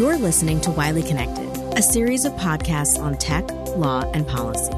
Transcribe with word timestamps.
You're 0.00 0.16
listening 0.16 0.62
to 0.62 0.70
Wiley 0.70 1.02
Connected, 1.02 1.46
a 1.76 1.82
series 1.82 2.24
of 2.24 2.32
podcasts 2.32 2.98
on 2.98 3.18
tech, 3.18 3.46
law, 3.76 4.10
and 4.14 4.26
policy. 4.26 4.72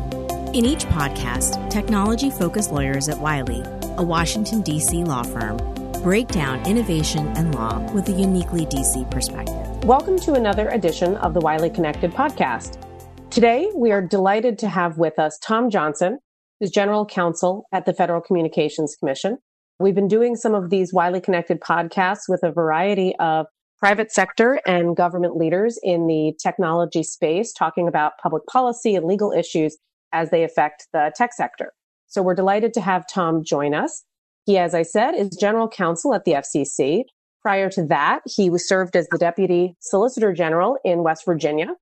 In 0.52 0.64
each 0.64 0.84
podcast, 0.86 1.70
technology 1.70 2.28
focused 2.28 2.72
lawyers 2.72 3.08
at 3.08 3.18
Wiley, 3.18 3.62
a 3.98 4.02
Washington, 4.02 4.62
D.C. 4.62 5.04
law 5.04 5.22
firm, 5.22 5.58
break 6.02 6.26
down 6.26 6.66
innovation 6.66 7.28
and 7.36 7.54
law 7.54 7.78
with 7.92 8.08
a 8.08 8.10
uniquely 8.10 8.66
DC 8.66 9.08
perspective. 9.12 9.84
Welcome 9.84 10.18
to 10.18 10.32
another 10.32 10.68
edition 10.70 11.14
of 11.18 11.34
the 11.34 11.40
Wiley 11.40 11.70
Connected 11.70 12.10
podcast. 12.10 12.82
Today, 13.30 13.70
we 13.76 13.92
are 13.92 14.02
delighted 14.02 14.58
to 14.58 14.68
have 14.68 14.98
with 14.98 15.20
us 15.20 15.38
Tom 15.38 15.70
Johnson, 15.70 16.18
who's 16.58 16.72
General 16.72 17.06
Counsel 17.06 17.64
at 17.70 17.86
the 17.86 17.94
Federal 17.94 18.20
Communications 18.20 18.96
Commission. 18.96 19.38
We've 19.78 19.94
been 19.94 20.08
doing 20.08 20.34
some 20.34 20.56
of 20.56 20.68
these 20.68 20.92
Wiley 20.92 21.20
Connected 21.20 21.60
podcasts 21.60 22.22
with 22.28 22.42
a 22.42 22.50
variety 22.50 23.14
of 23.20 23.46
private 23.82 24.12
sector 24.12 24.60
and 24.64 24.96
government 24.96 25.36
leaders 25.36 25.76
in 25.82 26.06
the 26.06 26.32
technology 26.40 27.02
space, 27.02 27.52
talking 27.52 27.88
about 27.88 28.12
public 28.22 28.46
policy 28.46 28.94
and 28.94 29.06
legal 29.06 29.32
issues 29.32 29.76
as 30.12 30.30
they 30.30 30.44
affect 30.44 30.86
the 30.92 31.10
tech 31.16 31.32
sector. 31.32 31.72
So 32.06 32.22
we're 32.22 32.36
delighted 32.36 32.72
to 32.74 32.80
have 32.80 33.04
Tom 33.12 33.42
join 33.42 33.74
us. 33.74 34.04
He, 34.46 34.56
as 34.56 34.72
I 34.72 34.82
said, 34.82 35.16
is 35.16 35.30
general 35.30 35.68
counsel 35.68 36.14
at 36.14 36.24
the 36.24 36.32
FCC. 36.32 37.02
Prior 37.40 37.68
to 37.70 37.84
that, 37.86 38.20
he 38.24 38.48
was 38.50 38.68
served 38.68 38.94
as 38.94 39.08
the 39.08 39.18
deputy 39.18 39.74
solicitor 39.80 40.32
general 40.32 40.78
in 40.84 41.02
West 41.02 41.24
Virginia. 41.26 41.74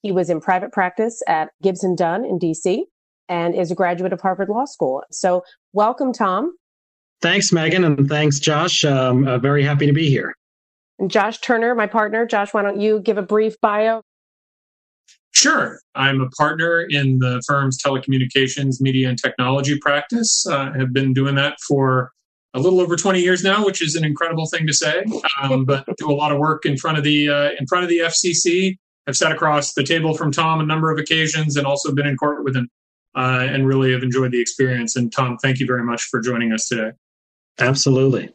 He 0.00 0.10
was 0.10 0.30
in 0.30 0.40
private 0.40 0.72
practice 0.72 1.20
at 1.28 1.50
Gibson 1.62 1.94
Dunn 1.94 2.24
in 2.24 2.38
DC 2.38 2.84
and 3.28 3.54
is 3.54 3.70
a 3.70 3.74
graduate 3.74 4.14
of 4.14 4.22
Harvard 4.22 4.48
Law 4.48 4.64
School. 4.64 5.02
So 5.10 5.44
welcome, 5.74 6.14
Tom. 6.14 6.56
Thanks, 7.20 7.52
Megan, 7.52 7.84
and 7.84 8.08
thanks, 8.08 8.40
Josh. 8.40 8.84
I'm 8.84 9.28
uh, 9.28 9.36
very 9.36 9.62
happy 9.62 9.86
to 9.86 9.92
be 9.92 10.08
here. 10.08 10.34
And 11.02 11.10
Josh 11.10 11.40
Turner, 11.40 11.74
my 11.74 11.88
partner. 11.88 12.24
Josh, 12.24 12.54
why 12.54 12.62
don't 12.62 12.80
you 12.80 13.00
give 13.00 13.18
a 13.18 13.22
brief 13.22 13.60
bio? 13.60 14.02
Sure. 15.32 15.80
I'm 15.96 16.20
a 16.20 16.28
partner 16.30 16.86
in 16.88 17.18
the 17.18 17.42
firm's 17.44 17.76
telecommunications, 17.82 18.80
media, 18.80 19.08
and 19.08 19.20
technology 19.20 19.76
practice. 19.80 20.46
Uh, 20.46 20.72
have 20.78 20.92
been 20.92 21.12
doing 21.12 21.34
that 21.34 21.56
for 21.66 22.12
a 22.54 22.60
little 22.60 22.80
over 22.80 22.94
20 22.94 23.20
years 23.20 23.42
now, 23.42 23.64
which 23.64 23.82
is 23.82 23.96
an 23.96 24.04
incredible 24.04 24.46
thing 24.46 24.64
to 24.68 24.72
say. 24.72 25.02
Um, 25.42 25.64
but 25.64 25.84
do 25.98 26.08
a 26.08 26.14
lot 26.14 26.30
of 26.30 26.38
work 26.38 26.64
in 26.64 26.76
front 26.76 26.98
of 26.98 27.02
the 27.02 27.28
uh, 27.28 27.50
in 27.58 27.66
front 27.66 27.82
of 27.82 27.90
the 27.90 27.98
FCC. 27.98 28.76
I've 29.08 29.16
sat 29.16 29.32
across 29.32 29.74
the 29.74 29.82
table 29.82 30.14
from 30.14 30.30
Tom 30.30 30.60
a 30.60 30.64
number 30.64 30.92
of 30.92 31.00
occasions, 31.00 31.56
and 31.56 31.66
also 31.66 31.92
been 31.92 32.06
in 32.06 32.16
court 32.16 32.44
with 32.44 32.54
him, 32.54 32.68
uh, 33.16 33.48
and 33.50 33.66
really 33.66 33.90
have 33.90 34.04
enjoyed 34.04 34.30
the 34.30 34.40
experience. 34.40 34.94
And 34.94 35.12
Tom, 35.12 35.36
thank 35.38 35.58
you 35.58 35.66
very 35.66 35.82
much 35.82 36.04
for 36.04 36.20
joining 36.20 36.52
us 36.52 36.68
today. 36.68 36.92
Absolutely. 37.58 38.32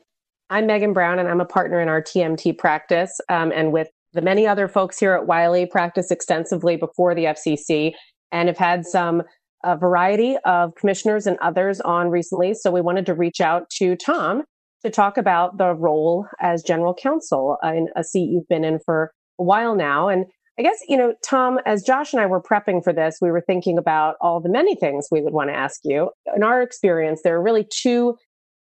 I'm 0.49 0.65
Megan 0.65 0.93
Brown, 0.93 1.19
and 1.19 1.27
I'm 1.27 1.41
a 1.41 1.45
partner 1.45 1.81
in 1.81 1.89
our 1.89 2.01
TMT 2.01 2.57
practice. 2.57 3.19
Um, 3.27 3.51
and 3.53 3.73
with 3.73 3.89
the 4.13 4.21
many 4.21 4.47
other 4.47 4.69
folks 4.69 4.97
here 4.97 5.13
at 5.13 5.27
Wiley, 5.27 5.65
practice 5.65 6.09
extensively 6.09 6.77
before 6.77 7.13
the 7.13 7.25
FCC 7.25 7.91
and 8.31 8.47
have 8.47 8.57
had 8.57 8.85
some 8.85 9.23
a 9.63 9.75
variety 9.75 10.37
of 10.45 10.73
commissioners 10.75 11.27
and 11.27 11.37
others 11.39 11.81
on 11.81 12.09
recently. 12.09 12.53
So 12.53 12.71
we 12.71 12.79
wanted 12.79 13.05
to 13.07 13.13
reach 13.13 13.41
out 13.41 13.69
to 13.71 13.95
Tom 13.95 14.43
to 14.83 14.89
talk 14.89 15.17
about 15.17 15.57
the 15.57 15.73
role 15.73 16.27
as 16.39 16.63
general 16.63 16.93
counsel 16.93 17.57
uh, 17.63 17.73
in 17.73 17.87
a 17.95 18.03
seat 18.03 18.29
you've 18.31 18.47
been 18.47 18.63
in 18.63 18.79
for 18.85 19.11
a 19.39 19.43
while 19.43 19.75
now. 19.75 20.07
And 20.07 20.25
I 20.59 20.61
guess, 20.61 20.77
you 20.87 20.95
know, 20.95 21.13
Tom, 21.23 21.59
as 21.65 21.83
Josh 21.83 22.13
and 22.13 22.21
I 22.21 22.27
were 22.27 22.41
prepping 22.41 22.83
for 22.83 22.93
this, 22.93 23.17
we 23.21 23.31
were 23.31 23.43
thinking 23.45 23.77
about 23.77 24.15
all 24.21 24.39
the 24.39 24.49
many 24.49 24.75
things 24.75 25.07
we 25.11 25.21
would 25.21 25.33
want 25.33 25.49
to 25.49 25.55
ask 25.55 25.81
you. 25.83 26.11
In 26.35 26.43
our 26.43 26.61
experience, 26.61 27.21
there 27.23 27.35
are 27.35 27.43
really 27.43 27.67
two 27.69 28.15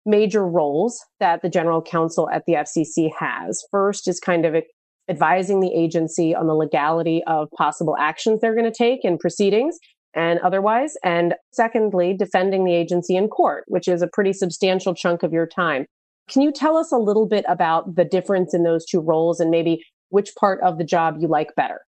major 0.06 0.46
roles 0.46 1.04
that 1.20 1.42
the 1.42 1.48
general 1.48 1.82
counsel 1.82 2.30
at 2.30 2.44
the 2.46 2.54
FCC 2.54 3.10
has. 3.18 3.64
First 3.70 4.08
is 4.08 4.20
kind 4.20 4.46
of 4.46 4.54
advising 5.08 5.60
the 5.60 5.72
agency 5.74 6.34
on 6.34 6.46
the 6.46 6.54
legality 6.54 7.22
of 7.26 7.48
possible 7.56 7.96
actions 7.98 8.40
they're 8.40 8.54
going 8.54 8.70
to 8.70 8.76
take 8.76 9.04
in 9.04 9.18
proceedings 9.18 9.78
and 10.14 10.40
otherwise. 10.40 10.94
And 11.04 11.34
secondly, 11.52 12.14
defending 12.14 12.64
the 12.64 12.74
agency 12.74 13.16
in 13.16 13.28
court, 13.28 13.64
which 13.68 13.86
is 13.86 14.02
a 14.02 14.08
pretty 14.08 14.32
substantial 14.32 14.94
chunk 14.94 15.22
of 15.22 15.32
your 15.32 15.46
time. 15.46 15.86
Can 16.28 16.42
you 16.42 16.50
tell 16.50 16.76
us 16.76 16.90
a 16.90 16.96
little 16.96 17.26
bit 17.26 17.44
about 17.48 17.94
the 17.94 18.04
difference 18.04 18.52
in 18.54 18.64
those 18.64 18.84
two 18.84 19.00
roles 19.00 19.38
and 19.38 19.50
maybe 19.50 19.84
which 20.08 20.34
part 20.34 20.60
of 20.62 20.78
the 20.78 20.84
job 20.84 21.16
you 21.20 21.28
like 21.28 21.54
better? 21.56 21.82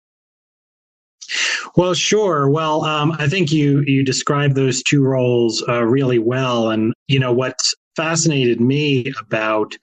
Well, 1.76 1.94
sure. 1.94 2.48
Well, 2.48 2.84
um, 2.84 3.12
I 3.18 3.28
think 3.28 3.52
you 3.52 3.82
you 3.86 4.04
described 4.04 4.54
those 4.54 4.82
two 4.82 5.04
roles 5.04 5.62
uh, 5.68 5.84
really 5.84 6.18
well, 6.18 6.70
and 6.70 6.94
you 7.06 7.18
know 7.18 7.32
what's 7.32 7.74
fascinated 7.96 8.60
me 8.60 9.12
about 9.20 9.76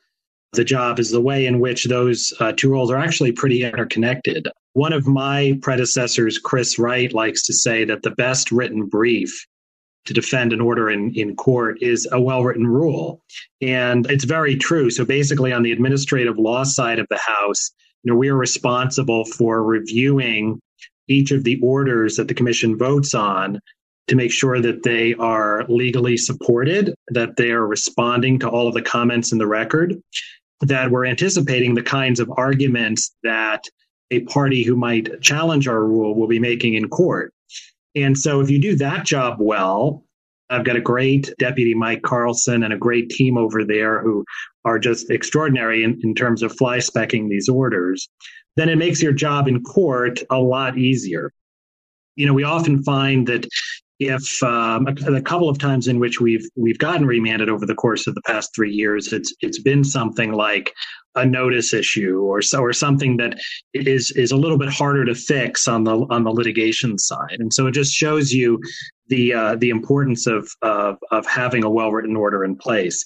the 0.53 0.63
job 0.63 1.00
is 1.00 1.09
the 1.09 1.22
way 1.22 1.46
in 1.46 1.59
which 1.59 1.85
those 1.85 2.31
uh, 2.40 2.53
two 2.56 2.69
roles 2.69 2.91
are 2.91 2.97
actually 2.97 3.31
pretty 3.31 3.63
interconnected. 3.63 4.47
One 4.74 4.94
of 4.94 5.07
my 5.07 5.57
predecessors, 5.62 6.38
Chris 6.38 6.78
Wright, 6.78 7.12
likes 7.12 7.44
to 7.44 7.53
say 7.53 7.85
that 7.85 8.03
the 8.03 8.12
best 8.12 8.52
written 8.52 8.85
brief 8.85 9.46
to 10.06 10.13
defend 10.13 10.53
an 10.53 10.62
order 10.62 10.90
in, 10.90 11.12
in 11.16 11.35
court 11.35 11.81
is 11.81 12.07
a 12.12 12.19
well 12.19 12.44
written 12.44 12.68
rule. 12.68 13.22
And 13.62 14.09
it's 14.12 14.25
very 14.25 14.56
true. 14.56 14.90
So 14.90 15.06
basically, 15.06 15.52
on 15.52 15.63
the 15.63 15.72
administrative 15.72 16.38
law 16.38 16.63
side 16.63 17.00
of 17.00 17.07
the 17.09 17.19
House, 17.19 17.72
you 18.03 18.12
know, 18.12 18.18
we 18.18 18.29
are 18.29 18.38
responsible 18.38 19.25
for 19.25 19.63
reviewing 19.63 20.59
each 21.07 21.31
of 21.31 21.44
the 21.44 21.59
orders 21.62 22.16
that 22.18 22.28
the 22.28 22.34
commission 22.34 22.78
votes 22.78 23.13
on 23.13 23.59
to 24.08 24.16
make 24.16 24.31
sure 24.31 24.59
that 24.62 24.84
they 24.84 25.14
are 25.16 25.66
legally 25.69 26.18
supported, 26.18 26.94
that 27.09 27.38
they 27.38 27.52
are 27.52 27.66
responding 27.66 28.40
to 28.40 28.50
all 28.50 28.68
of 28.68 28.74
the 28.74 28.81
comments 28.81 29.31
in 29.31 29.38
the 29.38 29.47
record, 29.47 30.02
that 30.62 30.91
we're 30.91 31.06
anticipating 31.06 31.74
the 31.74 31.84
kinds 31.84 32.19
of 32.19 32.31
arguments 32.38 33.16
that 33.24 33.64
a 34.12 34.22
party 34.22 34.64
who 34.64 34.75
might 34.75 35.22
challenge 35.22 35.68
our 35.68 35.84
rule 35.84 36.16
will 36.16 36.28
be 36.28 36.40
making 36.40 36.74
in 36.75 36.90
court. 36.90 37.34
And 37.96 38.18
so 38.18 38.41
if 38.41 38.50
you 38.50 38.62
do 38.62 38.75
that 38.78 39.06
job 39.06 39.38
well, 39.40 40.03
I've 40.50 40.66
got 40.66 40.75
a 40.75 40.81
great 40.81 41.34
deputy, 41.40 41.74
Mike 41.74 42.02
Carlson, 42.03 42.64
and 42.64 42.74
a 42.74 42.78
great 42.78 43.09
team 43.09 43.38
over 43.38 43.64
there 43.64 44.02
who 44.02 44.24
are 44.66 44.78
just 44.78 45.09
extraordinary 45.09 45.84
in, 45.84 46.00
in 46.03 46.14
terms 46.14 46.44
of 46.44 46.56
fly 46.56 46.78
specking 46.78 47.30
these 47.30 47.50
orders. 47.50 48.08
Then 48.56 48.70
it 48.70 48.78
makes 48.78 49.02
your 49.02 49.14
job 49.14 49.47
in 49.47 49.64
court 49.64 50.22
a 50.30 50.38
lot 50.38 50.78
easier. 50.78 51.31
You 52.16 52.28
know, 52.28 52.34
we 52.34 52.44
often 52.44 52.84
find 52.84 53.28
that 53.28 53.47
if 54.08 54.44
um, 54.44 54.88
a, 54.88 55.14
a, 55.14 55.22
couple 55.22 55.50
of 55.50 55.58
times 55.58 55.88
in 55.88 56.00
which 56.00 56.19
we've 56.19 56.46
we've 56.56 56.78
gotten 56.78 57.06
remanded 57.06 57.50
over 57.50 57.66
the 57.66 57.75
course 57.75 58.08
of 58.08 58.16
the 58.16 58.22
past 58.22 58.53
three 58.56 58.72
years, 58.72 59.14
it's 59.14 59.34
it's 59.41 59.62
been 59.62 59.84
something 59.84 60.31
like 60.31 60.74
a 61.16 61.25
notice 61.25 61.74
issue 61.74 62.19
or 62.22 62.41
so, 62.41 62.59
or 62.59 62.74
something 62.74 63.18
that 63.18 63.40
is 63.74 64.12
is 64.12 64.31
a 64.31 64.38
little 64.38 64.58
bit 64.58 64.69
harder 64.69 65.06
to 65.06 65.16
fix 65.16 65.68
on 65.68 65.84
the 65.84 66.06
on 66.09 66.24
the 66.24 66.31
litigation 66.31 66.97
side, 66.97 67.38
and 67.40 67.53
so 67.53 67.68
it 67.68 67.74
just 67.74 67.94
shows 67.94 68.31
you 68.31 68.59
the 69.08 69.34
uh, 69.34 69.56
the 69.56 69.69
importance 69.69 70.28
of, 70.28 70.50
of 70.62 70.97
of 71.12 71.25
having 71.25 71.64
a 71.64 71.70
well 71.70 71.91
written 71.91 72.16
order 72.16 72.44
in 72.44 72.56
place. 72.56 73.06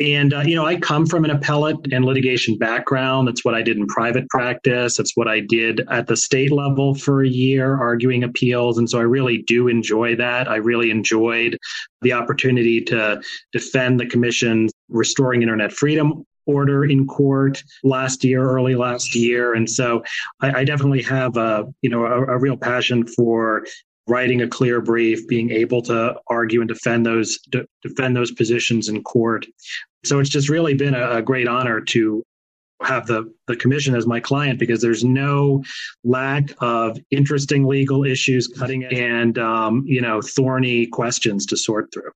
And, 0.00 0.32
uh, 0.32 0.40
you 0.40 0.54
know, 0.54 0.64
I 0.64 0.76
come 0.76 1.06
from 1.06 1.24
an 1.24 1.30
appellate 1.30 1.76
and 1.92 2.04
litigation 2.04 2.56
background. 2.56 3.28
That's 3.28 3.44
what 3.44 3.54
I 3.54 3.62
did 3.62 3.76
in 3.76 3.86
private 3.86 4.28
practice. 4.28 4.96
That's 4.96 5.16
what 5.16 5.28
I 5.28 5.40
did 5.40 5.82
at 5.90 6.06
the 6.06 6.16
state 6.16 6.50
level 6.50 6.94
for 6.94 7.22
a 7.22 7.28
year, 7.28 7.78
arguing 7.78 8.24
appeals. 8.24 8.78
And 8.78 8.88
so 8.88 8.98
I 8.98 9.02
really 9.02 9.38
do 9.38 9.68
enjoy 9.68 10.16
that. 10.16 10.48
I 10.48 10.56
really 10.56 10.90
enjoyed 10.90 11.58
the 12.00 12.12
opportunity 12.12 12.80
to 12.82 13.22
defend 13.52 14.00
the 14.00 14.06
commission's 14.06 14.72
restoring 14.88 15.42
internet 15.42 15.72
freedom 15.72 16.24
order 16.46 16.84
in 16.84 17.06
court 17.06 17.62
last 17.84 18.24
year, 18.24 18.42
early 18.42 18.74
last 18.74 19.14
year. 19.14 19.54
And 19.54 19.70
so 19.70 20.02
I, 20.40 20.60
I 20.60 20.64
definitely 20.64 21.02
have 21.02 21.36
a, 21.36 21.72
you 21.82 21.90
know, 21.90 22.04
a, 22.04 22.34
a 22.34 22.38
real 22.38 22.56
passion 22.56 23.06
for 23.06 23.64
writing 24.08 24.42
a 24.42 24.48
clear 24.48 24.80
brief, 24.80 25.26
being 25.28 25.50
able 25.50 25.82
to 25.82 26.14
argue 26.26 26.60
and 26.60 26.68
defend 26.68 27.06
those 27.06 27.38
de- 27.50 27.66
defend 27.82 28.16
those 28.16 28.32
positions 28.32 28.88
in 28.88 29.02
court. 29.02 29.46
So 30.04 30.18
it's 30.18 30.30
just 30.30 30.48
really 30.48 30.74
been 30.74 30.94
a, 30.94 31.16
a 31.18 31.22
great 31.22 31.46
honor 31.46 31.80
to 31.80 32.24
have 32.82 33.06
the, 33.06 33.32
the 33.46 33.54
commission 33.54 33.94
as 33.94 34.06
my 34.06 34.18
client 34.18 34.58
because 34.58 34.82
there's 34.82 35.04
no 35.04 35.62
lack 36.02 36.50
of 36.58 36.98
interesting 37.12 37.64
legal 37.64 38.04
issues 38.04 38.48
cutting 38.48 38.84
and 38.84 39.38
um, 39.38 39.84
you 39.86 40.00
know 40.00 40.20
thorny 40.20 40.86
questions 40.86 41.46
to 41.46 41.56
sort 41.56 41.92
through. 41.92 42.10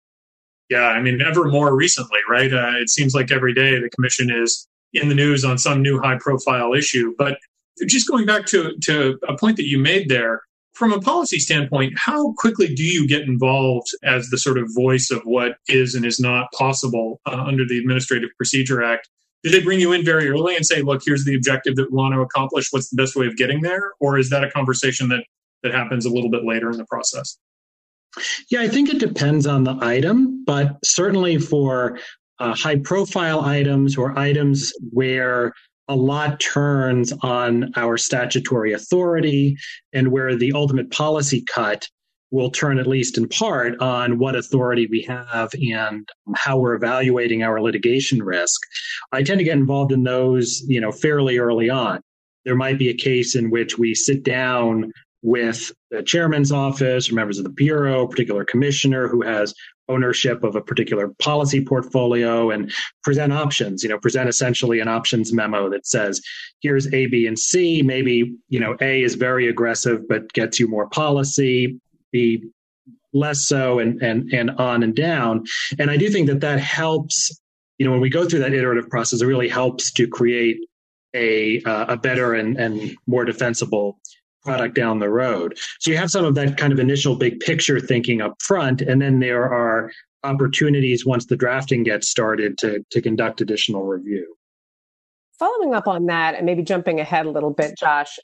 Yeah 0.68 0.88
i 0.88 1.00
mean 1.00 1.22
ever 1.22 1.44
more 1.44 1.76
recently 1.76 2.18
right? 2.28 2.52
Uh, 2.52 2.72
it 2.76 2.90
seems 2.90 3.14
like 3.14 3.30
every 3.30 3.54
day 3.54 3.78
the 3.78 3.90
commission 3.90 4.30
is 4.30 4.66
in 4.92 5.08
the 5.08 5.14
news 5.14 5.44
on 5.44 5.58
some 5.58 5.82
new 5.82 6.00
high 6.00 6.18
profile 6.18 6.74
issue. 6.74 7.14
But 7.18 7.38
just 7.86 8.08
going 8.08 8.26
back 8.26 8.46
to, 8.46 8.76
to 8.82 9.18
a 9.28 9.36
point 9.36 9.56
that 9.56 9.66
you 9.66 9.78
made 9.78 10.08
there 10.08 10.42
from 10.76 10.92
a 10.92 11.00
policy 11.00 11.38
standpoint, 11.38 11.94
how 11.96 12.34
quickly 12.34 12.74
do 12.74 12.82
you 12.82 13.08
get 13.08 13.22
involved 13.22 13.88
as 14.04 14.28
the 14.28 14.36
sort 14.36 14.58
of 14.58 14.68
voice 14.74 15.10
of 15.10 15.22
what 15.24 15.56
is 15.68 15.94
and 15.94 16.04
is 16.04 16.20
not 16.20 16.52
possible 16.52 17.18
uh, 17.24 17.30
under 17.46 17.64
the 17.64 17.78
Administrative 17.78 18.28
Procedure 18.36 18.82
Act? 18.82 19.08
Do 19.42 19.48
they 19.50 19.62
bring 19.62 19.80
you 19.80 19.92
in 19.92 20.04
very 20.04 20.28
early 20.28 20.54
and 20.54 20.66
say, 20.66 20.82
look, 20.82 21.00
here's 21.02 21.24
the 21.24 21.34
objective 21.34 21.76
that 21.76 21.90
we 21.90 21.96
want 21.96 22.12
to 22.12 22.20
accomplish? 22.20 22.68
What's 22.72 22.90
the 22.90 22.96
best 22.96 23.16
way 23.16 23.26
of 23.26 23.38
getting 23.38 23.62
there? 23.62 23.92
Or 24.00 24.18
is 24.18 24.28
that 24.28 24.44
a 24.44 24.50
conversation 24.50 25.08
that, 25.08 25.24
that 25.62 25.72
happens 25.72 26.04
a 26.04 26.10
little 26.10 26.30
bit 26.30 26.44
later 26.44 26.70
in 26.70 26.76
the 26.76 26.84
process? 26.84 27.38
Yeah, 28.50 28.60
I 28.60 28.68
think 28.68 28.90
it 28.90 28.98
depends 28.98 29.46
on 29.46 29.64
the 29.64 29.78
item, 29.80 30.44
but 30.44 30.76
certainly 30.84 31.38
for 31.38 31.98
uh, 32.38 32.54
high 32.54 32.76
profile 32.76 33.40
items 33.40 33.96
or 33.96 34.18
items 34.18 34.74
where 34.90 35.54
a 35.88 35.96
lot 35.96 36.40
turns 36.40 37.12
on 37.22 37.72
our 37.76 37.96
statutory 37.96 38.72
authority 38.72 39.56
and 39.92 40.10
where 40.10 40.34
the 40.34 40.52
ultimate 40.52 40.90
policy 40.90 41.42
cut 41.42 41.88
will 42.30 42.50
turn 42.50 42.78
at 42.78 42.88
least 42.88 43.18
in 43.18 43.28
part 43.28 43.78
on 43.80 44.18
what 44.18 44.34
authority 44.34 44.86
we 44.88 45.00
have 45.02 45.50
and 45.54 46.08
how 46.34 46.58
we're 46.58 46.74
evaluating 46.74 47.42
our 47.42 47.60
litigation 47.60 48.22
risk. 48.22 48.60
I 49.12 49.22
tend 49.22 49.38
to 49.38 49.44
get 49.44 49.56
involved 49.56 49.92
in 49.92 50.02
those, 50.02 50.62
you 50.66 50.80
know, 50.80 50.90
fairly 50.90 51.38
early 51.38 51.70
on. 51.70 52.00
There 52.44 52.56
might 52.56 52.78
be 52.78 52.88
a 52.88 52.94
case 52.94 53.36
in 53.36 53.50
which 53.50 53.78
we 53.78 53.94
sit 53.94 54.24
down 54.24 54.92
with 55.22 55.72
the 55.90 56.02
chairman's 56.02 56.52
office 56.52 57.10
or 57.10 57.14
members 57.14 57.38
of 57.38 57.44
the 57.44 57.50
bureau, 57.50 58.06
particular 58.06 58.44
commissioner 58.44 59.08
who 59.08 59.22
has 59.22 59.54
ownership 59.88 60.42
of 60.44 60.56
a 60.56 60.60
particular 60.60 61.08
policy 61.18 61.64
portfolio 61.64 62.50
and 62.50 62.72
present 63.02 63.32
options, 63.32 63.82
you 63.82 63.88
know, 63.88 63.98
present 63.98 64.28
essentially 64.28 64.80
an 64.80 64.88
options 64.88 65.32
memo 65.32 65.70
that 65.70 65.86
says, 65.86 66.20
here's 66.60 66.92
A, 66.92 67.06
B, 67.06 67.26
and 67.26 67.38
C. 67.38 67.82
Maybe, 67.82 68.34
you 68.48 68.60
know, 68.60 68.76
A 68.80 69.02
is 69.02 69.14
very 69.14 69.48
aggressive, 69.48 70.08
but 70.08 70.32
gets 70.32 70.58
you 70.58 70.68
more 70.68 70.88
policy, 70.88 71.78
B 72.12 72.42
less 73.12 73.42
so, 73.42 73.78
and, 73.78 74.02
and, 74.02 74.30
and 74.32 74.50
on 74.52 74.82
and 74.82 74.94
down. 74.94 75.44
And 75.78 75.90
I 75.90 75.96
do 75.96 76.10
think 76.10 76.26
that 76.26 76.40
that 76.40 76.60
helps, 76.60 77.40
you 77.78 77.86
know, 77.86 77.92
when 77.92 78.00
we 78.00 78.10
go 78.10 78.26
through 78.26 78.40
that 78.40 78.52
iterative 78.52 78.90
process, 78.90 79.22
it 79.22 79.26
really 79.26 79.48
helps 79.48 79.90
to 79.92 80.06
create 80.06 80.58
a, 81.14 81.62
uh, 81.62 81.86
a 81.94 81.96
better 81.96 82.34
and, 82.34 82.58
and 82.58 82.94
more 83.06 83.24
defensible 83.24 83.98
product 84.46 84.74
down 84.74 85.00
the 85.00 85.10
road. 85.10 85.58
So 85.80 85.90
you 85.90 85.96
have 85.96 86.10
some 86.10 86.24
of 86.24 86.34
that 86.36 86.56
kind 86.56 86.72
of 86.72 86.78
initial 86.78 87.16
big 87.16 87.40
picture 87.40 87.80
thinking 87.80 88.20
up 88.22 88.40
front, 88.40 88.80
and 88.80 89.02
then 89.02 89.18
there 89.18 89.44
are 89.44 89.90
opportunities 90.24 91.04
once 91.04 91.26
the 91.26 91.36
drafting 91.36 91.82
gets 91.82 92.08
started 92.08 92.56
to, 92.58 92.84
to 92.90 93.02
conduct 93.02 93.40
additional 93.40 93.84
review. 93.84 94.34
Following 95.38 95.74
up 95.74 95.86
on 95.86 96.06
that, 96.06 96.34
and 96.34 96.46
maybe 96.46 96.62
jumping 96.62 97.00
ahead 97.00 97.26
a 97.26 97.30
little 97.30 97.52
bit, 97.52 97.74
Josh, 97.78 98.18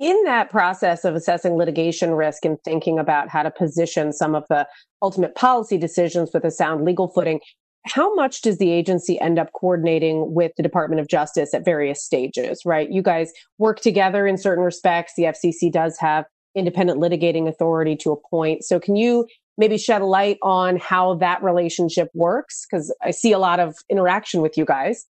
in 0.00 0.24
that 0.24 0.50
process 0.50 1.04
of 1.04 1.14
assessing 1.14 1.54
litigation 1.54 2.12
risk 2.12 2.44
and 2.44 2.56
thinking 2.64 2.98
about 2.98 3.28
how 3.28 3.42
to 3.42 3.50
position 3.50 4.12
some 4.12 4.34
of 4.34 4.44
the 4.48 4.66
ultimate 5.02 5.34
policy 5.34 5.76
decisions 5.76 6.30
with 6.32 6.44
a 6.44 6.50
sound 6.50 6.84
legal 6.84 7.08
footing, 7.08 7.40
how 7.84 8.14
much 8.14 8.42
does 8.42 8.58
the 8.58 8.70
agency 8.70 9.20
end 9.20 9.38
up 9.38 9.52
coordinating 9.52 10.34
with 10.34 10.52
the 10.56 10.62
Department 10.62 11.00
of 11.00 11.08
Justice 11.08 11.54
at 11.54 11.64
various 11.64 12.04
stages, 12.04 12.62
right? 12.64 12.90
You 12.90 13.02
guys 13.02 13.32
work 13.58 13.80
together 13.80 14.26
in 14.26 14.36
certain 14.36 14.64
respects. 14.64 15.12
The 15.16 15.24
FCC 15.24 15.72
does 15.72 15.96
have 15.98 16.24
independent 16.54 17.00
litigating 17.00 17.48
authority 17.48 17.96
to 17.96 18.12
a 18.12 18.16
point. 18.28 18.64
So 18.64 18.80
can 18.80 18.96
you 18.96 19.26
maybe 19.56 19.78
shed 19.78 20.02
a 20.02 20.06
light 20.06 20.38
on 20.42 20.76
how 20.78 21.14
that 21.16 21.42
relationship 21.42 22.08
works? 22.14 22.66
Because 22.68 22.94
I 23.02 23.10
see 23.10 23.32
a 23.32 23.38
lot 23.38 23.60
of 23.60 23.74
interaction 23.88 24.40
with 24.42 24.56
you 24.56 24.64
guys. 24.64 25.06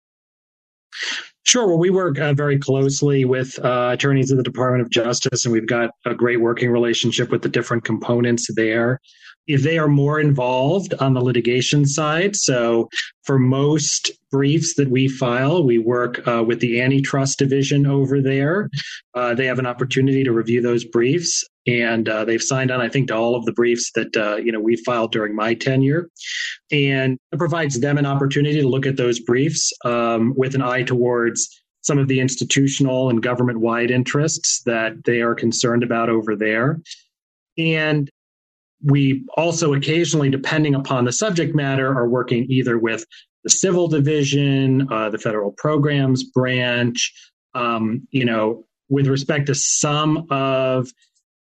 Sure. 1.43 1.67
Well, 1.67 1.77
we 1.77 1.91
work 1.91 2.17
uh, 2.19 2.33
very 2.33 2.57
closely 2.57 3.23
with 3.25 3.59
uh, 3.63 3.91
attorneys 3.93 4.31
of 4.31 4.37
the 4.37 4.43
Department 4.43 4.81
of 4.81 4.89
Justice, 4.89 5.45
and 5.45 5.53
we've 5.53 5.67
got 5.67 5.91
a 6.05 6.15
great 6.15 6.41
working 6.41 6.71
relationship 6.71 7.29
with 7.29 7.43
the 7.43 7.49
different 7.49 7.83
components 7.83 8.47
there 8.55 8.99
if 9.47 9.63
they 9.63 9.77
are 9.77 9.87
more 9.87 10.19
involved 10.19 10.93
on 10.95 11.13
the 11.13 11.21
litigation 11.21 11.85
side. 11.85 12.35
So 12.35 12.89
for 13.23 13.37
most 13.39 14.11
briefs 14.31 14.75
that 14.75 14.89
we 14.89 15.07
file, 15.07 15.63
we 15.63 15.77
work 15.77 16.27
uh, 16.27 16.43
with 16.43 16.59
the 16.59 16.81
antitrust 16.81 17.39
division 17.39 17.85
over 17.85 18.21
there. 18.21 18.69
Uh, 19.13 19.33
they 19.33 19.45
have 19.45 19.59
an 19.59 19.65
opportunity 19.65 20.23
to 20.23 20.31
review 20.31 20.61
those 20.61 20.83
briefs, 20.83 21.47
and 21.67 22.09
uh, 22.09 22.25
they've 22.25 22.41
signed 22.41 22.71
on, 22.71 22.81
I 22.81 22.89
think, 22.89 23.07
to 23.07 23.15
all 23.15 23.35
of 23.35 23.45
the 23.45 23.53
briefs 23.53 23.91
that 23.95 24.15
uh, 24.17 24.35
you 24.37 24.51
know 24.51 24.59
we 24.59 24.75
filed 24.77 25.11
during 25.11 25.35
my 25.35 25.53
tenure, 25.53 26.09
and 26.71 27.17
it 27.31 27.37
provides 27.37 27.79
them 27.79 27.97
an 27.97 28.05
opportunity 28.05 28.61
to 28.61 28.67
look 28.67 28.85
at 28.85 28.97
those 28.97 29.19
briefs 29.19 29.71
um, 29.85 30.33
with 30.35 30.55
an 30.55 30.61
eye 30.61 30.83
towards 30.83 31.49
some 31.81 31.99
of 31.99 32.07
the 32.07 32.19
institutional 32.19 33.09
and 33.09 33.21
government 33.21 33.59
wide 33.59 33.91
interests 33.91 34.63
that 34.63 35.03
they 35.05 35.21
are 35.21 35.35
concerned 35.35 35.83
about 35.83 36.09
over 36.09 36.35
there. 36.35 36.79
And 37.57 38.09
we 38.85 39.25
also 39.35 39.73
occasionally, 39.73 40.29
depending 40.29 40.75
upon 40.75 41.05
the 41.05 41.11
subject 41.11 41.55
matter, 41.55 41.87
are 41.97 42.07
working 42.07 42.45
either 42.49 42.77
with 42.77 43.03
the 43.43 43.49
civil 43.49 43.87
division, 43.87 44.87
uh, 44.91 45.09
the 45.09 45.17
federal 45.17 45.51
programs 45.51 46.23
branch. 46.23 47.11
Um, 47.55 48.07
you 48.11 48.25
know, 48.25 48.65
with 48.89 49.07
respect 49.07 49.47
to 49.47 49.55
some 49.55 50.27
of 50.29 50.91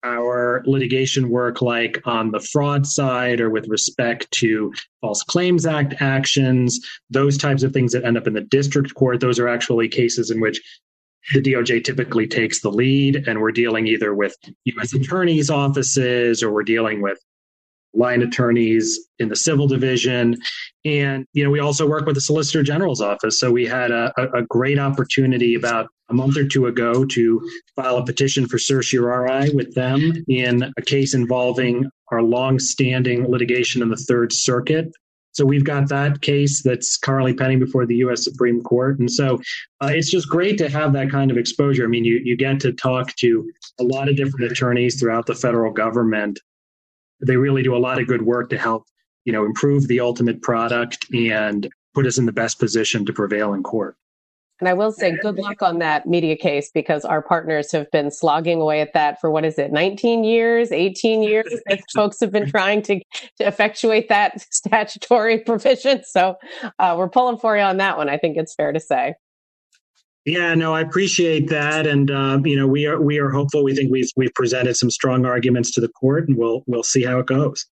our 0.04 0.62
litigation 0.66 1.28
work, 1.28 1.62
like 1.62 2.00
on 2.04 2.30
the 2.32 2.40
fraud 2.40 2.86
side 2.86 3.40
or 3.40 3.50
with 3.50 3.68
respect 3.68 4.28
to 4.32 4.72
False 5.00 5.22
Claims 5.22 5.66
Act 5.66 5.94
actions, 6.00 6.80
those 7.10 7.38
types 7.38 7.62
of 7.62 7.72
things 7.72 7.92
that 7.92 8.04
end 8.04 8.16
up 8.16 8.26
in 8.26 8.32
the 8.32 8.40
district 8.40 8.94
court, 8.94 9.20
those 9.20 9.38
are 9.38 9.48
actually 9.48 9.88
cases 9.88 10.30
in 10.30 10.40
which 10.40 10.60
the 11.34 11.42
DOJ 11.42 11.84
typically 11.84 12.26
takes 12.26 12.60
the 12.60 12.70
lead, 12.70 13.28
and 13.28 13.40
we're 13.40 13.52
dealing 13.52 13.86
either 13.86 14.14
with 14.14 14.34
U.S. 14.64 14.94
attorneys' 14.94 15.50
offices 15.50 16.42
or 16.42 16.50
we're 16.50 16.62
dealing 16.62 17.02
with 17.02 17.18
line 17.98 18.22
attorneys 18.22 18.98
in 19.18 19.28
the 19.28 19.36
civil 19.36 19.66
division. 19.66 20.36
And, 20.84 21.26
you 21.32 21.44
know, 21.44 21.50
we 21.50 21.60
also 21.60 21.86
work 21.86 22.06
with 22.06 22.14
the 22.14 22.20
Solicitor 22.20 22.62
General's 22.62 23.00
office. 23.00 23.38
So 23.38 23.50
we 23.50 23.66
had 23.66 23.90
a, 23.90 24.12
a 24.34 24.42
great 24.42 24.78
opportunity 24.78 25.54
about 25.54 25.88
a 26.08 26.14
month 26.14 26.38
or 26.38 26.46
two 26.46 26.66
ago 26.66 27.04
to 27.04 27.50
file 27.76 27.98
a 27.98 28.04
petition 28.04 28.46
for 28.46 28.58
certiorari 28.58 29.50
with 29.50 29.74
them 29.74 30.24
in 30.28 30.72
a 30.78 30.82
case 30.82 31.14
involving 31.14 31.90
our 32.10 32.22
long-standing 32.22 33.28
litigation 33.28 33.82
in 33.82 33.90
the 33.90 33.96
Third 33.96 34.32
Circuit 34.32 34.90
so 35.38 35.44
we've 35.44 35.64
got 35.64 35.88
that 35.90 36.20
case 36.20 36.62
that's 36.62 36.96
currently 36.96 37.32
pending 37.32 37.60
before 37.60 37.86
the 37.86 37.94
U.S. 37.98 38.24
Supreme 38.24 38.60
Court, 38.60 38.98
and 38.98 39.08
so 39.08 39.36
uh, 39.80 39.86
it's 39.92 40.10
just 40.10 40.28
great 40.28 40.58
to 40.58 40.68
have 40.68 40.92
that 40.94 41.10
kind 41.10 41.30
of 41.30 41.36
exposure. 41.36 41.84
I 41.84 41.86
mean, 41.86 42.04
you 42.04 42.20
you 42.24 42.36
get 42.36 42.58
to 42.60 42.72
talk 42.72 43.14
to 43.16 43.48
a 43.78 43.84
lot 43.84 44.08
of 44.08 44.16
different 44.16 44.50
attorneys 44.50 44.98
throughout 44.98 45.26
the 45.26 45.36
federal 45.36 45.72
government. 45.72 46.40
They 47.24 47.36
really 47.36 47.62
do 47.62 47.76
a 47.76 47.78
lot 47.78 48.00
of 48.00 48.06
good 48.06 48.22
work 48.22 48.50
to 48.50 48.58
help 48.58 48.84
you 49.24 49.32
know 49.32 49.44
improve 49.44 49.88
the 49.88 50.00
ultimate 50.00 50.42
product 50.42 51.06
and 51.12 51.68
put 51.94 52.06
us 52.06 52.18
in 52.18 52.26
the 52.26 52.32
best 52.32 52.58
position 52.58 53.04
to 53.06 53.12
prevail 53.12 53.52
in 53.54 53.62
court. 53.62 53.96
And 54.60 54.68
I 54.68 54.74
will 54.74 54.90
say 54.90 55.16
good 55.22 55.38
luck 55.38 55.62
on 55.62 55.78
that 55.78 56.06
media 56.06 56.36
case 56.36 56.70
because 56.72 57.04
our 57.04 57.22
partners 57.22 57.70
have 57.70 57.88
been 57.92 58.10
slogging 58.10 58.60
away 58.60 58.80
at 58.80 58.92
that 58.92 59.20
for 59.20 59.30
what 59.30 59.44
is 59.44 59.56
it, 59.56 59.70
19 59.70 60.24
years, 60.24 60.72
18 60.72 61.22
years? 61.22 61.46
folks 61.94 62.18
have 62.20 62.32
been 62.32 62.50
trying 62.50 62.82
to, 62.82 62.98
to 63.36 63.46
effectuate 63.46 64.08
that 64.08 64.40
statutory 64.52 65.38
provision. 65.46 66.02
So 66.04 66.36
uh, 66.80 66.96
we're 66.98 67.08
pulling 67.08 67.38
for 67.38 67.56
you 67.56 67.62
on 67.62 67.76
that 67.76 67.96
one. 67.96 68.08
I 68.08 68.18
think 68.18 68.36
it's 68.36 68.54
fair 68.54 68.72
to 68.72 68.80
say. 68.80 69.14
Yeah, 70.24 70.54
no, 70.54 70.74
I 70.74 70.82
appreciate 70.82 71.48
that, 71.48 71.86
and 71.86 72.10
uh, 72.10 72.40
you 72.44 72.56
know, 72.56 72.66
we 72.66 72.86
are 72.86 73.00
we 73.00 73.18
are 73.18 73.30
hopeful. 73.30 73.64
We 73.64 73.74
think 73.74 73.90
we've 73.90 74.10
we've 74.16 74.34
presented 74.34 74.76
some 74.76 74.90
strong 74.90 75.24
arguments 75.24 75.70
to 75.72 75.80
the 75.80 75.88
court, 75.88 76.28
and 76.28 76.36
we'll 76.36 76.64
we'll 76.66 76.82
see 76.82 77.02
how 77.02 77.18
it 77.18 77.26
goes. 77.26 77.66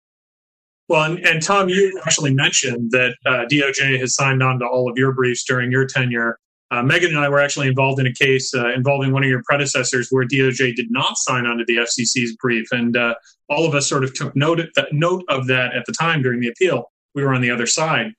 Well, 0.88 1.02
and, 1.04 1.18
and 1.26 1.42
Tom, 1.42 1.68
you 1.68 2.00
actually 2.04 2.34
mentioned 2.34 2.90
that 2.90 3.16
uh, 3.24 3.46
DOJ 3.50 3.98
has 3.98 4.14
signed 4.14 4.42
on 4.42 4.58
to 4.58 4.66
all 4.66 4.90
of 4.90 4.98
your 4.98 5.12
briefs 5.12 5.42
during 5.44 5.72
your 5.72 5.86
tenure. 5.86 6.38
Uh, 6.70 6.82
Megan 6.82 7.10
and 7.10 7.18
I 7.18 7.28
were 7.28 7.40
actually 7.40 7.68
involved 7.68 8.00
in 8.00 8.06
a 8.06 8.12
case 8.12 8.54
uh, 8.54 8.72
involving 8.72 9.12
one 9.12 9.22
of 9.22 9.30
your 9.30 9.42
predecessors 9.44 10.08
where 10.10 10.26
DOJ 10.26 10.74
did 10.74 10.90
not 10.90 11.16
sign 11.16 11.46
on 11.46 11.58
to 11.58 11.64
the 11.64 11.76
FCC's 11.76 12.36
brief, 12.36 12.70
and 12.72 12.96
uh, 12.96 13.14
all 13.48 13.66
of 13.66 13.74
us 13.74 13.88
sort 13.88 14.04
of 14.04 14.12
took 14.14 14.34
note 14.36 14.60
note 14.92 15.24
of 15.28 15.46
that 15.46 15.74
at 15.74 15.84
the 15.86 15.92
time 15.92 16.22
during 16.22 16.40
the 16.40 16.48
appeal. 16.48 16.90
We 17.14 17.22
were 17.22 17.34
on 17.34 17.40
the 17.40 17.50
other 17.50 17.66
side. 17.66 18.12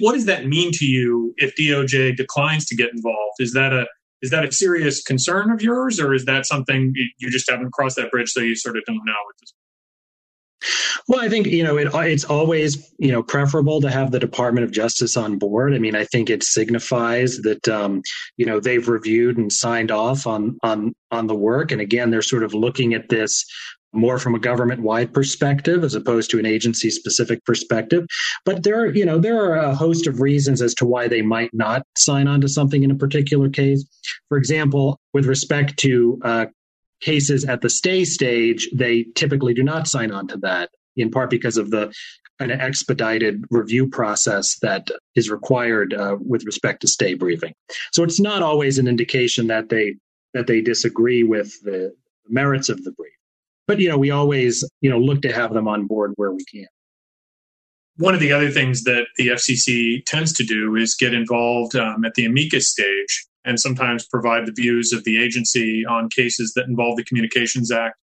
What 0.00 0.12
does 0.14 0.26
that 0.26 0.46
mean 0.46 0.70
to 0.72 0.86
you 0.86 1.34
if 1.36 1.54
DOJ 1.56 2.16
declines 2.16 2.64
to 2.66 2.76
get 2.76 2.90
involved? 2.92 3.36
Is 3.40 3.52
that 3.52 3.72
a 3.72 3.86
is 4.22 4.30
that 4.30 4.44
a 4.44 4.52
serious 4.52 5.02
concern 5.02 5.50
of 5.50 5.62
yours, 5.62 5.98
or 5.98 6.14
is 6.14 6.24
that 6.26 6.46
something 6.46 6.92
you 7.18 7.30
just 7.30 7.50
haven't 7.50 7.72
crossed 7.72 7.96
that 7.96 8.10
bridge, 8.12 8.30
so 8.30 8.40
you 8.40 8.54
sort 8.54 8.76
of 8.76 8.84
don't 8.86 9.04
know 9.04 9.14
well, 11.08 11.20
I 11.20 11.28
think 11.28 11.46
you 11.46 11.64
know 11.64 11.76
it, 11.76 11.88
it's 11.92 12.24
always 12.24 12.92
you 12.98 13.10
know 13.10 13.22
preferable 13.22 13.80
to 13.80 13.90
have 13.90 14.10
the 14.10 14.18
Department 14.18 14.64
of 14.64 14.70
Justice 14.70 15.16
on 15.16 15.38
board. 15.38 15.74
I 15.74 15.78
mean, 15.78 15.96
I 15.96 16.04
think 16.04 16.30
it 16.30 16.42
signifies 16.42 17.38
that 17.38 17.68
um, 17.68 18.02
you 18.36 18.46
know 18.46 18.60
they've 18.60 18.88
reviewed 18.88 19.36
and 19.36 19.52
signed 19.52 19.90
off 19.90 20.26
on 20.26 20.58
on 20.62 20.94
on 21.10 21.26
the 21.26 21.34
work, 21.34 21.72
and 21.72 21.80
again, 21.80 22.10
they're 22.10 22.22
sort 22.22 22.44
of 22.44 22.54
looking 22.54 22.94
at 22.94 23.08
this 23.08 23.44
more 23.92 24.18
from 24.18 24.34
a 24.34 24.38
government 24.38 24.80
wide 24.82 25.12
perspective 25.12 25.84
as 25.84 25.94
opposed 25.94 26.30
to 26.30 26.38
an 26.38 26.46
agency 26.46 26.90
specific 26.90 27.44
perspective. 27.44 28.06
But 28.44 28.62
there 28.62 28.80
are, 28.80 28.86
you 28.86 29.04
know, 29.04 29.18
there 29.18 29.40
are 29.42 29.56
a 29.56 29.74
host 29.74 30.06
of 30.06 30.20
reasons 30.20 30.62
as 30.62 30.74
to 30.76 30.86
why 30.86 31.08
they 31.08 31.22
might 31.22 31.50
not 31.52 31.82
sign 31.96 32.26
on 32.26 32.40
to 32.40 32.48
something 32.48 32.82
in 32.82 32.90
a 32.90 32.96
particular 32.96 33.48
case. 33.48 33.84
For 34.28 34.38
example, 34.38 34.98
with 35.12 35.26
respect 35.26 35.76
to 35.78 36.18
uh, 36.24 36.46
cases 37.00 37.44
at 37.44 37.60
the 37.60 37.70
stay 37.70 38.04
stage, 38.04 38.68
they 38.72 39.04
typically 39.14 39.54
do 39.54 39.62
not 39.62 39.88
sign 39.88 40.10
on 40.10 40.26
to 40.28 40.38
that, 40.38 40.70
in 40.96 41.10
part 41.10 41.30
because 41.30 41.56
of 41.56 41.70
the 41.70 41.92
kind 42.38 42.50
of 42.50 42.60
expedited 42.60 43.44
review 43.50 43.88
process 43.88 44.58
that 44.60 44.88
is 45.14 45.30
required 45.30 45.94
uh, 45.94 46.16
with 46.20 46.44
respect 46.44 46.80
to 46.80 46.88
stay 46.88 47.14
briefing. 47.14 47.52
So 47.92 48.02
it's 48.02 48.20
not 48.20 48.42
always 48.42 48.78
an 48.78 48.88
indication 48.88 49.48
that 49.48 49.68
they 49.68 49.96
that 50.34 50.46
they 50.46 50.62
disagree 50.62 51.22
with 51.22 51.52
the 51.62 51.94
merits 52.26 52.70
of 52.70 52.82
the 52.84 52.92
brief. 52.92 53.12
But 53.66 53.78
you 53.78 53.88
know, 53.88 53.98
we 53.98 54.10
always 54.10 54.64
you 54.80 54.90
know 54.90 54.98
look 54.98 55.22
to 55.22 55.32
have 55.32 55.52
them 55.52 55.68
on 55.68 55.86
board 55.86 56.12
where 56.16 56.32
we 56.32 56.44
can. 56.44 56.66
One 57.96 58.14
of 58.14 58.20
the 58.20 58.32
other 58.32 58.50
things 58.50 58.84
that 58.84 59.06
the 59.16 59.28
FCC 59.28 60.04
tends 60.06 60.32
to 60.34 60.44
do 60.44 60.76
is 60.76 60.94
get 60.94 61.12
involved 61.12 61.76
um, 61.76 62.04
at 62.04 62.14
the 62.14 62.24
amicus 62.24 62.68
stage 62.68 63.26
and 63.44 63.60
sometimes 63.60 64.06
provide 64.06 64.46
the 64.46 64.52
views 64.52 64.92
of 64.92 65.04
the 65.04 65.22
agency 65.22 65.84
on 65.84 66.08
cases 66.08 66.54
that 66.54 66.66
involve 66.66 66.96
the 66.96 67.04
Communications 67.04 67.70
Act. 67.70 67.96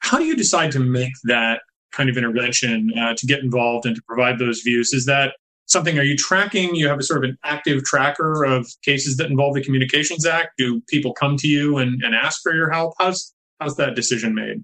How 0.00 0.18
do 0.18 0.24
you 0.24 0.36
decide 0.36 0.72
to 0.72 0.80
make 0.80 1.12
that 1.24 1.62
kind 1.92 2.10
of 2.10 2.18
intervention 2.18 2.92
uh, 2.98 3.14
to 3.16 3.26
get 3.26 3.40
involved 3.40 3.86
and 3.86 3.96
to 3.96 4.02
provide 4.02 4.38
those 4.38 4.60
views? 4.60 4.92
Is 4.92 5.06
that 5.06 5.36
something 5.66 5.98
are 5.98 6.02
you 6.02 6.16
tracking? 6.16 6.74
You 6.74 6.88
have 6.88 6.98
a 6.98 7.02
sort 7.02 7.24
of 7.24 7.30
an 7.30 7.38
active 7.44 7.84
tracker 7.84 8.44
of 8.44 8.68
cases 8.84 9.16
that 9.16 9.30
involve 9.30 9.54
the 9.54 9.64
Communications 9.64 10.26
Act. 10.26 10.50
Do 10.58 10.82
people 10.88 11.14
come 11.14 11.36
to 11.38 11.48
you 11.48 11.78
and, 11.78 12.02
and 12.02 12.14
ask 12.14 12.42
for 12.42 12.54
your 12.54 12.70
help? 12.70 12.94
How's 12.98 13.32
how's 13.60 13.76
that 13.76 13.94
decision 13.94 14.34
made? 14.34 14.62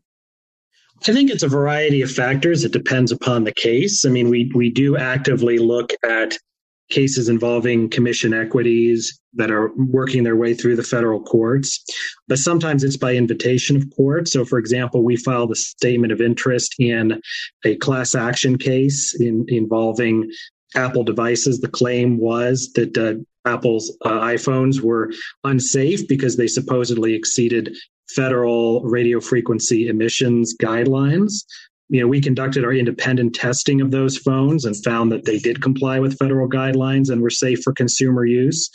I 1.09 1.13
think 1.13 1.31
it's 1.31 1.43
a 1.43 1.49
variety 1.49 2.03
of 2.03 2.11
factors. 2.11 2.65
It 2.65 2.73
depends 2.73 3.11
upon 3.11 3.45
the 3.45 3.53
case. 3.53 4.05
I 4.05 4.11
mean, 4.11 4.29
we 4.29 4.51
we 4.55 4.71
do 4.71 4.97
actively 4.97 5.59
look 5.59 5.93
at 6.05 6.37
cases 6.91 7.29
involving 7.29 7.89
commission 7.89 8.35
equities 8.35 9.19
that 9.35 9.51
are 9.51 9.71
working 9.77 10.25
their 10.25 10.37
way 10.37 10.53
through 10.53 10.77
the 10.77 10.83
federal 10.83 11.23
courts. 11.23 11.83
But 12.29 12.39
sometimes 12.39 12.85
it's 12.85 12.97
by 12.97 13.15
invitation 13.15 13.77
of 13.77 13.85
court. 13.97 14.29
So, 14.29 14.45
for 14.45 14.59
example, 14.59 15.03
we 15.03 15.17
filed 15.17 15.53
a 15.53 15.57
statement 15.57 16.13
of 16.13 16.21
interest 16.21 16.75
in 16.79 17.21
a 17.65 17.77
class 17.77 18.15
action 18.15 18.59
case 18.59 19.19
in, 19.19 19.47
involving 19.49 20.31
Apple 20.75 21.05
devices. 21.05 21.61
The 21.61 21.69
claim 21.69 22.19
was 22.19 22.71
that 22.75 22.99
uh, 22.99 23.15
Apple's 23.49 23.97
uh, 24.05 24.21
iPhones 24.21 24.81
were 24.81 25.13
unsafe 25.45 26.07
because 26.09 26.37
they 26.37 26.49
supposedly 26.49 27.15
exceeded 27.15 27.77
federal 28.15 28.83
radio 28.83 29.21
frequency 29.21 29.89
emissions 29.89 30.55
guidelines 30.61 31.45
you 31.91 32.01
know, 32.01 32.07
we 32.07 32.21
conducted 32.21 32.65
our 32.65 32.73
independent 32.73 33.35
testing 33.35 33.81
of 33.81 33.91
those 33.91 34.17
phones 34.17 34.65
and 34.65 34.77
found 34.85 35.11
that 35.11 35.25
they 35.25 35.39
did 35.39 35.61
comply 35.61 35.99
with 35.99 36.17
federal 36.19 36.49
guidelines 36.49 37.11
and 37.11 37.21
were 37.21 37.31
safe 37.31 37.63
for 37.63 37.73
consumer 37.73 38.25
use. 38.25 38.71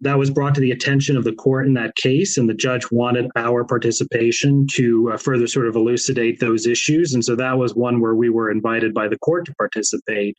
That 0.00 0.16
was 0.16 0.30
brought 0.30 0.54
to 0.54 0.62
the 0.62 0.70
attention 0.70 1.18
of 1.18 1.24
the 1.24 1.34
court 1.34 1.66
in 1.66 1.74
that 1.74 1.94
case, 1.96 2.38
and 2.38 2.48
the 2.48 2.54
judge 2.54 2.90
wanted 2.90 3.30
our 3.36 3.64
participation 3.64 4.66
to 4.72 5.12
uh, 5.12 5.18
further 5.18 5.46
sort 5.46 5.68
of 5.68 5.76
elucidate 5.76 6.40
those 6.40 6.66
issues. 6.66 7.12
And 7.12 7.22
so 7.22 7.36
that 7.36 7.58
was 7.58 7.74
one 7.74 8.00
where 8.00 8.14
we 8.14 8.30
were 8.30 8.50
invited 8.50 8.94
by 8.94 9.08
the 9.08 9.18
court 9.18 9.44
to 9.44 9.54
participate. 9.56 10.38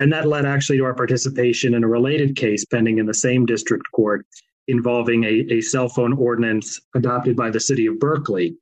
And 0.00 0.10
that 0.10 0.26
led 0.26 0.46
actually 0.46 0.78
to 0.78 0.84
our 0.84 0.94
participation 0.94 1.74
in 1.74 1.84
a 1.84 1.88
related 1.88 2.34
case 2.34 2.64
pending 2.64 2.96
in 2.96 3.04
the 3.04 3.12
same 3.12 3.44
district 3.44 3.84
court 3.92 4.24
involving 4.68 5.24
a, 5.24 5.46
a 5.50 5.60
cell 5.60 5.88
phone 5.88 6.12
ordinance 6.12 6.80
adopted 6.94 7.36
by 7.36 7.50
the 7.50 7.60
city 7.60 7.86
of 7.86 7.98
Berkeley 7.98 8.56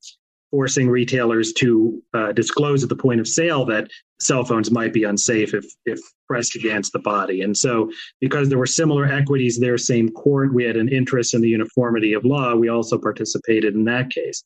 forcing 0.50 0.88
retailers 0.88 1.52
to 1.52 2.02
uh, 2.14 2.32
disclose 2.32 2.82
at 2.82 2.88
the 2.88 2.96
point 2.96 3.20
of 3.20 3.26
sale 3.26 3.64
that 3.66 3.90
cell 4.20 4.44
phones 4.44 4.70
might 4.70 4.92
be 4.92 5.04
unsafe 5.04 5.52
if 5.52 5.66
if 5.84 6.00
pressed 6.28 6.56
against 6.56 6.92
the 6.92 6.98
body. 6.98 7.42
And 7.42 7.56
so, 7.56 7.90
because 8.20 8.48
there 8.48 8.58
were 8.58 8.66
similar 8.66 9.06
equities 9.06 9.58
there, 9.58 9.78
same 9.78 10.08
court, 10.10 10.54
we 10.54 10.64
had 10.64 10.76
an 10.76 10.88
interest 10.88 11.34
in 11.34 11.40
the 11.40 11.48
uniformity 11.48 12.12
of 12.14 12.25
law. 12.25 12.54
We 12.54 12.68
also 12.68 12.98
participated 12.98 13.75
in 13.75 13.84
that 13.84 14.10
case. 14.10 14.42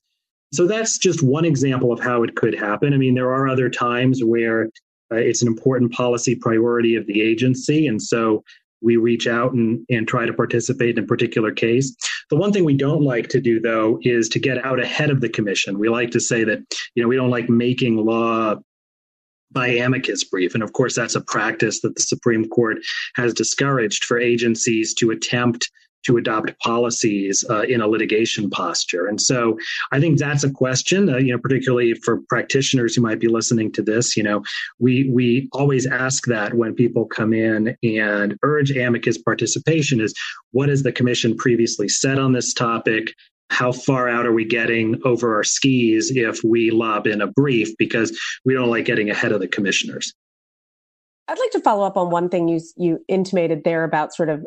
So 0.52 0.66
that's 0.66 0.98
just 0.98 1.22
one 1.22 1.44
example 1.44 1.92
of 1.92 2.00
how 2.00 2.24
it 2.24 2.34
could 2.34 2.54
happen. 2.54 2.92
I 2.92 2.96
mean, 2.96 3.14
there 3.14 3.32
are 3.32 3.48
other 3.48 3.70
times 3.70 4.24
where 4.24 4.64
uh, 5.12 5.16
it's 5.16 5.42
an 5.42 5.48
important 5.48 5.92
policy 5.92 6.34
priority 6.34 6.96
of 6.96 7.06
the 7.06 7.22
agency, 7.22 7.86
and 7.86 8.02
so 8.02 8.42
we 8.82 8.96
reach 8.96 9.26
out 9.26 9.52
and, 9.52 9.84
and 9.88 10.08
try 10.08 10.26
to 10.26 10.32
participate 10.32 10.96
in 10.96 11.04
a 11.04 11.06
particular 11.06 11.52
case. 11.52 11.94
The 12.30 12.36
one 12.36 12.52
thing 12.52 12.64
we 12.64 12.76
don't 12.76 13.02
like 13.02 13.28
to 13.30 13.40
do, 13.40 13.60
though, 13.60 13.98
is 14.02 14.28
to 14.30 14.38
get 14.38 14.64
out 14.64 14.80
ahead 14.80 15.10
of 15.10 15.20
the 15.20 15.28
commission. 15.28 15.78
We 15.78 15.88
like 15.88 16.10
to 16.12 16.20
say 16.20 16.44
that, 16.44 16.60
you 16.94 17.02
know, 17.02 17.08
we 17.08 17.16
don't 17.16 17.30
like 17.30 17.48
making 17.48 17.96
law 17.96 18.56
by 19.52 19.68
amicus 19.68 20.24
brief. 20.24 20.54
And 20.54 20.62
of 20.62 20.72
course, 20.72 20.94
that's 20.94 21.16
a 21.16 21.20
practice 21.20 21.80
that 21.80 21.96
the 21.96 22.02
Supreme 22.02 22.48
Court 22.48 22.78
has 23.16 23.34
discouraged 23.34 24.04
for 24.04 24.18
agencies 24.18 24.94
to 24.94 25.10
attempt 25.10 25.68
to 26.04 26.16
adopt 26.16 26.58
policies 26.60 27.44
uh, 27.50 27.62
in 27.62 27.80
a 27.80 27.86
litigation 27.86 28.50
posture. 28.50 29.06
And 29.06 29.20
so 29.20 29.58
I 29.92 30.00
think 30.00 30.18
that's 30.18 30.44
a 30.44 30.50
question, 30.50 31.08
uh, 31.08 31.18
you 31.18 31.32
know, 31.32 31.38
particularly 31.38 31.94
for 31.94 32.20
practitioners 32.28 32.94
who 32.94 33.02
might 33.02 33.20
be 33.20 33.28
listening 33.28 33.72
to 33.72 33.82
this, 33.82 34.16
you 34.16 34.22
know, 34.22 34.42
we, 34.78 35.10
we 35.10 35.48
always 35.52 35.86
ask 35.86 36.26
that 36.26 36.54
when 36.54 36.74
people 36.74 37.06
come 37.06 37.32
in 37.32 37.76
and 37.82 38.36
urge 38.42 38.70
amicus 38.70 39.18
participation 39.18 40.00
is 40.00 40.14
what 40.52 40.68
has 40.68 40.82
the 40.82 40.92
commission 40.92 41.36
previously 41.36 41.88
said 41.88 42.18
on 42.18 42.32
this 42.32 42.52
topic? 42.54 43.12
How 43.50 43.72
far 43.72 44.08
out 44.08 44.26
are 44.26 44.32
we 44.32 44.44
getting 44.44 45.00
over 45.04 45.34
our 45.34 45.42
skis 45.42 46.12
if 46.14 46.38
we 46.44 46.70
lob 46.70 47.06
in 47.06 47.20
a 47.20 47.26
brief 47.26 47.76
because 47.78 48.16
we 48.44 48.54
don't 48.54 48.70
like 48.70 48.84
getting 48.84 49.10
ahead 49.10 49.32
of 49.32 49.40
the 49.40 49.48
commissioners? 49.48 50.14
I'd 51.26 51.38
like 51.38 51.50
to 51.52 51.60
follow 51.60 51.84
up 51.84 51.96
on 51.96 52.10
one 52.10 52.28
thing 52.28 52.48
you 52.48 52.60
you 52.76 53.04
intimated 53.06 53.62
there 53.64 53.84
about 53.84 54.14
sort 54.14 54.28
of 54.28 54.44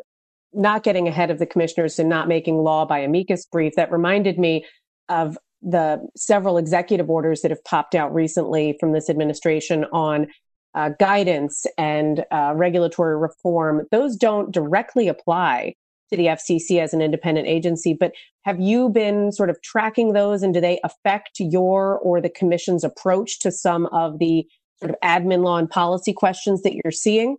not 0.54 0.82
getting 0.82 1.08
ahead 1.08 1.30
of 1.30 1.38
the 1.38 1.46
commissioners 1.46 1.98
and 1.98 2.08
not 2.08 2.28
making 2.28 2.58
law 2.58 2.84
by 2.84 2.98
amicus 2.98 3.46
brief. 3.46 3.74
That 3.76 3.92
reminded 3.92 4.38
me 4.38 4.64
of 5.08 5.38
the 5.62 6.06
several 6.16 6.58
executive 6.58 7.08
orders 7.08 7.40
that 7.42 7.50
have 7.50 7.64
popped 7.64 7.94
out 7.94 8.14
recently 8.14 8.76
from 8.78 8.92
this 8.92 9.08
administration 9.08 9.84
on 9.92 10.26
uh, 10.74 10.90
guidance 11.00 11.64
and 11.78 12.24
uh, 12.30 12.52
regulatory 12.54 13.16
reform. 13.16 13.86
Those 13.90 14.16
don't 14.16 14.52
directly 14.52 15.08
apply 15.08 15.74
to 16.10 16.16
the 16.16 16.26
FCC 16.26 16.80
as 16.80 16.92
an 16.92 17.00
independent 17.00 17.46
agency, 17.46 17.94
but 17.94 18.12
have 18.44 18.60
you 18.60 18.90
been 18.90 19.32
sort 19.32 19.50
of 19.50 19.60
tracking 19.62 20.12
those 20.12 20.42
and 20.42 20.52
do 20.52 20.60
they 20.60 20.80
affect 20.84 21.30
your 21.38 21.98
or 21.98 22.20
the 22.20 22.28
commission's 22.28 22.84
approach 22.84 23.38
to 23.40 23.50
some 23.50 23.86
of 23.86 24.18
the 24.18 24.46
sort 24.80 24.90
of 24.90 24.96
admin 25.02 25.42
law 25.42 25.56
and 25.56 25.70
policy 25.70 26.12
questions 26.12 26.62
that 26.62 26.74
you're 26.74 26.92
seeing? 26.92 27.36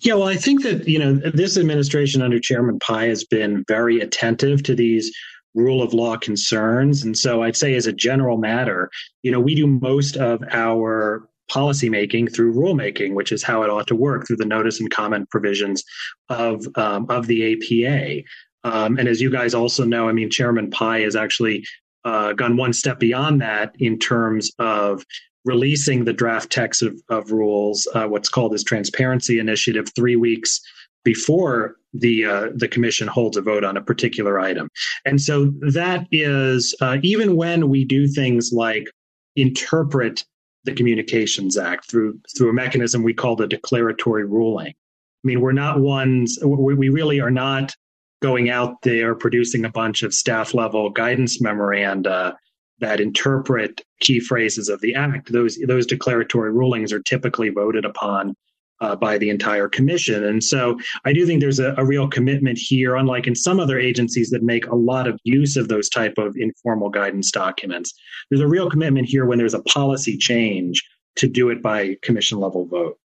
Yeah, 0.00 0.14
well, 0.14 0.28
I 0.28 0.36
think 0.36 0.62
that, 0.62 0.88
you 0.88 0.98
know, 0.98 1.14
this 1.14 1.56
administration 1.56 2.22
under 2.22 2.40
Chairman 2.40 2.78
Pai 2.78 3.08
has 3.08 3.24
been 3.24 3.64
very 3.68 4.00
attentive 4.00 4.62
to 4.64 4.74
these 4.74 5.14
rule 5.54 5.82
of 5.82 5.94
law 5.94 6.16
concerns. 6.16 7.02
And 7.02 7.16
so 7.16 7.42
I'd 7.42 7.56
say, 7.56 7.74
as 7.74 7.86
a 7.86 7.92
general 7.92 8.36
matter, 8.38 8.90
you 9.22 9.32
know, 9.32 9.40
we 9.40 9.54
do 9.54 9.66
most 9.66 10.16
of 10.16 10.42
our 10.50 11.28
policymaking 11.50 12.34
through 12.34 12.54
rulemaking, 12.54 13.14
which 13.14 13.32
is 13.32 13.42
how 13.42 13.62
it 13.62 13.70
ought 13.70 13.86
to 13.86 13.96
work 13.96 14.26
through 14.26 14.36
the 14.36 14.44
notice 14.44 14.80
and 14.80 14.90
comment 14.90 15.30
provisions 15.30 15.82
of 16.28 16.66
um, 16.76 17.06
of 17.08 17.26
the 17.26 17.52
APA. 17.52 18.22
Um, 18.64 18.98
and 18.98 19.08
as 19.08 19.20
you 19.20 19.30
guys 19.30 19.54
also 19.54 19.84
know, 19.84 20.08
I 20.08 20.12
mean, 20.12 20.28
Chairman 20.28 20.70
Pai 20.70 21.02
has 21.02 21.14
actually 21.14 21.64
uh, 22.04 22.32
gone 22.32 22.56
one 22.56 22.72
step 22.72 22.98
beyond 22.98 23.40
that 23.40 23.74
in 23.78 23.98
terms 23.98 24.50
of 24.58 25.04
releasing 25.46 26.04
the 26.04 26.12
draft 26.12 26.50
text 26.50 26.82
of, 26.82 27.00
of 27.08 27.30
rules, 27.30 27.88
uh, 27.94 28.06
what's 28.06 28.28
called 28.28 28.52
this 28.52 28.64
transparency 28.64 29.38
initiative, 29.38 29.88
three 29.94 30.16
weeks 30.16 30.60
before 31.04 31.76
the 31.94 32.26
uh, 32.26 32.48
the 32.54 32.68
commission 32.68 33.06
holds 33.06 33.36
a 33.36 33.40
vote 33.40 33.64
on 33.64 33.76
a 33.76 33.80
particular 33.80 34.38
item. 34.40 34.68
And 35.06 35.20
so 35.20 35.52
that 35.72 36.06
is 36.10 36.74
uh, 36.82 36.98
even 37.02 37.36
when 37.36 37.70
we 37.70 37.84
do 37.84 38.08
things 38.08 38.50
like 38.52 38.90
interpret 39.36 40.24
the 40.64 40.72
Communications 40.72 41.56
Act 41.56 41.88
through 41.88 42.18
through 42.36 42.50
a 42.50 42.52
mechanism 42.52 43.04
we 43.04 43.14
call 43.14 43.36
the 43.36 43.46
declaratory 43.46 44.24
ruling. 44.24 44.74
I 44.74 45.24
mean, 45.24 45.40
we're 45.40 45.52
not 45.52 45.80
ones. 45.80 46.38
We 46.42 46.88
really 46.88 47.20
are 47.20 47.30
not 47.30 47.74
going 48.20 48.50
out 48.50 48.82
there 48.82 49.14
producing 49.14 49.64
a 49.64 49.70
bunch 49.70 50.02
of 50.02 50.12
staff 50.12 50.54
level 50.54 50.90
guidance 50.90 51.40
memoranda 51.40 52.36
that 52.80 53.00
interpret 53.00 53.82
key 54.00 54.20
phrases 54.20 54.68
of 54.68 54.80
the 54.80 54.94
act, 54.94 55.32
those 55.32 55.58
those 55.66 55.86
declaratory 55.86 56.52
rulings 56.52 56.92
are 56.92 57.00
typically 57.00 57.48
voted 57.48 57.84
upon 57.84 58.34
uh, 58.80 58.94
by 58.94 59.18
the 59.18 59.30
entire 59.30 59.68
commission. 59.68 60.24
And 60.24 60.42
so 60.42 60.78
I 61.04 61.12
do 61.12 61.26
think 61.26 61.40
there's 61.40 61.58
a, 61.58 61.74
a, 61.78 61.84
real 61.84 62.08
commitment 62.08 62.58
here, 62.58 62.96
unlike 62.96 63.26
in 63.26 63.34
some 63.34 63.58
other 63.58 63.78
agencies 63.78 64.30
that 64.30 64.42
make 64.42 64.66
a 64.66 64.74
lot 64.74 65.08
of 65.08 65.18
use 65.24 65.56
of 65.56 65.68
those 65.68 65.88
type 65.88 66.18
of 66.18 66.36
informal 66.36 66.90
guidance 66.90 67.30
documents. 67.30 67.94
There's 68.30 68.42
a 68.42 68.48
real 68.48 68.68
commitment 68.68 69.08
here 69.08 69.24
when 69.24 69.38
there's 69.38 69.54
a 69.54 69.62
policy 69.62 70.16
change 70.18 70.82
to 71.16 71.28
do 71.28 71.48
it 71.48 71.62
by 71.62 71.96
commission 72.02 72.38
level 72.38 72.66
vote. 72.66 72.98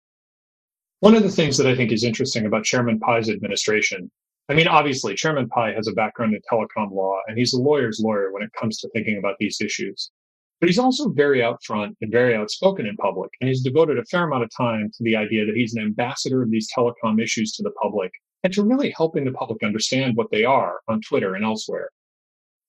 One 1.00 1.16
of 1.16 1.24
the 1.24 1.32
things 1.32 1.58
that 1.58 1.68
I 1.68 1.76
think 1.76 1.92
is 1.92 2.04
interesting 2.04 2.46
about 2.46 2.66
Chairman 2.66 3.00
Pai's 3.00 3.30
administration 3.30 4.12
I 4.52 4.54
mean, 4.54 4.68
obviously, 4.68 5.16
Chairman 5.16 5.48
Pai 5.48 5.74
has 5.74 5.88
a 5.88 5.94
background 5.94 6.34
in 6.34 6.42
telecom 6.42 6.92
law, 6.92 7.22
and 7.26 7.38
he's 7.38 7.54
a 7.54 7.62
lawyer's 7.62 8.02
lawyer 8.04 8.34
when 8.34 8.44
it 8.44 8.52
comes 8.52 8.80
to 8.80 8.90
thinking 8.90 9.18
about 9.18 9.38
these 9.40 9.62
issues. 9.62 10.12
But 10.60 10.68
he's 10.68 10.78
also 10.78 11.08
very 11.08 11.40
upfront 11.40 11.96
and 12.02 12.12
very 12.12 12.36
outspoken 12.36 12.86
in 12.86 12.98
public, 12.98 13.32
and 13.40 13.48
he's 13.48 13.64
devoted 13.64 13.98
a 13.98 14.04
fair 14.04 14.26
amount 14.26 14.44
of 14.44 14.50
time 14.54 14.92
to 14.94 15.04
the 15.06 15.16
idea 15.16 15.46
that 15.46 15.56
he's 15.56 15.74
an 15.74 15.82
ambassador 15.82 16.44
of 16.44 16.52
these 16.52 16.68
telecom 16.78 17.24
issues 17.24 17.54
to 17.54 17.64
the 17.64 17.72
public 17.82 18.12
and 18.44 18.52
to 18.52 18.64
really 18.64 18.90
helping 18.90 19.24
the 19.24 19.32
public 19.32 19.64
understand 19.64 20.18
what 20.18 20.30
they 20.32 20.44
are 20.44 20.82
on 20.90 21.00
Twitter 21.00 21.36
and 21.36 21.46
elsewhere. 21.46 21.88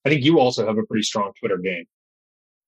I 0.04 0.08
think 0.08 0.22
you 0.22 0.38
also 0.38 0.64
have 0.64 0.78
a 0.78 0.86
pretty 0.86 1.02
strong 1.02 1.32
Twitter 1.40 1.58
game. 1.58 1.86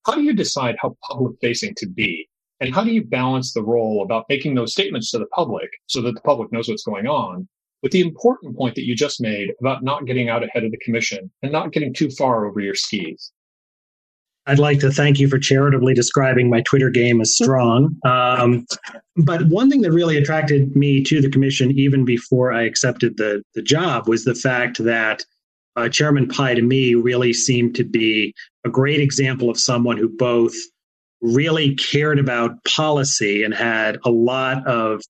How 0.06 0.16
do 0.16 0.22
you 0.22 0.32
decide 0.32 0.74
how 0.80 0.96
public 1.08 1.36
facing 1.40 1.74
to 1.76 1.86
be? 1.86 2.28
And 2.58 2.74
how 2.74 2.82
do 2.82 2.90
you 2.90 3.04
balance 3.04 3.52
the 3.52 3.62
role 3.62 4.02
about 4.02 4.26
making 4.28 4.56
those 4.56 4.72
statements 4.72 5.12
to 5.12 5.18
the 5.18 5.26
public 5.26 5.70
so 5.86 6.02
that 6.02 6.16
the 6.16 6.20
public 6.22 6.50
knows 6.50 6.68
what's 6.68 6.82
going 6.82 7.06
on 7.06 7.46
with 7.84 7.92
the 7.92 8.00
important 8.00 8.56
point 8.56 8.74
that 8.76 8.86
you 8.86 8.96
just 8.96 9.20
made 9.20 9.52
about 9.60 9.84
not 9.84 10.06
getting 10.06 10.30
out 10.30 10.42
ahead 10.42 10.64
of 10.64 10.70
the 10.70 10.78
commission 10.78 11.30
and 11.42 11.52
not 11.52 11.70
getting 11.70 11.92
too 11.92 12.08
far 12.08 12.46
over 12.46 12.58
your 12.58 12.74
skis. 12.74 13.30
I'd 14.46 14.58
like 14.58 14.80
to 14.80 14.90
thank 14.90 15.20
you 15.20 15.28
for 15.28 15.38
charitably 15.38 15.92
describing 15.92 16.48
my 16.48 16.62
Twitter 16.62 16.88
game 16.88 17.20
as 17.20 17.36
strong. 17.36 17.96
Um, 18.02 18.66
but 19.16 19.48
one 19.48 19.68
thing 19.68 19.82
that 19.82 19.92
really 19.92 20.16
attracted 20.16 20.74
me 20.74 21.02
to 21.04 21.20
the 21.20 21.28
commission, 21.28 21.78
even 21.78 22.06
before 22.06 22.54
I 22.54 22.62
accepted 22.62 23.18
the, 23.18 23.42
the 23.54 23.62
job, 23.62 24.08
was 24.08 24.24
the 24.24 24.34
fact 24.34 24.82
that 24.82 25.22
uh, 25.76 25.90
Chairman 25.90 26.26
Pai 26.26 26.54
to 26.54 26.62
me 26.62 26.94
really 26.94 27.34
seemed 27.34 27.74
to 27.74 27.84
be 27.84 28.34
a 28.64 28.70
great 28.70 29.00
example 29.00 29.50
of 29.50 29.60
someone 29.60 29.98
who 29.98 30.08
both 30.08 30.54
really 31.20 31.74
cared 31.74 32.18
about 32.18 32.64
policy 32.64 33.42
and 33.42 33.52
had 33.52 33.98
a 34.06 34.10
lot 34.10 34.66
of 34.66 35.02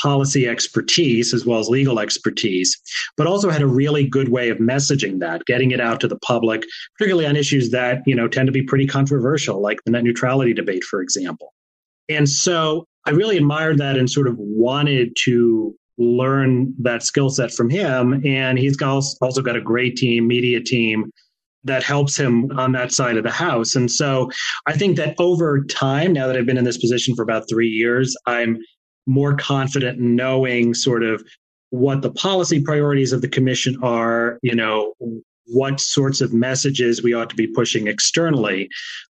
policy 0.00 0.48
expertise 0.48 1.34
as 1.34 1.44
well 1.44 1.58
as 1.58 1.68
legal 1.68 1.98
expertise, 2.00 2.80
but 3.16 3.26
also 3.26 3.50
had 3.50 3.62
a 3.62 3.66
really 3.66 4.06
good 4.06 4.30
way 4.30 4.48
of 4.48 4.58
messaging 4.58 5.20
that, 5.20 5.44
getting 5.46 5.70
it 5.70 5.80
out 5.80 6.00
to 6.00 6.08
the 6.08 6.18
public, 6.20 6.64
particularly 6.96 7.26
on 7.26 7.36
issues 7.36 7.70
that, 7.70 8.02
you 8.06 8.14
know, 8.14 8.28
tend 8.28 8.46
to 8.46 8.52
be 8.52 8.62
pretty 8.62 8.86
controversial, 8.86 9.60
like 9.60 9.78
the 9.84 9.90
net 9.90 10.04
neutrality 10.04 10.54
debate, 10.54 10.84
for 10.84 11.02
example. 11.02 11.52
And 12.08 12.28
so 12.28 12.86
I 13.06 13.10
really 13.10 13.36
admired 13.36 13.78
that 13.78 13.96
and 13.96 14.10
sort 14.10 14.28
of 14.28 14.36
wanted 14.38 15.16
to 15.24 15.74
learn 15.98 16.74
that 16.78 17.02
skill 17.02 17.30
set 17.30 17.52
from 17.52 17.68
him. 17.68 18.24
And 18.26 18.58
he's 18.58 18.80
also 18.80 19.42
got 19.42 19.56
a 19.56 19.60
great 19.60 19.96
team, 19.96 20.26
media 20.26 20.60
team 20.60 21.10
that 21.64 21.84
helps 21.84 22.16
him 22.16 22.50
on 22.58 22.72
that 22.72 22.92
side 22.92 23.16
of 23.16 23.22
the 23.22 23.30
house. 23.30 23.76
And 23.76 23.90
so 23.90 24.30
I 24.66 24.72
think 24.72 24.96
that 24.96 25.14
over 25.18 25.62
time, 25.64 26.12
now 26.12 26.26
that 26.26 26.36
I've 26.36 26.46
been 26.46 26.58
in 26.58 26.64
this 26.64 26.78
position 26.78 27.14
for 27.14 27.22
about 27.22 27.48
three 27.48 27.68
years, 27.68 28.16
I'm 28.26 28.58
more 29.06 29.34
confident 29.34 29.98
in 29.98 30.16
knowing 30.16 30.74
sort 30.74 31.02
of 31.02 31.24
what 31.70 32.02
the 32.02 32.12
policy 32.12 32.60
priorities 32.60 33.12
of 33.12 33.22
the 33.22 33.28
commission 33.28 33.76
are, 33.82 34.38
you 34.42 34.54
know, 34.54 34.94
what 35.46 35.80
sorts 35.80 36.20
of 36.20 36.32
messages 36.32 37.02
we 37.02 37.14
ought 37.14 37.30
to 37.30 37.36
be 37.36 37.46
pushing 37.46 37.86
externally. 37.86 38.68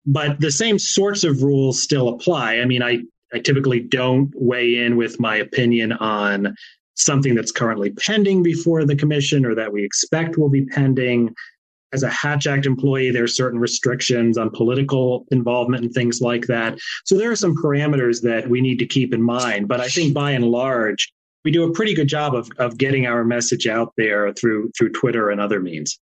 But 0.05 0.39
the 0.39 0.51
same 0.51 0.79
sorts 0.79 1.23
of 1.23 1.43
rules 1.43 1.81
still 1.81 2.09
apply. 2.09 2.57
I 2.59 2.65
mean, 2.65 2.81
I, 2.81 2.99
I 3.33 3.39
typically 3.39 3.79
don't 3.79 4.31
weigh 4.35 4.77
in 4.77 4.97
with 4.97 5.19
my 5.19 5.35
opinion 5.35 5.91
on 5.93 6.55
something 6.95 7.35
that's 7.35 7.51
currently 7.51 7.91
pending 7.91 8.41
before 8.41 8.85
the 8.85 8.95
commission 8.95 9.45
or 9.45 9.53
that 9.55 9.73
we 9.73 9.83
expect 9.83 10.37
will 10.37 10.49
be 10.49 10.65
pending 10.65 11.35
as 11.95 12.03
a 12.03 12.09
Hatch 12.09 12.45
Act 12.45 12.65
employee, 12.65 13.09
there 13.09 13.23
are 13.23 13.27
certain 13.27 13.59
restrictions 13.59 14.37
on 14.37 14.49
political 14.49 15.25
involvement 15.31 15.85
and 15.85 15.93
things 15.93 16.21
like 16.21 16.45
that. 16.47 16.77
So 17.05 17.17
there 17.17 17.31
are 17.31 17.35
some 17.37 17.55
parameters 17.55 18.21
that 18.23 18.49
we 18.49 18.59
need 18.59 18.79
to 18.79 18.85
keep 18.85 19.13
in 19.13 19.21
mind. 19.21 19.69
But 19.69 19.79
I 19.79 19.87
think 19.87 20.13
by 20.13 20.31
and 20.31 20.45
large, 20.45 21.11
we 21.45 21.51
do 21.51 21.63
a 21.63 21.71
pretty 21.71 21.93
good 21.93 22.09
job 22.09 22.35
of, 22.35 22.49
of 22.57 22.77
getting 22.77 23.07
our 23.07 23.23
message 23.23 23.65
out 23.65 23.93
there 23.97 24.33
through 24.33 24.71
through 24.77 24.91
Twitter 24.91 25.29
and 25.29 25.39
other 25.39 25.61
means. 25.61 25.97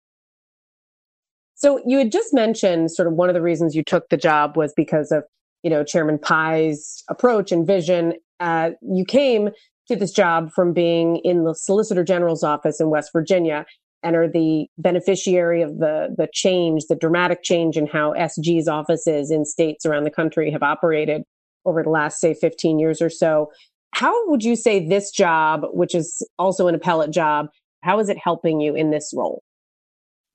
So 1.55 1.81
you 1.86 1.98
had 1.98 2.12
just 2.12 2.33
mentioned 2.33 2.91
sort 2.91 3.07
of 3.07 3.15
one 3.15 3.29
of 3.29 3.36
the 3.36 3.41
reasons 3.41 3.75
you 3.75 3.83
took 3.83 4.07
the 4.10 4.17
job 4.17 4.55
was 4.55 4.74
because 4.75 5.12
of 5.12 5.25
you 5.62 5.69
know 5.69 5.83
Chairman 5.83 6.17
Pai's 6.17 7.03
approach 7.10 7.51
and 7.51 7.67
vision. 7.67 8.13
Uh, 8.39 8.71
you 8.81 9.03
came 9.03 9.50
to 9.89 9.95
this 9.95 10.12
job 10.12 10.51
from 10.51 10.71
being 10.71 11.17
in 11.17 11.43
the 11.43 11.53
Solicitor 11.53 12.03
General's 12.03 12.43
office 12.43 12.79
in 12.79 12.89
West 12.89 13.12
Virginia 13.12 13.65
and 14.03 14.15
are 14.15 14.27
the 14.27 14.67
beneficiary 14.77 15.62
of 15.62 15.77
the 15.79 16.13
the 16.17 16.27
change, 16.34 16.86
the 16.88 16.96
dramatic 16.96 17.43
change 17.43 17.77
in 17.77 17.88
how 17.88 18.13
SG's 18.13 18.67
offices 18.67 19.31
in 19.31 19.46
states 19.46 19.86
around 19.86 20.03
the 20.03 20.12
country 20.12 20.51
have 20.51 20.63
operated 20.63 21.24
over 21.65 21.84
the 21.84 21.89
last 21.89 22.20
say 22.20 22.34
15 22.34 22.79
years 22.79 23.01
or 23.01 23.10
so. 23.10 23.51
How 23.93 24.29
would 24.29 24.43
you 24.43 24.55
say 24.55 24.88
this 24.88 25.12
job, 25.12 25.62
which 25.74 25.93
is 25.93 26.25
also 26.39 26.67
an 26.67 26.75
appellate 26.75 27.12
job, 27.12 27.48
how 27.81 28.00
is 28.00 28.10
it 28.10 28.17
helping 28.17 28.62
you 28.62 28.75
in 28.75 28.89
this 28.89 29.13
role? 29.15 29.43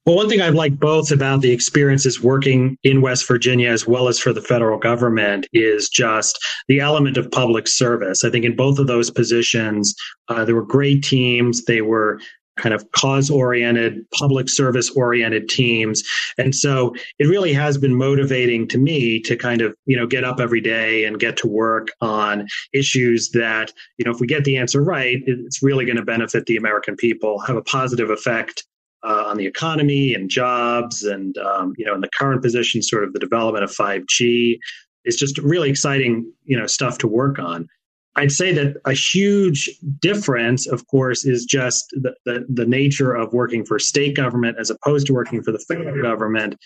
Well, 0.07 0.15
one 0.15 0.29
thing 0.29 0.41
I've 0.41 0.55
liked 0.55 0.79
both 0.79 1.11
about 1.11 1.41
the 1.41 1.51
experiences 1.51 2.23
working 2.23 2.79
in 2.85 3.01
West 3.01 3.27
Virginia 3.27 3.71
as 3.71 3.89
well 3.89 4.07
as 4.07 4.21
for 4.21 4.33
the 4.33 4.41
federal 4.41 4.79
government 4.79 5.49
is 5.53 5.89
just 5.89 6.39
the 6.69 6.79
element 6.79 7.17
of 7.17 7.29
public 7.33 7.67
service. 7.67 8.23
I 8.23 8.31
think 8.31 8.45
in 8.45 8.55
both 8.55 8.79
of 8.79 8.87
those 8.87 9.11
positions, 9.11 9.97
uh, 10.29 10.45
there 10.45 10.55
were 10.55 10.65
great 10.65 11.03
teams. 11.03 11.65
They 11.65 11.81
were 11.81 12.21
kind 12.57 12.75
of 12.75 12.91
cause 12.93 13.31
oriented, 13.31 14.05
public 14.13 14.49
service 14.49 14.91
oriented 14.91 15.49
teams. 15.49 16.03
And 16.39 16.55
so 16.55 16.95
it 17.19 17.27
really 17.27 17.53
has 17.53 17.79
been 17.79 17.95
motivating 17.95 18.67
to 18.69 18.79
me 18.79 19.21
to 19.21 19.37
kind 19.37 19.61
of, 19.61 19.75
you 19.87 19.97
know, 19.97 20.07
get 20.07 20.25
up 20.25 20.41
every 20.41 20.61
day 20.61 21.05
and 21.05 21.19
get 21.19 21.37
to 21.39 21.47
work 21.47 21.89
on 22.01 22.47
issues 22.73 23.31
that, 23.31 23.73
you 23.99 24.05
know, 24.05 24.11
if 24.11 24.21
we 24.21 24.27
get 24.27 24.45
the 24.45 24.57
answer 24.57 24.83
right, 24.83 25.19
it's 25.27 25.63
really 25.63 25.85
going 25.85 25.97
to 25.97 26.05
benefit 26.05 26.47
the 26.47 26.57
American 26.57 26.97
people, 26.97 27.39
have 27.41 27.57
a 27.57 27.63
positive 27.63 28.11
effect 28.11 28.65
uh, 29.03 29.25
on 29.27 29.37
the 29.37 29.47
economy 29.47 30.15
and 30.15 30.31
jobs. 30.31 31.05
And, 31.05 31.37
um, 31.39 31.75
you 31.77 31.85
know, 31.85 31.95
in 31.95 32.01
the 32.01 32.11
current 32.19 32.43
position, 32.43 32.83
sort 32.83 33.05
of 33.05 33.13
the 33.13 33.19
development 33.19 33.65
of 33.65 33.71
5G. 33.71 34.59
It's 35.05 35.17
just 35.17 35.39
really 35.39 35.71
exciting, 35.71 36.33
you 36.45 36.59
know, 36.59 36.67
stuff 36.67 36.99
to 36.99 37.07
work 37.07 37.39
on. 37.39 37.69
I'd 38.17 38.33
say 38.33 38.53
that 38.53 38.77
a 38.87 38.95
huge 38.95 39.71
difference, 40.01 40.67
of 40.67 40.87
course, 40.87 41.27
is 41.27 41.45
just 41.45 41.91
the, 41.91 42.15
the, 42.25 42.47
the, 42.49 42.65
nature 42.65 43.15
of 43.15 43.35
working 43.35 43.65
for 43.65 43.79
state 43.79 44.17
government 44.17 44.57
as 44.59 44.71
opposed 44.71 45.07
to 45.09 45.13
working 45.13 45.43
for 45.43 45.53
the 45.53 45.59
federal 45.59 46.03
government. 46.03 46.57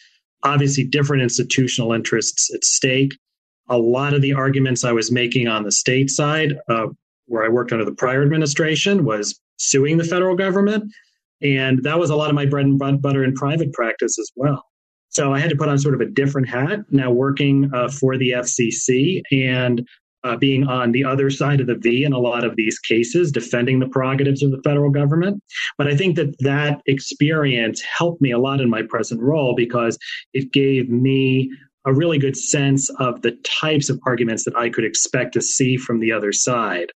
Obviously, 0.44 0.84
different 0.84 1.24
institutional 1.24 1.92
interests 1.92 2.54
at 2.54 2.64
stake. 2.64 3.18
A 3.68 3.76
lot 3.76 4.14
of 4.14 4.22
the 4.22 4.32
arguments 4.32 4.84
I 4.84 4.92
was 4.92 5.10
making 5.10 5.48
on 5.48 5.64
the 5.64 5.72
state 5.72 6.08
side, 6.08 6.54
uh, 6.68 6.86
where 7.26 7.44
I 7.44 7.48
worked 7.48 7.72
under 7.72 7.84
the 7.84 7.94
prior 7.94 8.22
administration, 8.22 9.04
was 9.04 9.38
suing 9.56 9.98
the 9.98 10.04
federal 10.04 10.36
government. 10.36 10.92
And 11.42 11.82
that 11.82 11.98
was 11.98 12.10
a 12.10 12.16
lot 12.16 12.28
of 12.28 12.36
my 12.36 12.46
bread 12.46 12.66
and 12.66 12.78
butter 12.78 13.24
in 13.24 13.34
private 13.34 13.72
practice 13.72 14.18
as 14.18 14.30
well. 14.36 14.64
So 15.08 15.34
I 15.34 15.40
had 15.40 15.50
to 15.50 15.56
put 15.56 15.68
on 15.68 15.78
sort 15.78 15.94
of 15.94 16.00
a 16.00 16.06
different 16.06 16.48
hat 16.48 16.80
now 16.90 17.10
working 17.10 17.70
uh, 17.74 17.88
for 17.88 18.16
the 18.16 18.30
FCC. 18.30 19.22
And 19.32 19.86
uh, 20.24 20.36
being 20.36 20.66
on 20.66 20.92
the 20.92 21.04
other 21.04 21.30
side 21.30 21.60
of 21.60 21.66
the 21.66 21.76
V 21.76 22.04
in 22.04 22.12
a 22.12 22.18
lot 22.18 22.44
of 22.44 22.56
these 22.56 22.78
cases, 22.78 23.32
defending 23.32 23.78
the 23.78 23.88
prerogatives 23.88 24.42
of 24.42 24.50
the 24.50 24.60
federal 24.62 24.90
government. 24.90 25.42
But 25.78 25.88
I 25.88 25.96
think 25.96 26.16
that 26.16 26.38
that 26.40 26.82
experience 26.86 27.80
helped 27.82 28.20
me 28.20 28.32
a 28.32 28.38
lot 28.38 28.60
in 28.60 28.68
my 28.68 28.82
present 28.82 29.20
role 29.20 29.54
because 29.54 29.98
it 30.32 30.52
gave 30.52 30.90
me 30.90 31.50
a 31.86 31.94
really 31.94 32.18
good 32.18 32.36
sense 32.36 32.90
of 32.98 33.22
the 33.22 33.32
types 33.42 33.88
of 33.88 33.98
arguments 34.06 34.44
that 34.44 34.56
I 34.56 34.68
could 34.68 34.84
expect 34.84 35.32
to 35.34 35.40
see 35.40 35.76
from 35.76 36.00
the 36.00 36.12
other 36.12 36.32
side. 36.32 36.90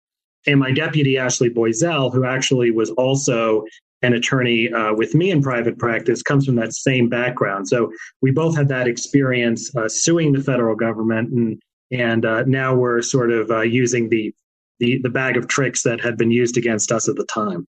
And 0.46 0.60
my 0.60 0.72
deputy, 0.72 1.16
Ashley 1.16 1.48
Boizelle, 1.48 2.12
who 2.12 2.24
actually 2.26 2.70
was 2.70 2.90
also 2.90 3.64
an 4.02 4.12
attorney 4.12 4.70
uh, 4.70 4.92
with 4.92 5.14
me 5.14 5.30
in 5.30 5.40
private 5.40 5.78
practice, 5.78 6.22
comes 6.22 6.44
from 6.44 6.56
that 6.56 6.74
same 6.74 7.08
background. 7.08 7.66
So 7.66 7.90
we 8.20 8.30
both 8.30 8.54
had 8.54 8.68
that 8.68 8.86
experience 8.86 9.74
uh, 9.74 9.88
suing 9.88 10.32
the 10.32 10.42
federal 10.42 10.76
government 10.76 11.32
and 11.32 11.58
and 11.90 12.24
uh, 12.24 12.44
now 12.46 12.74
we're 12.74 13.02
sort 13.02 13.30
of 13.30 13.50
uh, 13.50 13.60
using 13.60 14.08
the, 14.08 14.34
the 14.78 14.98
the 15.02 15.10
bag 15.10 15.36
of 15.36 15.48
tricks 15.48 15.82
that 15.82 16.00
had 16.00 16.16
been 16.16 16.30
used 16.30 16.56
against 16.56 16.90
us 16.92 17.08
at 17.08 17.16
the 17.16 17.26
time. 17.26 17.66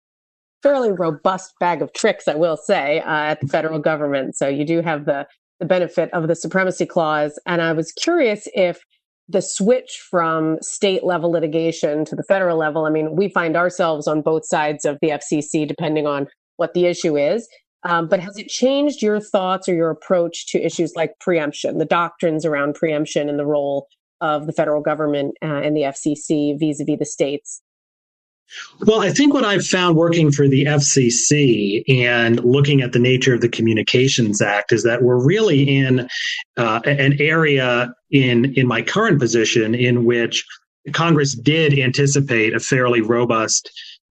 Fairly 0.61 0.91
robust 0.91 1.53
bag 1.59 1.81
of 1.81 1.93
tricks, 1.93 2.27
I 2.27 2.35
will 2.35 2.57
say, 2.57 2.99
uh, 3.01 3.09
at 3.09 3.39
the 3.39 3.47
federal 3.47 3.79
government. 3.79 4.35
So 4.35 4.47
you 4.47 4.65
do 4.65 4.81
have 4.81 5.05
the 5.05 5.27
the 5.59 5.65
benefit 5.65 6.09
of 6.13 6.27
the 6.27 6.35
supremacy 6.35 6.85
clause, 6.85 7.39
and 7.45 7.61
I 7.61 7.73
was 7.73 7.91
curious 7.91 8.47
if 8.53 8.79
the 9.29 9.41
switch 9.41 10.01
from 10.09 10.57
state 10.61 11.03
level 11.03 11.31
litigation 11.31 12.03
to 12.03 12.15
the 12.15 12.23
federal 12.23 12.57
level. 12.57 12.85
I 12.85 12.89
mean, 12.89 13.15
we 13.15 13.29
find 13.29 13.55
ourselves 13.55 14.07
on 14.07 14.21
both 14.21 14.45
sides 14.45 14.85
of 14.85 14.97
the 15.01 15.09
FCC, 15.09 15.67
depending 15.67 16.07
on 16.07 16.27
what 16.57 16.73
the 16.73 16.87
issue 16.87 17.15
is. 17.15 17.47
Um, 17.83 18.07
but 18.07 18.19
has 18.19 18.37
it 18.37 18.49
changed 18.49 19.01
your 19.01 19.21
thoughts 19.21 19.69
or 19.69 19.73
your 19.73 19.89
approach 19.89 20.47
to 20.47 20.61
issues 20.61 20.93
like 20.95 21.13
preemption, 21.19 21.77
the 21.77 21.85
doctrines 21.85 22.45
around 22.45 22.75
preemption 22.75 23.29
and 23.29 23.39
the 23.39 23.45
role 23.45 23.87
of 24.21 24.45
the 24.45 24.53
federal 24.53 24.81
government 24.81 25.35
uh, 25.41 25.47
and 25.47 25.75
the 25.75 25.81
FCC 25.81 26.57
vis-a-vis 26.59 26.99
the 26.99 27.05
states? 27.05 27.61
Well, 28.85 29.01
I 29.01 29.11
think 29.11 29.33
what 29.33 29.45
I've 29.45 29.65
found 29.65 29.95
working 29.95 30.31
for 30.31 30.47
the 30.47 30.65
FCC 30.65 31.83
and 31.87 32.43
looking 32.43 32.81
at 32.81 32.93
the 32.93 32.99
nature 32.99 33.33
of 33.33 33.41
the 33.41 33.49
Communications 33.49 34.41
Act 34.41 34.71
is 34.71 34.83
that 34.83 35.03
we're 35.03 35.23
really 35.23 35.77
in 35.77 36.07
uh, 36.57 36.79
an 36.85 37.17
area 37.19 37.93
in 38.09 38.53
in 38.55 38.67
my 38.67 38.81
current 38.81 39.19
position 39.19 39.75
in 39.75 40.03
which 40.03 40.43
Congress 40.93 41.35
did 41.35 41.77
anticipate 41.77 42.55
a 42.55 42.59
fairly 42.59 43.01
robust 43.01 43.69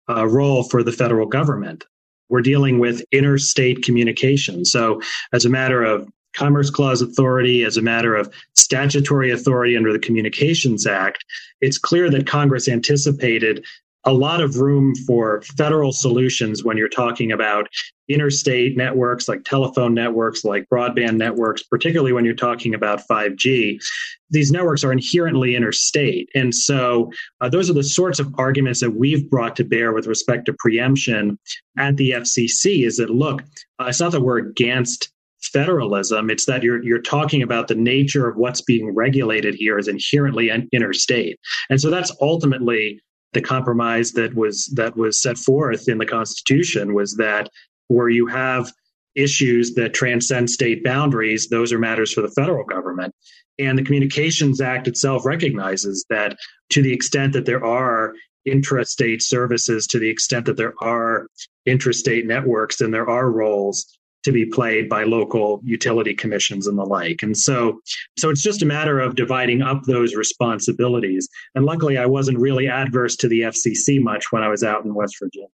uh, 0.08 0.26
role 0.26 0.62
for 0.64 0.82
the 0.82 0.92
federal 0.92 1.26
government. 1.26 1.84
We're 2.28 2.42
dealing 2.42 2.78
with 2.78 3.04
interstate 3.12 3.82
communication. 3.82 4.64
So, 4.64 5.00
as 5.32 5.44
a 5.44 5.50
matter 5.50 5.82
of 5.82 6.08
Commerce 6.36 6.70
Clause 6.70 7.02
authority, 7.02 7.64
as 7.64 7.76
a 7.76 7.82
matter 7.82 8.14
of 8.14 8.32
statutory 8.54 9.30
authority 9.30 9.76
under 9.76 9.92
the 9.92 9.98
Communications 9.98 10.86
Act, 10.86 11.24
it's 11.60 11.78
clear 11.78 12.10
that 12.10 12.26
Congress 12.26 12.68
anticipated 12.68 13.64
a 14.06 14.12
lot 14.12 14.40
of 14.40 14.56
room 14.56 14.94
for 14.94 15.42
federal 15.56 15.92
solutions 15.92 16.62
when 16.62 16.76
you're 16.76 16.88
talking 16.88 17.32
about 17.32 17.68
interstate 18.08 18.76
networks 18.76 19.28
like 19.28 19.42
telephone 19.44 19.92
networks, 19.94 20.44
like 20.44 20.64
broadband 20.72 21.16
networks, 21.16 21.64
particularly 21.64 22.12
when 22.12 22.24
you're 22.24 22.34
talking 22.34 22.72
about 22.72 23.02
5G. 23.10 23.82
These 24.30 24.52
networks 24.52 24.84
are 24.84 24.92
inherently 24.92 25.56
interstate. 25.56 26.28
And 26.36 26.54
so 26.54 27.10
uh, 27.40 27.48
those 27.48 27.68
are 27.68 27.72
the 27.74 27.82
sorts 27.82 28.20
of 28.20 28.32
arguments 28.38 28.78
that 28.80 28.92
we've 28.92 29.28
brought 29.28 29.56
to 29.56 29.64
bear 29.64 29.92
with 29.92 30.06
respect 30.06 30.46
to 30.46 30.54
preemption 30.56 31.36
at 31.76 31.96
the 31.96 32.12
FCC 32.12 32.86
is 32.86 32.98
that, 32.98 33.10
look, 33.10 33.42
uh, 33.80 33.86
it's 33.88 34.00
not 34.00 34.12
that 34.12 34.20
we're 34.20 34.38
against 34.38 35.12
federalism. 35.48 36.30
It's 36.30 36.46
that 36.46 36.62
you're 36.62 36.82
you're 36.82 37.00
talking 37.00 37.42
about 37.42 37.68
the 37.68 37.74
nature 37.74 38.28
of 38.28 38.36
what's 38.36 38.62
being 38.62 38.94
regulated 38.94 39.54
here 39.54 39.78
is 39.78 39.88
inherently 39.88 40.48
an 40.48 40.68
interstate, 40.72 41.38
and 41.70 41.80
so 41.80 41.90
that's 41.90 42.12
ultimately 42.20 43.00
the 43.32 43.42
compromise 43.42 44.12
that 44.12 44.34
was 44.34 44.66
that 44.76 44.96
was 44.96 45.20
set 45.20 45.36
forth 45.36 45.88
in 45.88 45.98
the 45.98 46.06
Constitution 46.06 46.94
was 46.94 47.16
that 47.16 47.50
where 47.88 48.08
you 48.08 48.26
have 48.26 48.72
issues 49.14 49.74
that 49.74 49.94
transcend 49.94 50.50
state 50.50 50.84
boundaries, 50.84 51.48
those 51.48 51.72
are 51.72 51.78
matters 51.78 52.12
for 52.12 52.20
the 52.20 52.30
federal 52.30 52.64
government. 52.64 53.14
And 53.58 53.78
the 53.78 53.82
Communications 53.82 54.60
Act 54.60 54.86
itself 54.86 55.24
recognizes 55.24 56.04
that 56.10 56.36
to 56.70 56.82
the 56.82 56.92
extent 56.92 57.32
that 57.32 57.46
there 57.46 57.64
are 57.64 58.12
intrastate 58.46 59.22
services, 59.22 59.86
to 59.88 59.98
the 59.98 60.08
extent 60.08 60.46
that 60.46 60.56
there 60.56 60.74
are 60.80 61.26
intrastate 61.66 62.26
networks, 62.26 62.76
then 62.76 62.90
there 62.90 63.08
are 63.08 63.30
roles 63.30 63.98
to 64.26 64.32
be 64.32 64.44
played 64.44 64.88
by 64.88 65.04
local 65.04 65.60
utility 65.62 66.12
commissions 66.12 66.66
and 66.66 66.76
the 66.76 66.84
like. 66.84 67.22
And 67.22 67.36
so, 67.36 67.80
so 68.18 68.28
it's 68.28 68.42
just 68.42 68.60
a 68.60 68.66
matter 68.66 68.98
of 68.98 69.14
dividing 69.14 69.62
up 69.62 69.84
those 69.84 70.16
responsibilities. 70.16 71.28
And 71.54 71.64
luckily, 71.64 71.96
I 71.96 72.06
wasn't 72.06 72.40
really 72.40 72.66
adverse 72.66 73.14
to 73.16 73.28
the 73.28 73.42
FCC 73.42 74.02
much 74.02 74.32
when 74.32 74.42
I 74.42 74.48
was 74.48 74.64
out 74.64 74.84
in 74.84 74.94
West 74.94 75.14
Virginia. 75.20 75.46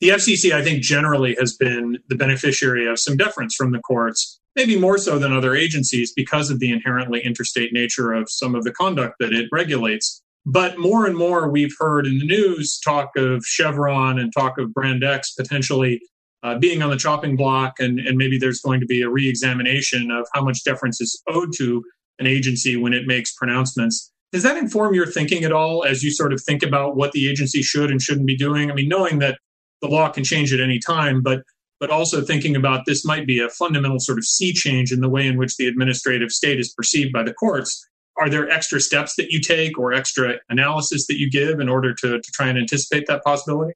The 0.00 0.10
FCC, 0.10 0.52
I 0.52 0.62
think, 0.62 0.82
generally 0.82 1.36
has 1.40 1.56
been 1.56 1.98
the 2.08 2.14
beneficiary 2.14 2.86
of 2.86 3.00
some 3.00 3.16
deference 3.16 3.56
from 3.56 3.72
the 3.72 3.80
courts, 3.80 4.38
maybe 4.54 4.78
more 4.78 4.96
so 4.96 5.18
than 5.18 5.32
other 5.32 5.56
agencies 5.56 6.12
because 6.12 6.48
of 6.48 6.60
the 6.60 6.70
inherently 6.70 7.24
interstate 7.24 7.72
nature 7.72 8.12
of 8.12 8.30
some 8.30 8.54
of 8.54 8.62
the 8.62 8.72
conduct 8.72 9.16
that 9.18 9.32
it 9.32 9.48
regulates. 9.50 10.22
But 10.44 10.78
more 10.78 11.06
and 11.06 11.16
more, 11.16 11.50
we've 11.50 11.74
heard 11.76 12.06
in 12.06 12.18
the 12.18 12.26
news 12.26 12.78
talk 12.78 13.16
of 13.16 13.44
Chevron 13.44 14.20
and 14.20 14.32
talk 14.32 14.58
of 14.58 14.72
Brand 14.72 15.02
X 15.02 15.32
potentially 15.32 16.00
uh, 16.42 16.58
being 16.58 16.82
on 16.82 16.90
the 16.90 16.96
chopping 16.96 17.36
block, 17.36 17.74
and, 17.78 17.98
and 17.98 18.16
maybe 18.16 18.38
there's 18.38 18.60
going 18.60 18.80
to 18.80 18.86
be 18.86 19.02
a 19.02 19.08
re 19.08 19.28
examination 19.28 20.10
of 20.10 20.26
how 20.32 20.42
much 20.42 20.64
deference 20.64 21.00
is 21.00 21.20
owed 21.28 21.52
to 21.56 21.82
an 22.18 22.26
agency 22.26 22.76
when 22.76 22.92
it 22.92 23.06
makes 23.06 23.34
pronouncements. 23.34 24.12
Does 24.32 24.42
that 24.42 24.56
inform 24.56 24.94
your 24.94 25.06
thinking 25.06 25.44
at 25.44 25.52
all 25.52 25.84
as 25.84 26.02
you 26.02 26.10
sort 26.10 26.32
of 26.32 26.42
think 26.42 26.62
about 26.62 26.96
what 26.96 27.12
the 27.12 27.30
agency 27.30 27.62
should 27.62 27.90
and 27.90 28.02
shouldn't 28.02 28.26
be 28.26 28.36
doing? 28.36 28.70
I 28.70 28.74
mean, 28.74 28.88
knowing 28.88 29.18
that 29.20 29.38
the 29.82 29.88
law 29.88 30.08
can 30.10 30.24
change 30.24 30.52
at 30.52 30.60
any 30.60 30.78
time, 30.78 31.22
but 31.22 31.42
but 31.78 31.90
also 31.90 32.22
thinking 32.22 32.56
about 32.56 32.86
this 32.86 33.04
might 33.04 33.26
be 33.26 33.38
a 33.38 33.50
fundamental 33.50 34.00
sort 34.00 34.18
of 34.18 34.24
sea 34.24 34.52
change 34.52 34.92
in 34.92 35.00
the 35.00 35.08
way 35.08 35.26
in 35.26 35.36
which 35.36 35.56
the 35.56 35.66
administrative 35.66 36.30
state 36.30 36.58
is 36.58 36.72
perceived 36.72 37.12
by 37.12 37.22
the 37.22 37.34
courts. 37.34 37.86
Are 38.18 38.30
there 38.30 38.48
extra 38.48 38.80
steps 38.80 39.14
that 39.16 39.30
you 39.30 39.42
take 39.42 39.78
or 39.78 39.92
extra 39.92 40.36
analysis 40.48 41.06
that 41.06 41.18
you 41.18 41.30
give 41.30 41.60
in 41.60 41.68
order 41.68 41.92
to, 41.94 42.18
to 42.18 42.32
try 42.32 42.48
and 42.48 42.58
anticipate 42.58 43.06
that 43.08 43.22
possibility? 43.24 43.74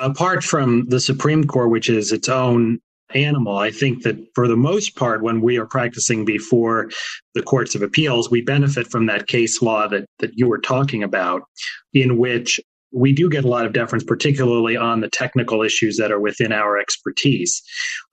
Apart 0.00 0.42
from 0.42 0.86
the 0.88 0.98
Supreme 0.98 1.44
Court, 1.44 1.70
which 1.70 1.90
is 1.90 2.10
its 2.10 2.28
own 2.28 2.80
animal, 3.14 3.58
I 3.58 3.70
think 3.70 4.02
that 4.04 4.16
for 4.34 4.48
the 4.48 4.56
most 4.56 4.96
part, 4.96 5.22
when 5.22 5.40
we 5.40 5.58
are 5.58 5.66
practicing 5.66 6.24
before 6.24 6.90
the 7.34 7.42
courts 7.42 7.74
of 7.74 7.82
appeals, 7.82 8.30
we 8.30 8.40
benefit 8.40 8.90
from 8.90 9.06
that 9.06 9.26
case 9.26 9.60
law 9.60 9.88
that, 9.88 10.06
that 10.20 10.32
you 10.34 10.48
were 10.48 10.60
talking 10.60 11.02
about, 11.02 11.42
in 11.92 12.18
which 12.18 12.58
we 12.92 13.12
do 13.12 13.28
get 13.28 13.44
a 13.44 13.48
lot 13.48 13.66
of 13.66 13.72
deference, 13.72 14.02
particularly 14.04 14.76
on 14.76 15.00
the 15.00 15.08
technical 15.08 15.62
issues 15.62 15.96
that 15.98 16.10
are 16.10 16.20
within 16.20 16.52
our 16.52 16.78
expertise. 16.78 17.62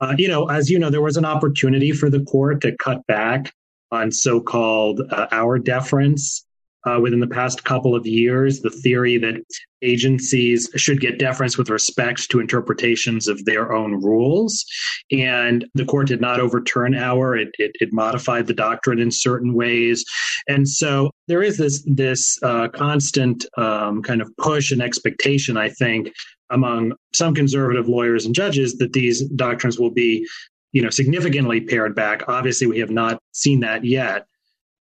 Uh, 0.02 0.14
you 0.18 0.28
know, 0.28 0.50
as 0.50 0.70
you 0.70 0.78
know, 0.78 0.90
there 0.90 1.02
was 1.02 1.18
an 1.18 1.26
opportunity 1.26 1.92
for 1.92 2.10
the 2.10 2.24
court 2.26 2.62
to 2.62 2.76
cut 2.78 3.06
back 3.08 3.54
on 3.92 4.12
so-called 4.12 5.02
uh, 5.12 5.28
Auer 5.32 5.60
deference 5.60 6.46
uh, 6.88 7.00
within 7.00 7.20
the 7.20 7.28
past 7.28 7.64
couple 7.64 7.96
of 7.96 8.06
years. 8.06 8.62
The 8.62 8.70
theory 8.70 9.18
that 9.18 9.36
agencies 9.82 10.70
should 10.76 11.02
get 11.02 11.20
deference 11.20 11.58
with 11.58 11.70
respect 11.70 12.30
to 12.30 12.40
interpretations 12.40 13.28
of 13.28 13.44
their 13.46 13.74
own 13.74 14.02
rules. 14.02 14.66
And 15.12 15.66
the 15.76 15.86
court 15.86 16.08
did 16.08 16.22
not 16.22 16.40
overturn 16.40 16.96
Auer, 16.96 17.36
it, 17.36 17.50
it, 17.60 17.72
it 17.80 17.90
modified 17.92 18.48
the 18.48 18.54
doctrine 18.54 19.00
in 19.00 19.12
certain 19.12 19.54
ways. 19.54 20.04
And 20.48 20.68
so 20.68 21.12
there 21.28 21.44
is 21.44 21.58
this, 21.58 21.84
this 21.86 22.40
uh, 22.42 22.70
constant 22.70 23.46
um, 23.58 24.02
kind 24.02 24.22
of 24.22 24.32
push 24.38 24.72
and 24.72 24.82
expectation, 24.82 25.58
I 25.58 25.70
think, 25.70 26.12
among 26.50 26.94
some 27.14 27.36
conservative 27.36 27.88
lawyers 27.88 28.26
and 28.26 28.34
judges 28.34 28.78
that 28.78 28.94
these 28.94 29.28
doctrines 29.30 29.78
will 29.78 29.92
be 29.92 30.26
you 30.72 30.82
know 30.82 30.90
significantly 30.90 31.60
pared 31.62 31.96
back 31.96 32.24
obviously 32.28 32.68
we 32.68 32.80
have 32.80 32.90
not 32.90 33.20
seen 33.34 33.62
that 33.62 33.84
yet 33.84 34.26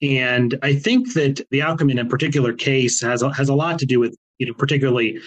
and 0.02 0.58
I 0.62 0.74
think 0.74 1.14
that 1.14 1.40
the 1.50 1.62
outcome 1.62 1.90
in 1.90 1.98
a 1.98 2.04
particular 2.04 2.52
case 2.52 3.00
has 3.00 3.22
has 3.34 3.48
a 3.48 3.54
lot 3.54 3.78
to 3.78 3.86
do 3.86 4.00
with 4.00 4.16
you 4.38 4.46
know 4.46 4.54
particularly 4.54 5.20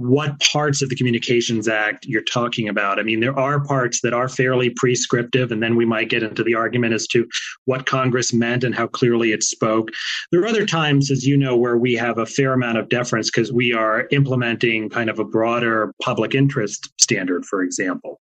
what 0.00 0.40
parts 0.40 0.80
of 0.80 0.88
the 0.88 0.96
Communications 0.96 1.68
Act 1.68 2.06
you're 2.06 2.22
talking 2.22 2.70
about. 2.70 2.98
I 2.98 3.02
mean, 3.02 3.20
there 3.20 3.38
are 3.38 3.60
parts 3.60 4.00
that 4.00 4.14
are 4.14 4.30
fairly 4.30 4.70
prescriptive, 4.70 5.52
and 5.52 5.62
then 5.62 5.76
we 5.76 5.84
might 5.84 6.08
get 6.08 6.22
into 6.22 6.42
the 6.42 6.54
argument 6.54 6.94
as 6.94 7.06
to 7.08 7.28
what 7.66 7.84
Congress 7.84 8.32
meant 8.32 8.64
and 8.64 8.74
how 8.74 8.86
clearly 8.86 9.32
it 9.32 9.42
spoke. 9.42 9.90
There 10.32 10.40
are 10.40 10.46
other 10.46 10.64
times, 10.64 11.10
as 11.10 11.26
you 11.26 11.36
know, 11.36 11.54
where 11.54 11.76
we 11.76 11.94
have 11.94 12.16
a 12.16 12.24
fair 12.24 12.54
amount 12.54 12.78
of 12.78 12.88
deference 12.88 13.30
because 13.30 13.52
we 13.52 13.74
are 13.74 14.08
implementing 14.10 14.88
kind 14.88 15.10
of 15.10 15.18
a 15.18 15.24
broader 15.24 15.92
public 16.02 16.34
interest 16.34 16.90
standard, 16.98 17.44
for 17.44 17.62
example. 17.62 18.20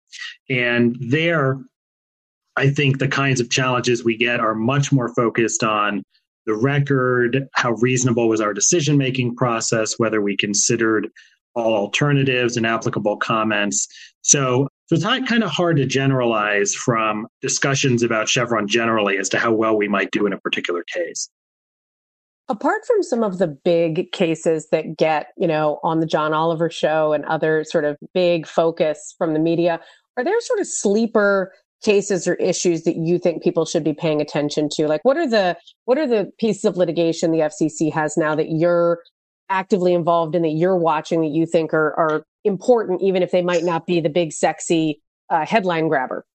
And 0.49 0.97
there, 0.99 1.60
I 2.60 2.69
think 2.69 3.00
the 3.00 3.08
kinds 3.08 3.39
of 3.39 3.50
challenges 3.50 4.04
we 4.04 4.17
get 4.17 4.41
are 4.41 4.54
much 4.54 4.91
more 4.91 5.08
focused 5.15 5.63
on 5.63 6.04
the 6.45 6.54
record, 6.54 7.48
how 7.54 7.72
reasonable 7.76 8.28
was 8.28 8.41
our 8.41 8.54
decision 8.54 8.98
making 8.98 9.38
process, 9.38 9.98
whether 9.98 10.22
we 10.22 10.36
considered 10.36 11.08
all 11.56 11.74
alternatives 11.74 12.58
and 12.58 12.65
applicable 12.65 13.15
comments. 13.15 13.88
So, 14.24 14.67
so 14.88 14.95
it's 14.95 15.06
kind 15.06 15.41
of 15.41 15.50
hard 15.50 15.78
to 15.78 15.86
generalize 15.86 16.76
from 16.76 17.28
discussions 17.41 18.04
about 18.04 18.28
Chevron 18.28 18.67
generally 18.67 19.17
as 19.17 19.30
to 19.30 19.39
how 19.39 19.54
well 19.54 19.78
we 19.78 19.88
might 19.88 20.12
do 20.12 20.26
in 20.26 20.34
a 20.34 20.38
particular 20.38 20.84
case. 20.93 21.30
Apart 22.50 22.82
from 22.86 23.04
some 23.04 23.24
of 23.24 23.38
the 23.38 23.48
big 23.48 24.12
cases 24.12 24.67
that 24.74 24.98
get, 24.98 25.28
you 25.38 25.48
know, 25.48 25.80
on 25.82 26.02
the 26.02 26.06
John 26.06 26.34
Oliver 26.34 26.69
show 26.69 27.13
and 27.13 27.24
other 27.24 27.63
sort 27.63 27.86
of 27.86 27.95
big 28.13 28.45
focus 28.45 29.15
from 29.17 29.32
the 29.32 29.39
media, 29.39 29.80
are 30.17 30.26
there 30.26 30.41
sort 30.41 30.60
of 30.60 30.67
sleeper 30.67 31.54
cases 31.84 32.28
or 32.28 32.36
issues 32.36 32.84
that 32.84 32.98
you 32.98 33.18
think 33.20 33.44
people 33.44 33.65
should 33.65 33.84
be 33.84 33.94
paying 33.94 34.22
attention 34.22 34.70
to? 34.74 34.88
Like 34.88 35.04
what 35.04 35.18
are 35.18 35.28
the 35.28 35.58
what 35.86 35.98
are 35.98 36.08
the 36.08 36.32
pieces 36.39 36.65
of 36.65 36.78
litigation 36.78 37.32
the 37.32 37.39
fcc 37.39 37.92
has 37.94 38.18
now 38.18 38.36
that 38.36 38.50
you're 38.50 39.00
actively 39.50 39.94
involved 39.94 40.36
in 40.36 40.44
that 40.44 40.50
you're 40.50 40.78
watching 40.78 41.22
that 41.22 41.30
you 41.30 41.46
think 41.46 41.74
are, 41.74 41.94
are 42.00 42.24
important 42.44 43.02
even 43.02 43.24
if 43.24 43.32
they 43.32 43.42
might 43.42 43.63
not 43.63 43.88
be 43.88 44.00
the 44.00 44.10
big 44.10 44.32
sexy 44.32 45.02
uh, 45.30 45.46
headline 45.46 45.88
grabber? 45.88 46.26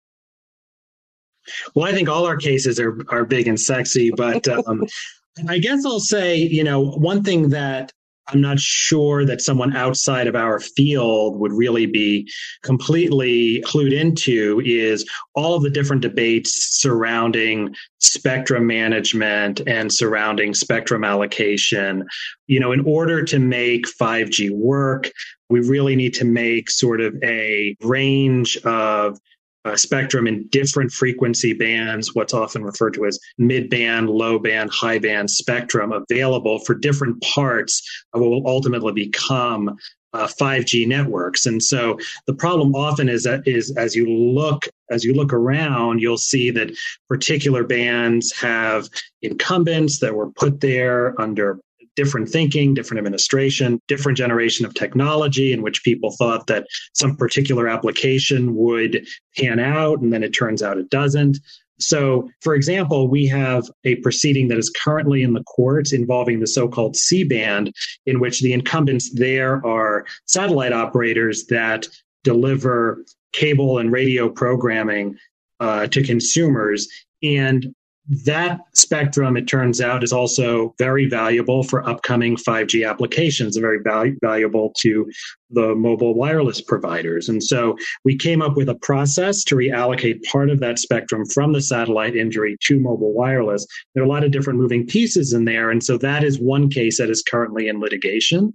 Well 1.74 1.86
i 1.86 1.92
think 1.92 2.08
all 2.08 2.26
our 2.26 2.36
cases 2.36 2.80
are 2.80 2.96
are 3.10 3.24
big 3.24 3.46
and 3.46 3.60
sexy 3.60 4.10
but 4.10 4.48
um, 4.48 4.84
i 5.48 5.58
guess 5.58 5.84
i'll 5.84 6.00
say 6.00 6.36
you 6.36 6.64
know 6.64 6.92
one 6.92 7.22
thing 7.22 7.50
that 7.50 7.92
I'm 8.28 8.40
not 8.40 8.58
sure 8.58 9.24
that 9.26 9.42
someone 9.42 9.76
outside 9.76 10.26
of 10.26 10.34
our 10.34 10.58
field 10.58 11.38
would 11.38 11.52
really 11.52 11.86
be 11.86 12.30
completely 12.62 13.62
clued 13.66 13.92
into 13.92 14.62
is 14.64 15.08
all 15.34 15.54
of 15.54 15.62
the 15.62 15.70
different 15.70 16.02
debates 16.02 16.78
surrounding 16.78 17.74
spectrum 17.98 18.66
management 18.66 19.60
and 19.66 19.92
surrounding 19.92 20.54
spectrum 20.54 21.04
allocation. 21.04 22.06
You 22.46 22.60
know, 22.60 22.72
in 22.72 22.80
order 22.86 23.24
to 23.24 23.38
make 23.38 23.86
5G 23.86 24.50
work, 24.50 25.10
we 25.50 25.60
really 25.60 25.94
need 25.94 26.14
to 26.14 26.24
make 26.24 26.70
sort 26.70 27.00
of 27.00 27.14
a 27.22 27.76
range 27.82 28.56
of 28.64 29.18
uh, 29.64 29.76
spectrum 29.76 30.26
in 30.26 30.46
different 30.48 30.92
frequency 30.92 31.52
bands, 31.52 32.14
what's 32.14 32.34
often 32.34 32.62
referred 32.62 32.94
to 32.94 33.06
as 33.06 33.18
mid 33.38 33.70
band, 33.70 34.10
low 34.10 34.38
band, 34.38 34.70
high 34.70 34.98
band 34.98 35.30
spectrum 35.30 35.92
available 35.92 36.58
for 36.60 36.74
different 36.74 37.20
parts 37.22 37.82
of 38.12 38.20
what 38.20 38.30
will 38.30 38.46
ultimately 38.46 38.92
become 38.92 39.76
uh, 40.12 40.28
5G 40.40 40.86
networks. 40.86 41.46
And 41.46 41.62
so 41.62 41.98
the 42.26 42.34
problem 42.34 42.74
often 42.74 43.08
is 43.08 43.24
that 43.24 43.46
is 43.46 43.74
as 43.76 43.96
you 43.96 44.08
look 44.08 44.64
as 44.90 45.02
you 45.02 45.14
look 45.14 45.32
around, 45.32 46.00
you'll 46.00 46.18
see 46.18 46.50
that 46.50 46.70
particular 47.08 47.64
bands 47.64 48.32
have 48.36 48.88
incumbents 49.22 49.98
that 50.00 50.14
were 50.14 50.30
put 50.30 50.60
there 50.60 51.20
under 51.20 51.58
different 51.96 52.28
thinking, 52.28 52.74
different 52.74 52.98
administration, 52.98 53.80
different 53.88 54.18
generation 54.18 54.66
of 54.66 54.74
technology 54.74 55.52
in 55.52 55.62
which 55.62 55.84
people 55.84 56.10
thought 56.12 56.46
that 56.46 56.66
some 56.94 57.16
particular 57.16 57.68
application 57.68 58.54
would 58.54 59.06
pan 59.36 59.58
out, 59.58 60.00
and 60.00 60.12
then 60.12 60.22
it 60.22 60.30
turns 60.30 60.62
out 60.62 60.78
it 60.78 60.90
doesn't. 60.90 61.38
So, 61.80 62.30
for 62.40 62.54
example, 62.54 63.08
we 63.08 63.26
have 63.26 63.68
a 63.84 63.96
proceeding 63.96 64.48
that 64.48 64.58
is 64.58 64.72
currently 64.84 65.22
in 65.22 65.32
the 65.32 65.42
courts 65.42 65.92
involving 65.92 66.40
the 66.40 66.46
so 66.46 66.68
called 66.68 66.96
C 66.96 67.24
band, 67.24 67.72
in 68.06 68.20
which 68.20 68.40
the 68.40 68.52
incumbents 68.52 69.12
there 69.12 69.64
are 69.66 70.06
satellite 70.26 70.72
operators 70.72 71.46
that 71.46 71.88
deliver 72.22 73.04
cable 73.32 73.78
and 73.78 73.90
radio 73.90 74.28
programming 74.28 75.16
uh, 75.60 75.86
to 75.88 76.02
consumers. 76.02 76.88
And 77.22 77.74
that 78.06 78.60
spectrum, 78.74 79.36
it 79.36 79.48
turns 79.48 79.80
out, 79.80 80.04
is 80.04 80.12
also 80.12 80.74
very 80.78 81.08
valuable 81.08 81.62
for 81.62 81.88
upcoming 81.88 82.36
5G 82.36 82.88
applications, 82.88 83.56
very 83.56 83.78
val- 83.82 84.12
valuable 84.20 84.74
to 84.80 85.10
the 85.50 85.74
mobile 85.74 86.14
wireless 86.14 86.60
providers. 86.60 87.30
And 87.30 87.42
so 87.42 87.76
we 88.04 88.16
came 88.16 88.42
up 88.42 88.56
with 88.56 88.68
a 88.68 88.74
process 88.74 89.42
to 89.44 89.54
reallocate 89.54 90.22
part 90.24 90.50
of 90.50 90.60
that 90.60 90.78
spectrum 90.78 91.24
from 91.24 91.52
the 91.52 91.62
satellite 91.62 92.14
injury 92.14 92.58
to 92.64 92.78
mobile 92.78 93.14
wireless. 93.14 93.66
There 93.94 94.02
are 94.02 94.06
a 94.06 94.10
lot 94.10 94.24
of 94.24 94.32
different 94.32 94.58
moving 94.58 94.86
pieces 94.86 95.32
in 95.32 95.46
there. 95.46 95.70
And 95.70 95.82
so 95.82 95.96
that 95.98 96.24
is 96.24 96.38
one 96.38 96.68
case 96.68 96.98
that 96.98 97.10
is 97.10 97.22
currently 97.22 97.68
in 97.68 97.80
litigation. 97.80 98.52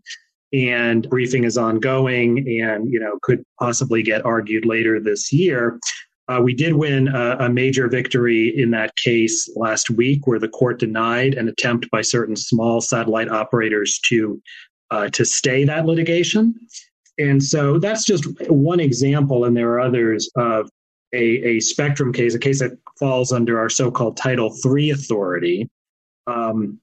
And 0.53 1.07
briefing 1.09 1.43
is 1.43 1.57
ongoing 1.57 2.39
and, 2.61 2.91
you 2.91 2.99
know, 2.99 3.17
could 3.21 3.43
possibly 3.59 4.03
get 4.03 4.25
argued 4.25 4.65
later 4.65 4.99
this 4.99 5.31
year. 5.31 5.79
Uh, 6.29 6.39
we 6.39 6.53
did 6.53 6.73
win 6.73 7.07
a, 7.07 7.37
a, 7.39 7.49
major 7.49 7.87
victory 7.87 8.53
in 8.55 8.69
that 8.69 8.95
case 8.97 9.49
last 9.55 9.89
week, 9.89 10.27
where 10.27 10.37
the 10.37 10.47
court 10.47 10.79
denied 10.79 11.33
an 11.33 11.47
attempt 11.47 11.89
by 11.89 12.01
certain 12.01 12.35
small 12.35 12.79
satellite 12.81 13.29
operators 13.29 13.97
to 13.97 14.39
uh, 14.91 15.09
to 15.09 15.25
stay 15.25 15.63
that 15.63 15.85
litigation. 15.85 16.53
And 17.17 17.43
so 17.43 17.79
that's 17.79 18.05
just 18.05 18.25
one 18.49 18.79
example, 18.79 19.45
and 19.45 19.57
there 19.57 19.71
are 19.71 19.79
others 19.79 20.29
of 20.35 20.69
a, 21.13 21.23
a 21.23 21.59
spectrum 21.59 22.13
case, 22.13 22.35
a 22.35 22.39
case 22.39 22.59
that 22.59 22.77
falls 22.99 23.31
under 23.31 23.59
our 23.59 23.69
so-called 23.69 24.15
Title 24.15 24.55
III 24.65 24.91
authority, 24.91 25.67
um, 26.27 26.79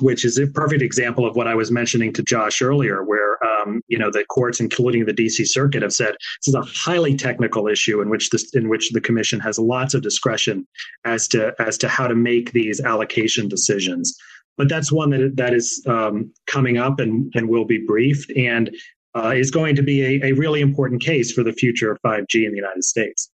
which 0.00 0.24
is 0.24 0.38
a 0.38 0.46
perfect 0.46 0.82
example 0.82 1.26
of 1.26 1.36
what 1.36 1.48
I 1.48 1.54
was 1.54 1.70
mentioning 1.70 2.12
to 2.12 2.22
Josh 2.22 2.60
earlier, 2.60 3.02
where 3.02 3.42
um, 3.64 3.80
you 3.88 3.98
know 3.98 4.10
the 4.10 4.24
courts, 4.24 4.60
including 4.60 5.04
the 5.04 5.12
D.C. 5.12 5.44
Circuit, 5.44 5.82
have 5.82 5.92
said 5.92 6.12
this 6.12 6.48
is 6.48 6.54
a 6.54 6.62
highly 6.62 7.16
technical 7.16 7.68
issue 7.68 8.00
in 8.00 8.10
which 8.10 8.30
this 8.30 8.54
in 8.54 8.68
which 8.68 8.90
the 8.90 9.00
commission 9.00 9.40
has 9.40 9.58
lots 9.58 9.94
of 9.94 10.02
discretion 10.02 10.66
as 11.04 11.28
to 11.28 11.54
as 11.58 11.78
to 11.78 11.88
how 11.88 12.06
to 12.06 12.14
make 12.14 12.52
these 12.52 12.80
allocation 12.80 13.48
decisions. 13.48 14.16
But 14.56 14.68
that's 14.68 14.92
one 14.92 15.10
that 15.10 15.36
that 15.36 15.54
is 15.54 15.84
um, 15.86 16.32
coming 16.46 16.78
up 16.78 17.00
and 17.00 17.32
and 17.34 17.48
will 17.48 17.64
be 17.64 17.84
briefed 17.84 18.30
and 18.36 18.70
uh, 19.14 19.32
is 19.36 19.50
going 19.50 19.76
to 19.76 19.82
be 19.82 20.02
a, 20.02 20.28
a 20.28 20.32
really 20.32 20.60
important 20.60 21.02
case 21.02 21.32
for 21.32 21.42
the 21.42 21.52
future 21.52 21.90
of 21.90 21.98
5G 22.02 22.44
in 22.44 22.50
the 22.50 22.56
United 22.56 22.84
States. 22.84 23.30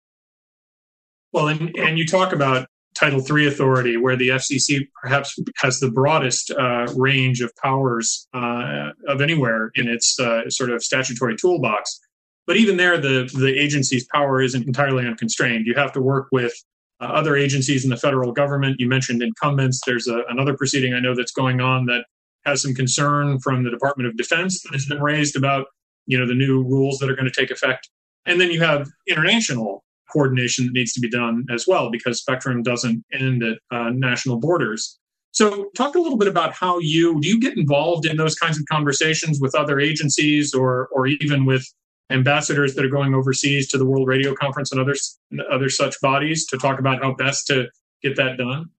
Well, 1.32 1.48
and, 1.48 1.76
and 1.76 1.98
you 1.98 2.06
talk 2.06 2.32
about 2.32 2.68
Title 2.98 3.20
III 3.20 3.46
authority, 3.46 3.96
where 3.96 4.16
the 4.16 4.30
FCC 4.30 4.88
perhaps 5.00 5.38
has 5.58 5.78
the 5.78 5.90
broadest 5.90 6.50
uh, 6.50 6.86
range 6.96 7.40
of 7.40 7.54
powers 7.56 8.26
uh, 8.34 8.90
of 9.06 9.20
anywhere 9.20 9.70
in 9.74 9.88
its 9.88 10.18
uh, 10.18 10.48
sort 10.50 10.70
of 10.70 10.82
statutory 10.82 11.36
toolbox. 11.36 12.00
But 12.46 12.56
even 12.56 12.76
there, 12.76 12.98
the, 12.98 13.30
the 13.34 13.54
agency's 13.58 14.06
power 14.12 14.40
isn't 14.40 14.66
entirely 14.66 15.06
unconstrained. 15.06 15.66
You 15.66 15.74
have 15.74 15.92
to 15.92 16.00
work 16.00 16.28
with 16.32 16.52
uh, 17.00 17.04
other 17.04 17.36
agencies 17.36 17.84
in 17.84 17.90
the 17.90 17.96
federal 17.96 18.32
government. 18.32 18.80
You 18.80 18.88
mentioned 18.88 19.22
incumbents. 19.22 19.80
There's 19.86 20.08
a, 20.08 20.22
another 20.28 20.56
proceeding 20.56 20.94
I 20.94 21.00
know 21.00 21.14
that's 21.14 21.32
going 21.32 21.60
on 21.60 21.86
that 21.86 22.04
has 22.46 22.62
some 22.62 22.74
concern 22.74 23.38
from 23.38 23.64
the 23.64 23.70
Department 23.70 24.08
of 24.08 24.16
Defense 24.16 24.62
that 24.62 24.72
has 24.72 24.86
been 24.86 25.02
raised 25.02 25.36
about 25.36 25.66
you 26.06 26.18
know 26.18 26.26
the 26.26 26.34
new 26.34 26.64
rules 26.64 26.98
that 26.98 27.10
are 27.10 27.14
going 27.14 27.30
to 27.30 27.40
take 27.40 27.50
effect. 27.50 27.88
And 28.26 28.40
then 28.40 28.50
you 28.50 28.60
have 28.60 28.88
international 29.06 29.84
coordination 30.12 30.66
that 30.66 30.72
needs 30.72 30.92
to 30.92 31.00
be 31.00 31.08
done 31.08 31.46
as 31.50 31.66
well 31.66 31.90
because 31.90 32.20
spectrum 32.20 32.62
doesn't 32.62 33.04
end 33.12 33.42
at 33.42 33.58
uh, 33.70 33.90
national 33.90 34.38
borders. 34.38 34.98
So, 35.32 35.70
talk 35.76 35.94
a 35.94 36.00
little 36.00 36.18
bit 36.18 36.28
about 36.28 36.52
how 36.52 36.78
you 36.78 37.20
do 37.20 37.28
you 37.28 37.40
get 37.40 37.56
involved 37.56 38.06
in 38.06 38.16
those 38.16 38.34
kinds 38.34 38.58
of 38.58 38.64
conversations 38.70 39.40
with 39.40 39.54
other 39.54 39.78
agencies 39.78 40.54
or 40.54 40.88
or 40.88 41.06
even 41.06 41.44
with 41.44 41.64
ambassadors 42.10 42.74
that 42.74 42.84
are 42.84 42.88
going 42.88 43.14
overseas 43.14 43.68
to 43.68 43.78
the 43.78 43.84
World 43.84 44.08
Radio 44.08 44.34
Conference 44.34 44.72
and 44.72 44.80
others 44.80 45.18
other 45.50 45.68
such 45.68 46.00
bodies 46.00 46.46
to 46.46 46.58
talk 46.58 46.78
about 46.80 47.02
how 47.02 47.14
best 47.14 47.46
to 47.48 47.66
get 48.02 48.16
that 48.16 48.38
done. 48.38 48.70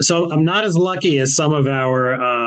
So, 0.00 0.32
I'm 0.32 0.44
not 0.44 0.64
as 0.64 0.76
lucky 0.76 1.18
as 1.18 1.36
some 1.36 1.52
of 1.52 1.66
our 1.66 2.14
uh, 2.14 2.39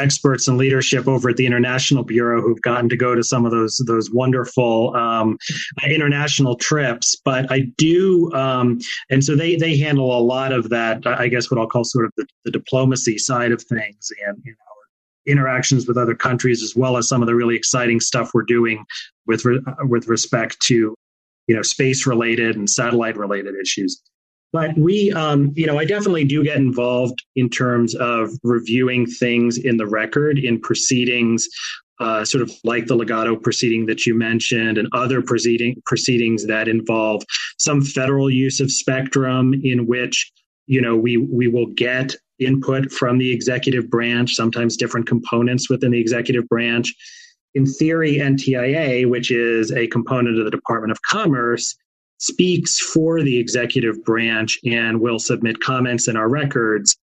experts 0.00 0.48
and 0.48 0.58
leadership 0.58 1.06
over 1.06 1.30
at 1.30 1.36
the 1.36 1.46
International 1.46 2.02
Bureau 2.02 2.40
who've 2.40 2.60
gotten 2.62 2.88
to 2.88 2.96
go 2.96 3.14
to 3.14 3.22
some 3.22 3.44
of 3.44 3.52
those 3.52 3.82
those 3.86 4.10
wonderful 4.10 4.94
um, 4.96 5.38
international 5.84 6.56
trips. 6.56 7.16
But 7.24 7.50
I 7.52 7.60
do, 7.76 8.32
um, 8.32 8.78
and 9.10 9.22
so 9.22 9.36
they 9.36 9.56
they 9.56 9.76
handle 9.76 10.16
a 10.16 10.20
lot 10.20 10.52
of 10.52 10.70
that. 10.70 11.06
I 11.06 11.28
guess 11.28 11.50
what 11.50 11.60
I'll 11.60 11.66
call 11.66 11.84
sort 11.84 12.06
of 12.06 12.12
the, 12.16 12.26
the 12.44 12.50
diplomacy 12.50 13.18
side 13.18 13.52
of 13.52 13.62
things, 13.62 14.10
and 14.26 14.38
you 14.44 14.52
know, 14.52 15.32
interactions 15.32 15.86
with 15.86 15.96
other 15.96 16.14
countries, 16.14 16.62
as 16.62 16.74
well 16.74 16.96
as 16.96 17.08
some 17.08 17.22
of 17.22 17.26
the 17.26 17.34
really 17.34 17.56
exciting 17.56 18.00
stuff 18.00 18.30
we're 18.34 18.42
doing 18.42 18.84
with 19.26 19.44
re- 19.44 19.60
with 19.82 20.08
respect 20.08 20.58
to 20.60 20.94
you 21.46 21.56
know 21.56 21.62
space 21.62 22.06
related 22.06 22.56
and 22.56 22.68
satellite 22.68 23.16
related 23.16 23.54
issues. 23.60 24.02
But 24.52 24.76
we, 24.76 25.12
um, 25.12 25.52
you 25.54 25.66
know, 25.66 25.78
I 25.78 25.84
definitely 25.84 26.24
do 26.24 26.42
get 26.42 26.56
involved 26.56 27.22
in 27.36 27.48
terms 27.48 27.94
of 27.94 28.30
reviewing 28.42 29.06
things 29.06 29.56
in 29.58 29.76
the 29.76 29.86
record 29.86 30.38
in 30.38 30.60
proceedings, 30.60 31.48
uh, 32.00 32.24
sort 32.24 32.42
of 32.42 32.50
like 32.64 32.86
the 32.86 32.96
Ligado 32.96 33.40
proceeding 33.40 33.86
that 33.86 34.06
you 34.06 34.14
mentioned, 34.14 34.76
and 34.78 34.88
other 34.92 35.22
proceeding 35.22 35.80
proceedings 35.86 36.46
that 36.46 36.66
involve 36.66 37.22
some 37.58 37.82
federal 37.82 38.28
use 38.28 38.58
of 38.58 38.72
spectrum, 38.72 39.54
in 39.62 39.86
which 39.86 40.32
you 40.66 40.80
know 40.80 40.96
we 40.96 41.16
we 41.16 41.46
will 41.46 41.66
get 41.66 42.16
input 42.40 42.90
from 42.90 43.18
the 43.18 43.30
executive 43.30 43.88
branch, 43.88 44.34
sometimes 44.34 44.76
different 44.76 45.06
components 45.06 45.70
within 45.70 45.92
the 45.92 46.00
executive 46.00 46.48
branch. 46.48 46.92
In 47.54 47.66
theory, 47.66 48.16
NTIA, 48.16 49.08
which 49.08 49.30
is 49.30 49.70
a 49.72 49.86
component 49.88 50.38
of 50.38 50.44
the 50.44 50.50
Department 50.50 50.92
of 50.92 50.98
Commerce, 51.02 51.76
speaks 52.20 52.78
for 52.78 53.22
the 53.22 53.38
executive 53.38 54.04
branch 54.04 54.60
and 54.64 55.00
will 55.00 55.18
submit 55.18 55.60
comments 55.60 56.06
in 56.06 56.16
our 56.16 56.28
records 56.28 56.96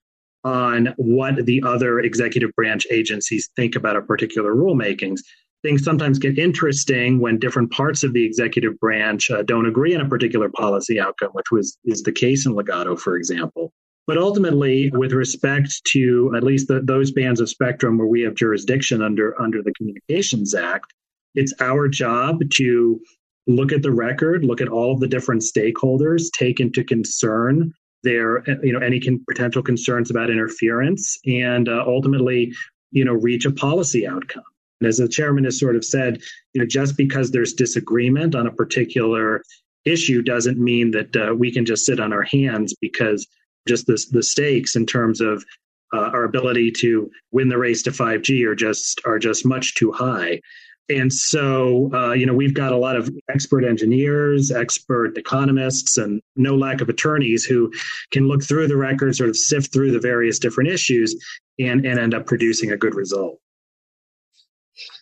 on 0.42 0.92
what 0.96 1.46
the 1.46 1.62
other 1.64 2.00
executive 2.00 2.50
branch 2.54 2.86
agencies 2.90 3.48
think 3.56 3.76
about 3.76 3.96
a 3.96 4.02
particular 4.02 4.54
rulemakings. 4.54 5.20
Things 5.62 5.82
sometimes 5.82 6.18
get 6.18 6.38
interesting 6.38 7.20
when 7.20 7.38
different 7.38 7.70
parts 7.70 8.02
of 8.02 8.12
the 8.12 8.24
executive 8.24 8.78
branch 8.80 9.30
uh, 9.30 9.42
don't 9.42 9.66
agree 9.66 9.94
on 9.94 10.02
a 10.02 10.08
particular 10.08 10.50
policy 10.50 11.00
outcome, 11.00 11.30
which 11.32 11.50
was 11.50 11.78
is 11.86 12.02
the 12.02 12.12
case 12.12 12.44
in 12.44 12.52
Ligado, 12.52 12.98
for 12.98 13.16
example. 13.16 13.72
But 14.06 14.18
ultimately, 14.18 14.90
with 14.92 15.12
respect 15.12 15.82
to 15.92 16.34
at 16.36 16.42
least 16.42 16.68
the, 16.68 16.80
those 16.80 17.12
bands 17.12 17.40
of 17.40 17.48
spectrum 17.48 17.96
where 17.96 18.06
we 18.06 18.20
have 18.22 18.34
jurisdiction 18.34 19.00
under 19.00 19.40
under 19.40 19.62
the 19.62 19.72
Communications 19.72 20.54
Act, 20.54 20.92
it's 21.34 21.54
our 21.60 21.88
job 21.88 22.42
to 22.54 23.00
look 23.46 23.72
at 23.72 23.82
the 23.82 23.92
record, 23.92 24.44
look 24.44 24.60
at 24.60 24.68
all 24.68 24.92
of 24.92 25.00
the 25.00 25.08
different 25.08 25.42
stakeholders, 25.42 26.30
take 26.32 26.60
into 26.60 26.84
concern 26.84 27.72
their 28.02 28.44
you 28.62 28.72
know 28.72 28.80
any 28.80 29.00
con- 29.00 29.24
potential 29.28 29.62
concerns 29.62 30.10
about 30.10 30.30
interference, 30.30 31.18
and 31.26 31.68
uh, 31.68 31.84
ultimately 31.86 32.52
you 32.92 33.04
know 33.04 33.14
reach 33.14 33.46
a 33.46 33.50
policy 33.52 34.06
outcome. 34.06 34.44
And 34.80 34.88
as 34.88 34.98
the 34.98 35.08
chairman 35.08 35.44
has 35.44 35.58
sort 35.58 35.76
of 35.76 35.84
said, 35.84 36.22
you 36.52 36.60
know 36.60 36.66
just 36.66 36.96
because 36.96 37.30
there's 37.30 37.54
disagreement 37.54 38.34
on 38.34 38.46
a 38.46 38.52
particular 38.52 39.42
issue 39.84 40.22
doesn't 40.22 40.58
mean 40.58 40.90
that 40.92 41.16
uh, 41.16 41.34
we 41.34 41.50
can 41.50 41.64
just 41.66 41.84
sit 41.84 42.00
on 42.00 42.12
our 42.12 42.22
hands 42.22 42.74
because 42.80 43.26
just 43.66 43.86
the, 43.86 44.02
the 44.12 44.22
stakes 44.22 44.76
in 44.76 44.86
terms 44.86 45.20
of 45.20 45.44
uh, 45.92 46.10
our 46.12 46.24
ability 46.24 46.70
to 46.70 47.10
win 47.32 47.48
the 47.48 47.58
race 47.58 47.82
to 47.82 47.90
5G 47.90 48.44
are 48.46 48.54
just 48.54 49.00
are 49.04 49.18
just 49.18 49.46
much 49.46 49.74
too 49.74 49.92
high. 49.92 50.40
And 50.88 51.12
so, 51.12 51.90
uh, 51.94 52.12
you 52.12 52.26
know, 52.26 52.34
we've 52.34 52.54
got 52.54 52.72
a 52.72 52.76
lot 52.76 52.96
of 52.96 53.10
expert 53.30 53.64
engineers, 53.64 54.50
expert 54.50 55.16
economists, 55.16 55.96
and 55.96 56.20
no 56.36 56.54
lack 56.56 56.80
of 56.80 56.88
attorneys 56.88 57.44
who 57.44 57.72
can 58.10 58.28
look 58.28 58.42
through 58.42 58.68
the 58.68 58.76
records, 58.76 59.18
sort 59.18 59.30
of 59.30 59.36
sift 59.36 59.72
through 59.72 59.92
the 59.92 60.00
various 60.00 60.38
different 60.38 60.68
issues, 60.70 61.14
and, 61.58 61.86
and 61.86 61.98
end 61.98 62.12
up 62.12 62.26
producing 62.26 62.70
a 62.70 62.76
good 62.76 62.94
result. 62.94 63.38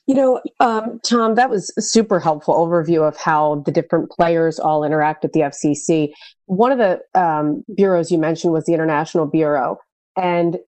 You 0.07 0.15
know, 0.15 0.41
um, 0.61 1.01
Tom, 1.05 1.35
that 1.37 1.49
was 1.49 1.73
a 1.77 1.83
super 1.83 2.21
helpful 2.21 2.55
overview 2.55 3.07
of 3.07 3.17
how 3.17 3.63
the 3.65 3.73
different 3.73 4.11
players 4.11 4.59
all 4.59 4.85
interact 4.85 5.23
with 5.23 5.33
the 5.33 5.41
FCC. 5.41 6.13
One 6.47 6.73
of 6.73 6.79
the 6.79 7.01
um, 7.21 7.65
bureaus 7.75 8.11
you 8.11 8.19
mentioned 8.19 8.53
was 8.53 8.65
the 8.65 8.75
International 8.75 9.27
Bureau. 9.27 9.79
And 10.17 10.59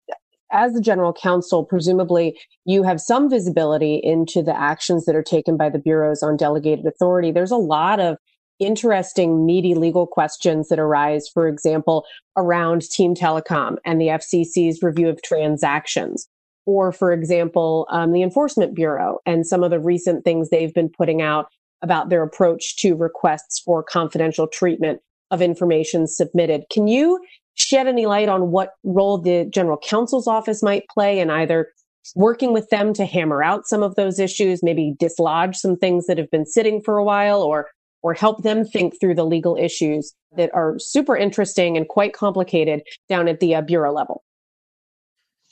as 0.53 0.73
the 0.73 0.81
general 0.81 1.13
counsel, 1.13 1.65
presumably 1.65 2.39
you 2.65 2.83
have 2.83 3.01
some 3.01 3.29
visibility 3.29 4.01
into 4.03 4.43
the 4.43 4.57
actions 4.57 5.05
that 5.05 5.17
are 5.17 5.23
taken 5.23 5.57
by 5.57 5.69
the 5.69 5.79
bureaus 5.79 6.23
on 6.23 6.37
delegated 6.37 6.87
authority. 6.87 7.33
There's 7.33 7.51
a 7.51 7.57
lot 7.57 8.01
of 8.01 8.19
interesting, 8.59 9.45
meaty 9.45 9.75
legal 9.75 10.07
questions 10.07 10.69
that 10.69 10.79
arise, 10.79 11.29
for 11.29 11.49
example, 11.49 12.05
around 12.37 12.83
Team 12.83 13.15
Telecom 13.15 13.77
and 13.85 14.01
the 14.01 14.09
FCC's 14.09 14.83
review 14.83 15.09
of 15.09 15.23
transactions. 15.23 16.29
Or, 16.67 16.93
for 16.93 17.13
example, 17.13 17.87
um, 17.91 18.13
the 18.13 18.23
Enforcement 18.23 18.75
Bureau 18.75 19.19
and 19.27 19.47
some 19.47 19.63
of 19.63 19.71
the 19.71 19.81
recent 19.81 20.25
things 20.25 20.49
they've 20.49 20.73
been 20.73 20.89
putting 20.89 21.21
out 21.21 21.49
about 21.83 22.09
their 22.09 22.23
approach 22.23 22.77
to 22.77 22.95
requests 22.95 23.61
for 23.61 23.83
confidential 23.83 24.47
treatment 24.47 25.01
of 25.31 25.43
information 25.43 26.07
submitted. 26.07 26.65
Can 26.71 26.87
you 26.87 27.21
shed 27.65 27.87
any 27.87 28.07
light 28.07 28.29
on 28.29 28.51
what 28.51 28.71
role 28.85 29.19
the 29.19 29.47
general 29.53 29.79
counsel's 29.79 30.27
office 30.27 30.63
might 30.63 30.85
play 30.93 31.19
in 31.19 31.31
either 31.31 31.69
working 32.15 32.53
with 32.53 32.69
them 32.71 32.93
to 32.95 33.07
hammer 33.07 33.43
out 33.43 33.67
some 33.67 33.83
of 33.83 33.95
those 33.95 34.19
issues, 34.19 34.63
maybe 34.63 34.95
dislodge 34.99 35.57
some 35.57 35.77
things 35.77 36.07
that 36.07 36.19
have 36.19 36.31
been 36.31 36.47
sitting 36.47 36.83
for 36.83 36.99
a 36.99 37.05
while, 37.05 37.43
or 37.43 37.69
or 38.03 38.13
help 38.13 38.43
them 38.43 38.67
think 38.67 39.01
through 39.01 39.15
the 39.15 39.25
legal 39.25 39.57
issues 39.57 40.13
that 40.37 40.51
are 40.53 40.79
super 40.79 41.17
interesting 41.17 41.77
and 41.77 41.89
quite 41.89 42.13
complicated 42.13 42.83
down 43.09 43.29
at 43.29 43.41
the 43.41 43.55
uh, 43.55 43.63
bureau 43.63 43.93
level? 43.93 44.23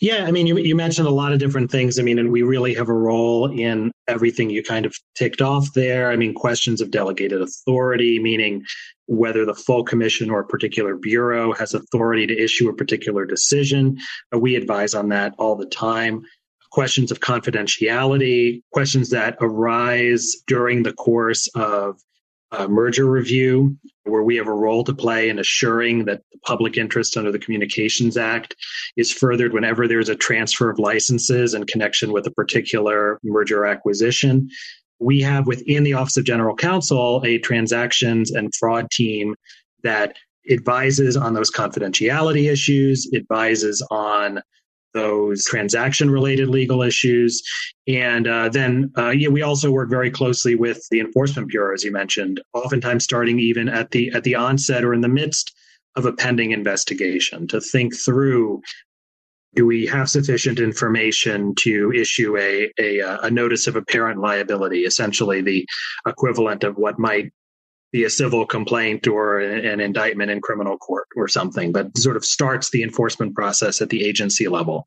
Yeah, 0.01 0.25
I 0.27 0.33
mean, 0.33 0.47
you, 0.47 0.59
you 0.59 0.75
mentioned 0.75 1.07
a 1.07 1.13
lot 1.13 1.33
of 1.33 1.39
different 1.39 1.71
things. 1.71 1.99
I 1.99 2.03
mean, 2.03 2.19
and 2.19 2.31
we 2.31 2.43
really 2.43 2.75
have 2.75 2.89
a 2.89 2.95
role 2.95 3.51
in 3.51 3.91
everything 4.09 4.51
you 4.51 4.63
kind 4.63 4.85
of 4.85 4.95
ticked 5.15 5.41
off 5.41 5.73
there. 5.75 6.11
I 6.11 6.17
mean, 6.17 6.35
questions 6.35 6.81
of 6.81 6.91
delegated 6.91 7.41
authority, 7.41 8.19
meaning 8.19 8.65
whether 9.13 9.45
the 9.45 9.55
full 9.55 9.85
commission 9.85 10.31
or 10.31 10.41
a 10.41 10.47
particular 10.47 10.97
bureau 10.97 11.53
has 11.53 11.75
authority 11.75 12.27
to 12.27 12.43
issue 12.43 12.71
a 12.71 12.75
particular 12.75 13.27
decision. 13.27 13.99
We 14.33 14.57
advise 14.57 14.95
on 14.95 15.11
that 15.11 15.35
all 15.39 15.55
the 15.55 15.67
time. 15.67 16.23
Questions 16.71 17.13
of 17.13 17.21
confidentiality, 17.21 18.63
questions 18.73 19.11
that 19.11 19.37
arise 19.43 20.37
during 20.47 20.83
the 20.83 20.95
course 20.95 21.47
of 21.55 22.01
uh, 22.53 22.67
merger 22.69 23.05
review, 23.05 23.77
where 24.05 24.23
we 24.23 24.37
have 24.37 24.47
a 24.47 24.53
role 24.53 24.85
to 24.85 24.95
play 24.95 25.29
in 25.29 25.39
assuring 25.39 26.07
that 26.07 26.23
the 26.33 26.39
public 26.47 26.79
interest 26.79 27.17
under 27.17 27.31
the 27.31 27.39
Communications 27.39 28.17
Act 28.17 28.57
is 28.97 29.13
furthered 29.13 29.53
whenever 29.53 29.87
there's 29.87 30.09
a 30.09 30.17
transfer 30.17 30.71
of 30.71 30.79
licenses 30.79 31.53
in 31.53 31.65
connection 31.65 32.13
with 32.13 32.27
a 32.27 32.31
particular 32.31 33.19
merger 33.23 33.67
acquisition. 33.67 34.49
We 35.03 35.21
have 35.23 35.47
within 35.47 35.83
the 35.83 35.95
Office 35.95 36.17
of 36.17 36.25
General 36.25 36.57
Counsel 36.57 37.23
a 37.25 37.39
transactions 37.39 38.31
and 38.31 38.55
fraud 38.55 38.91
team 38.91 39.35
that 39.83 40.17
advises 40.51 41.17
on 41.17 41.35
those 41.35 41.51
confidentiality 41.51 42.51
issues, 42.51 43.09
advises 43.15 43.87
on 43.91 44.41
those 44.95 45.45
transaction 45.45 46.11
related 46.11 46.49
legal 46.49 46.83
issues. 46.83 47.43
And 47.89 48.27
uh, 48.27 48.49
then 48.49 48.93
uh, 48.99 49.11
yeah, 49.11 49.29
we 49.29 49.43
also 49.43 49.71
work 49.71 49.89
very 49.89 50.11
closely 50.11 50.55
with 50.55 50.87
the 50.91 51.01
enforcement 51.01 51.49
bureau, 51.49 51.75
as 51.75 51.83
you 51.83 51.93
mentioned, 51.93 52.41
oftentimes 52.53 53.05
starting 53.05 53.39
even 53.39 53.69
at 53.69 53.91
the 53.91 54.11
at 54.13 54.25
the 54.25 54.35
onset 54.35 54.85
or 54.85 54.93
in 54.93 55.01
the 55.01 55.09
midst 55.09 55.55
of 55.97 56.07
a 56.07 56.13
pending 56.13 56.53
investigation 56.53 57.47
to 57.49 57.61
think 57.61 57.97
through 57.97 58.63
do 59.55 59.67
we 59.67 59.87
have 59.87 60.09
sufficient 60.09 60.59
information 60.59 61.55
to 61.57 61.93
issue 61.93 62.37
a, 62.39 62.73
a, 62.79 63.01
uh, 63.01 63.19
a 63.23 63.31
notice 63.31 63.67
of 63.67 63.77
apparent 63.77 64.21
liability, 64.21 64.81
essentially 64.85 65.43
the 65.43 65.67
equivalent 66.07 66.65
of 66.65 66.77
what 66.77 66.99
might 66.99 67.33
be 67.93 68.05
a 68.05 68.11
civil 68.11 68.47
complaint 68.47 69.07
or 69.07 69.39
an 69.39 69.79
indictment 69.79 70.31
in 70.31 70.41
criminal 70.41 70.79
court 70.79 71.07
or 71.15 71.29
something, 71.29 71.73
but 71.73 71.97
sort 71.99 72.17
of 72.17 72.25
starts 72.25 72.71
the 72.71 72.83
enforcement 72.83 73.35
process 73.35 73.83
at 73.83 73.91
the 73.91 74.05
agency 74.05 74.49
level. 74.49 74.87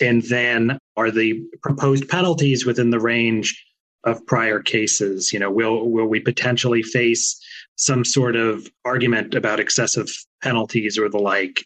And 0.00 0.22
then 0.24 0.78
are 0.96 1.10
the 1.10 1.42
proposed 1.62 2.08
penalties 2.08 2.66
within 2.66 2.90
the 2.90 3.00
range 3.00 3.64
of 4.04 4.26
prior 4.26 4.60
cases? 4.60 5.32
You 5.32 5.38
know, 5.38 5.50
will 5.50 5.90
will 5.90 6.06
we 6.06 6.20
potentially 6.20 6.82
face 6.82 7.42
some 7.76 8.04
sort 8.04 8.36
of 8.36 8.68
argument 8.84 9.34
about 9.34 9.58
excessive 9.58 10.08
penalties 10.42 10.98
or 10.98 11.08
the 11.08 11.18
like 11.18 11.64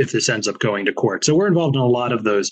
if 0.00 0.12
this 0.12 0.28
ends 0.28 0.48
up 0.48 0.58
going 0.58 0.86
to 0.86 0.92
court? 0.92 1.24
So 1.24 1.34
we're 1.34 1.46
involved 1.46 1.76
in 1.76 1.82
a 1.82 1.86
lot 1.86 2.12
of 2.12 2.24
those 2.24 2.50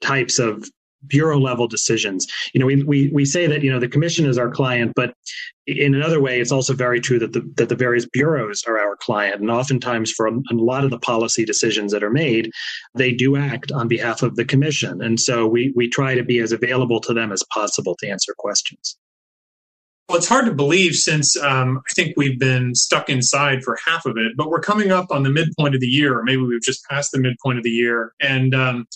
types 0.00 0.38
of 0.38 0.64
bureau 1.06 1.38
level 1.38 1.68
decisions. 1.68 2.26
You 2.54 2.60
know, 2.60 2.66
we, 2.66 2.82
we, 2.82 3.10
we 3.12 3.24
say 3.24 3.46
that, 3.46 3.62
you 3.62 3.70
know, 3.70 3.80
the 3.80 3.88
commission 3.88 4.26
is 4.26 4.38
our 4.38 4.50
client, 4.50 4.92
but 4.96 5.14
in 5.66 5.94
another 5.94 6.20
way, 6.20 6.40
it's 6.40 6.52
also 6.52 6.74
very 6.74 7.00
true 7.00 7.18
that 7.18 7.32
the, 7.32 7.40
that 7.56 7.68
the 7.68 7.76
various 7.76 8.06
bureaus 8.06 8.64
are 8.66 8.78
our 8.78 8.96
client. 8.96 9.40
And 9.40 9.50
oftentimes 9.50 10.10
for 10.12 10.26
a, 10.26 10.32
a 10.32 10.54
lot 10.54 10.84
of 10.84 10.90
the 10.90 10.98
policy 10.98 11.44
decisions 11.44 11.92
that 11.92 12.02
are 12.02 12.10
made, 12.10 12.50
they 12.94 13.12
do 13.12 13.36
act 13.36 13.72
on 13.72 13.88
behalf 13.88 14.22
of 14.22 14.36
the 14.36 14.44
commission. 14.44 15.02
And 15.02 15.18
so 15.18 15.46
we, 15.46 15.72
we 15.76 15.88
try 15.88 16.14
to 16.14 16.24
be 16.24 16.38
as 16.38 16.52
available 16.52 17.00
to 17.00 17.14
them 17.14 17.32
as 17.32 17.42
possible 17.52 17.96
to 18.00 18.08
answer 18.08 18.34
questions. 18.36 18.96
Well, 20.08 20.18
it's 20.18 20.28
hard 20.28 20.44
to 20.44 20.52
believe 20.52 20.94
since 20.94 21.34
um, 21.36 21.80
I 21.88 21.92
think 21.94 22.14
we've 22.16 22.38
been 22.38 22.74
stuck 22.74 23.08
inside 23.08 23.62
for 23.62 23.78
half 23.86 24.04
of 24.04 24.18
it, 24.18 24.32
but 24.36 24.50
we're 24.50 24.60
coming 24.60 24.92
up 24.92 25.06
on 25.10 25.22
the 25.22 25.30
midpoint 25.30 25.74
of 25.74 25.80
the 25.80 25.86
year, 25.86 26.18
or 26.18 26.22
maybe 26.22 26.42
we've 26.42 26.60
just 26.60 26.84
passed 26.90 27.12
the 27.12 27.20
midpoint 27.20 27.56
of 27.56 27.64
the 27.64 27.70
year. 27.70 28.12
And 28.20 28.54
um, 28.54 28.86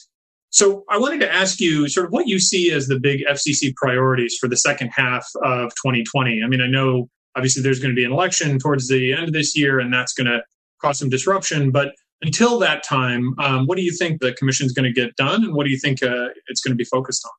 so 0.50 0.84
I 0.90 0.98
wanted 0.98 1.20
to 1.20 1.32
ask 1.32 1.60
you 1.60 1.88
sort 1.88 2.06
of 2.06 2.12
what 2.12 2.26
you 2.26 2.38
see 2.38 2.70
as 2.72 2.88
the 2.88 3.00
big 3.00 3.24
FCC 3.24 3.74
priorities 3.74 4.36
for 4.38 4.48
the 4.48 4.56
second 4.56 4.88
half 4.88 5.26
of 5.42 5.70
2020. 5.82 6.42
I 6.42 6.46
mean, 6.46 6.60
I 6.60 6.66
know 6.66 7.08
obviously 7.36 7.62
there's 7.62 7.80
going 7.80 7.94
to 7.94 7.96
be 7.96 8.04
an 8.04 8.12
election 8.12 8.58
towards 8.58 8.88
the 8.88 9.12
end 9.14 9.24
of 9.24 9.32
this 9.32 9.56
year, 9.56 9.80
and 9.80 9.92
that's 9.92 10.12
going 10.12 10.26
to 10.26 10.42
cause 10.80 10.98
some 10.98 11.08
disruption. 11.08 11.70
But 11.70 11.94
until 12.22 12.58
that 12.58 12.82
time, 12.82 13.34
um, 13.38 13.66
what 13.66 13.76
do 13.76 13.82
you 13.82 13.92
think 13.96 14.20
the 14.20 14.32
commission 14.34 14.66
is 14.66 14.72
going 14.72 14.84
to 14.84 14.92
get 14.92 15.16
done, 15.16 15.44
and 15.44 15.54
what 15.54 15.64
do 15.64 15.70
you 15.70 15.78
think 15.78 16.02
uh, 16.02 16.28
it's 16.48 16.60
going 16.60 16.72
to 16.72 16.76
be 16.76 16.84
focused 16.84 17.24
on? 17.24 17.32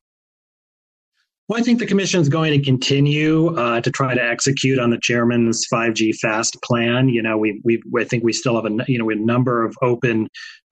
Well, 1.50 1.58
I 1.58 1.64
think 1.64 1.80
the 1.80 1.86
commission 1.86 2.20
is 2.20 2.28
going 2.28 2.52
to 2.52 2.64
continue 2.64 3.58
uh, 3.58 3.80
to 3.80 3.90
try 3.90 4.14
to 4.14 4.22
execute 4.22 4.78
on 4.78 4.90
the 4.90 5.00
chairman's 5.02 5.66
5G 5.66 6.14
fast 6.14 6.56
plan. 6.62 7.08
You 7.08 7.22
know, 7.22 7.36
we 7.36 7.60
we 7.64 7.82
I 7.98 8.04
think 8.04 8.22
we 8.22 8.32
still 8.32 8.54
have 8.54 8.66
a 8.66 8.84
you 8.86 9.00
know 9.00 9.10
a 9.10 9.16
number 9.16 9.64
of 9.64 9.76
open 9.82 10.28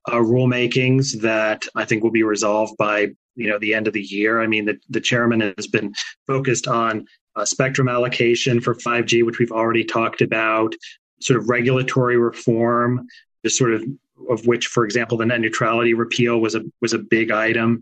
uh, 0.08 0.18
rulemakings 0.18 1.20
that 1.20 1.66
I 1.74 1.84
think 1.84 2.04
will 2.04 2.12
be 2.12 2.22
resolved 2.22 2.76
by 2.76 3.08
you 3.34 3.48
know 3.48 3.58
the 3.58 3.74
end 3.74 3.88
of 3.88 3.92
the 3.92 4.02
year. 4.02 4.40
I 4.40 4.46
mean, 4.46 4.66
the, 4.66 4.78
the 4.88 5.00
chairman 5.00 5.40
has 5.40 5.66
been 5.66 5.92
focused 6.28 6.68
on 6.68 7.06
uh, 7.34 7.44
spectrum 7.44 7.88
allocation 7.88 8.60
for 8.60 8.76
5G, 8.76 9.26
which 9.26 9.40
we've 9.40 9.50
already 9.50 9.82
talked 9.82 10.20
about, 10.20 10.76
sort 11.20 11.40
of 11.40 11.48
regulatory 11.48 12.18
reform, 12.18 13.04
just 13.44 13.58
sort 13.58 13.74
of 13.74 13.82
of 14.30 14.46
which, 14.46 14.68
for 14.68 14.84
example, 14.84 15.18
the 15.18 15.26
net 15.26 15.40
neutrality 15.40 15.94
repeal 15.94 16.40
was 16.40 16.54
a 16.54 16.62
was 16.80 16.92
a 16.92 16.98
big 17.00 17.32
item, 17.32 17.80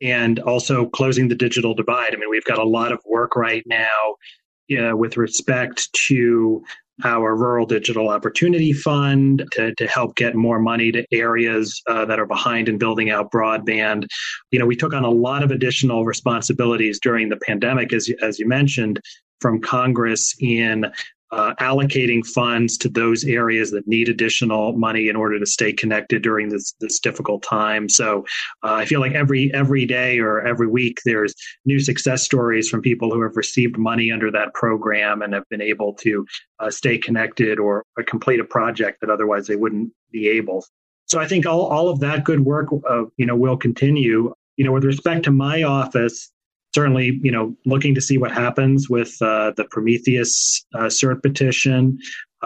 and 0.00 0.38
also 0.40 0.86
closing 0.86 1.28
the 1.28 1.34
digital 1.34 1.74
divide. 1.74 2.14
I 2.14 2.16
mean, 2.18 2.30
we've 2.30 2.44
got 2.44 2.58
a 2.58 2.64
lot 2.64 2.92
of 2.92 3.00
work 3.06 3.36
right 3.36 3.64
now 3.66 4.16
with 4.70 5.16
respect 5.16 5.92
to 6.06 6.62
our 7.04 7.36
Rural 7.36 7.66
Digital 7.66 8.08
Opportunity 8.08 8.72
Fund 8.72 9.44
to, 9.52 9.74
to 9.76 9.86
help 9.86 10.16
get 10.16 10.34
more 10.34 10.58
money 10.58 10.90
to 10.92 11.06
areas 11.12 11.80
uh, 11.86 12.04
that 12.06 12.18
are 12.18 12.26
behind 12.26 12.68
in 12.68 12.76
building 12.76 13.10
out 13.10 13.30
broadband. 13.30 14.06
You 14.50 14.58
know, 14.58 14.66
we 14.66 14.76
took 14.76 14.92
on 14.92 15.04
a 15.04 15.10
lot 15.10 15.42
of 15.42 15.50
additional 15.50 16.04
responsibilities 16.04 16.98
during 17.00 17.28
the 17.28 17.36
pandemic, 17.36 17.92
as, 17.92 18.10
as 18.20 18.38
you 18.38 18.48
mentioned, 18.48 19.00
from 19.40 19.60
Congress 19.60 20.34
in 20.40 20.86
uh, 21.30 21.54
allocating 21.60 22.24
funds 22.26 22.76
to 22.78 22.88
those 22.88 23.24
areas 23.24 23.70
that 23.70 23.86
need 23.86 24.08
additional 24.08 24.72
money 24.72 25.08
in 25.08 25.16
order 25.16 25.38
to 25.38 25.46
stay 25.46 25.72
connected 25.72 26.22
during 26.22 26.48
this 26.48 26.74
this 26.80 26.98
difficult 26.98 27.42
time. 27.42 27.88
So 27.88 28.24
uh, 28.62 28.74
I 28.74 28.84
feel 28.84 29.00
like 29.00 29.12
every 29.12 29.52
every 29.52 29.84
day 29.84 30.18
or 30.18 30.46
every 30.46 30.66
week 30.66 30.98
there's 31.04 31.34
new 31.64 31.80
success 31.80 32.22
stories 32.22 32.68
from 32.68 32.82
people 32.82 33.10
who 33.10 33.22
have 33.22 33.36
received 33.36 33.76
money 33.78 34.10
under 34.10 34.30
that 34.30 34.54
program 34.54 35.22
and 35.22 35.34
have 35.34 35.48
been 35.50 35.62
able 35.62 35.94
to 35.94 36.26
uh, 36.60 36.70
stay 36.70 36.98
connected 36.98 37.58
or, 37.58 37.84
or, 37.96 38.02
complete 38.04 38.40
a 38.40 38.44
project 38.44 39.00
that 39.00 39.10
otherwise 39.10 39.46
they 39.46 39.56
wouldn't 39.56 39.92
be 40.10 40.28
able. 40.28 40.64
So 41.06 41.20
I 41.20 41.26
think 41.26 41.46
all, 41.46 41.66
all 41.66 41.88
of 41.88 42.00
that 42.00 42.24
good 42.24 42.40
work, 42.40 42.68
uh, 42.88 43.04
you 43.16 43.26
know, 43.26 43.36
will 43.36 43.56
continue. 43.56 44.32
You 44.56 44.64
know, 44.64 44.72
with 44.72 44.84
respect 44.84 45.24
to 45.24 45.30
my 45.30 45.62
office, 45.62 46.32
certainly, 46.74 47.18
you 47.22 47.32
know, 47.32 47.56
looking 47.64 47.94
to 47.94 48.00
see 48.00 48.18
what 48.18 48.32
happens 48.32 48.88
with 48.88 49.20
uh, 49.22 49.52
the 49.56 49.64
Prometheus 49.70 50.64
uh, 50.74 50.84
cert 50.84 51.22
petition. 51.22 51.98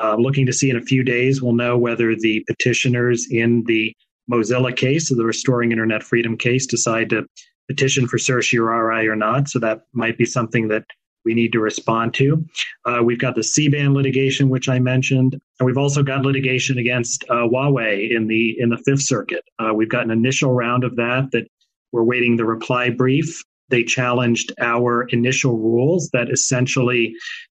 Uh, 0.03 0.17
looking 0.17 0.47
to 0.47 0.53
see 0.53 0.71
in 0.71 0.77
a 0.77 0.83
few 0.83 1.03
days, 1.03 1.43
we'll 1.43 1.53
know 1.53 1.77
whether 1.77 2.17
the 2.17 2.43
petitioners 2.47 3.27
in 3.31 3.63
the 3.67 3.95
Mozilla 4.31 4.75
case, 4.75 5.09
so 5.09 5.15
the 5.15 5.25
Restoring 5.25 5.73
Internet 5.73 6.03
Freedom 6.03 6.37
case, 6.37 6.67
decide 6.67 7.11
to 7.11 7.27
petition 7.69 8.07
for 8.07 8.19
certiorari 8.19 9.09
or 9.09 9.17
not. 9.17 9.49
So 9.49 9.59
that 9.59 9.83
might 9.93 10.17
be 10.17 10.25
something 10.25 10.69
that 10.69 10.85
we 11.25 11.35
need 11.35 11.53
to 11.53 11.61
respond 11.61 12.15
to. 12.15 12.45
Uh, 12.85 13.01
we've 13.05 13.19
got 13.19 13.35
the 13.35 13.45
C-band 13.45 13.95
litigation, 13.95 14.49
which 14.49 14.69
I 14.69 14.79
mentioned, 14.79 15.35
and 15.59 15.67
we've 15.67 15.79
also 15.79 16.03
got 16.03 16.25
litigation 16.25 16.79
against 16.79 17.25
uh, 17.29 17.47
Huawei 17.47 18.11
in 18.11 18.27
the 18.27 18.57
in 18.59 18.71
the 18.71 18.79
Fifth 18.79 19.03
Circuit. 19.03 19.45
Uh, 19.59 19.73
we've 19.75 19.89
got 19.89 20.05
an 20.05 20.11
initial 20.11 20.53
round 20.53 20.85
of 20.85 20.97
that 20.97 21.29
that 21.33 21.47
we're 21.93 22.03
waiting 22.03 22.37
the 22.37 22.45
reply 22.45 22.91
brief. 22.91 23.43
They 23.69 23.85
challenged 23.85 24.53
our 24.61 25.05
initial 25.05 25.59
rules 25.59 26.11
that 26.13 26.31
essentially 26.31 27.15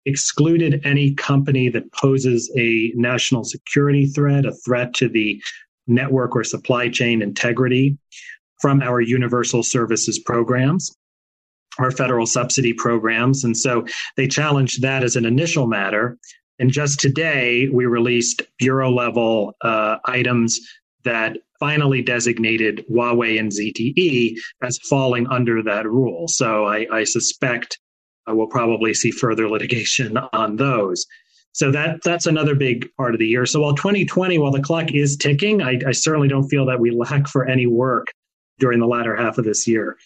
excluded 0.06 0.82
any 0.84 1.14
company 1.14 1.70
that 1.70 1.92
poses 1.94 2.52
a 2.58 2.92
national 2.96 3.44
security 3.46 4.06
threat, 4.06 4.46
a 4.46 4.54
threat 4.66 4.94
to 4.96 5.08
the 5.08 5.42
network 5.88 6.36
or 6.36 6.44
supply 6.44 6.90
chain 6.90 7.22
integrity 7.22 7.98
from 8.62 8.82
our 8.82 9.02
universal 9.02 9.64
services 9.64 10.20
programs 10.20 10.96
our 11.80 11.92
federal 11.92 12.26
subsidy 12.26 12.74
programs. 12.74 13.44
And 13.44 13.58
so 13.58 13.86
they 14.16 14.28
challenged 14.28 14.82
that 14.82 15.04
as 15.04 15.16
an 15.16 15.26
initial 15.26 15.68
matter. 15.68 16.18
And 16.60 16.72
just 16.72 17.00
today, 17.00 17.68
we 17.70 17.86
released 17.86 18.44
bureau 18.60 18.92
level 18.92 19.56
uh, 19.62 19.98
items 20.06 20.60
that 21.04 21.38
finally 21.60 22.02
designated 22.02 22.86
Huawei 22.90 23.40
and 23.40 23.52
ZTE 23.52 24.38
as 24.62 24.78
falling 24.90 25.28
under 25.28 25.64
that 25.64 25.88
rule. 25.88 26.28
So 26.28 26.66
I, 26.66 26.88
I 26.92 27.04
suspect 27.04 27.80
uh, 28.30 28.36
we'll 28.36 28.48
probably 28.48 28.94
see 28.94 29.12
further 29.12 29.50
litigation 29.50 30.18
on 30.34 30.56
those. 30.56 31.06
So 31.54 31.72
that 31.72 32.02
that's 32.04 32.26
another 32.26 32.56
big 32.56 32.90
part 32.98 33.14
of 33.14 33.20
the 33.20 33.28
year. 33.28 33.46
So 33.46 33.62
while 33.62 33.76
2020, 33.76 34.40
while 34.40 34.52
the 34.52 34.62
clock 34.62 34.92
is 34.92 35.16
ticking, 35.16 35.62
I, 35.62 35.80
I 35.88 35.92
certainly 35.92 36.28
don't 36.28 36.48
feel 36.48 36.66
that 36.66 36.80
we 36.80 36.90
lack 36.90 37.28
for 37.28 37.46
any 37.46 37.68
work 37.68 38.08
during 38.60 38.80
the 38.80 38.88
latter 38.88 39.16
half 39.16 39.38
of 39.38 39.46
this 39.46 39.68
year. 39.68 39.98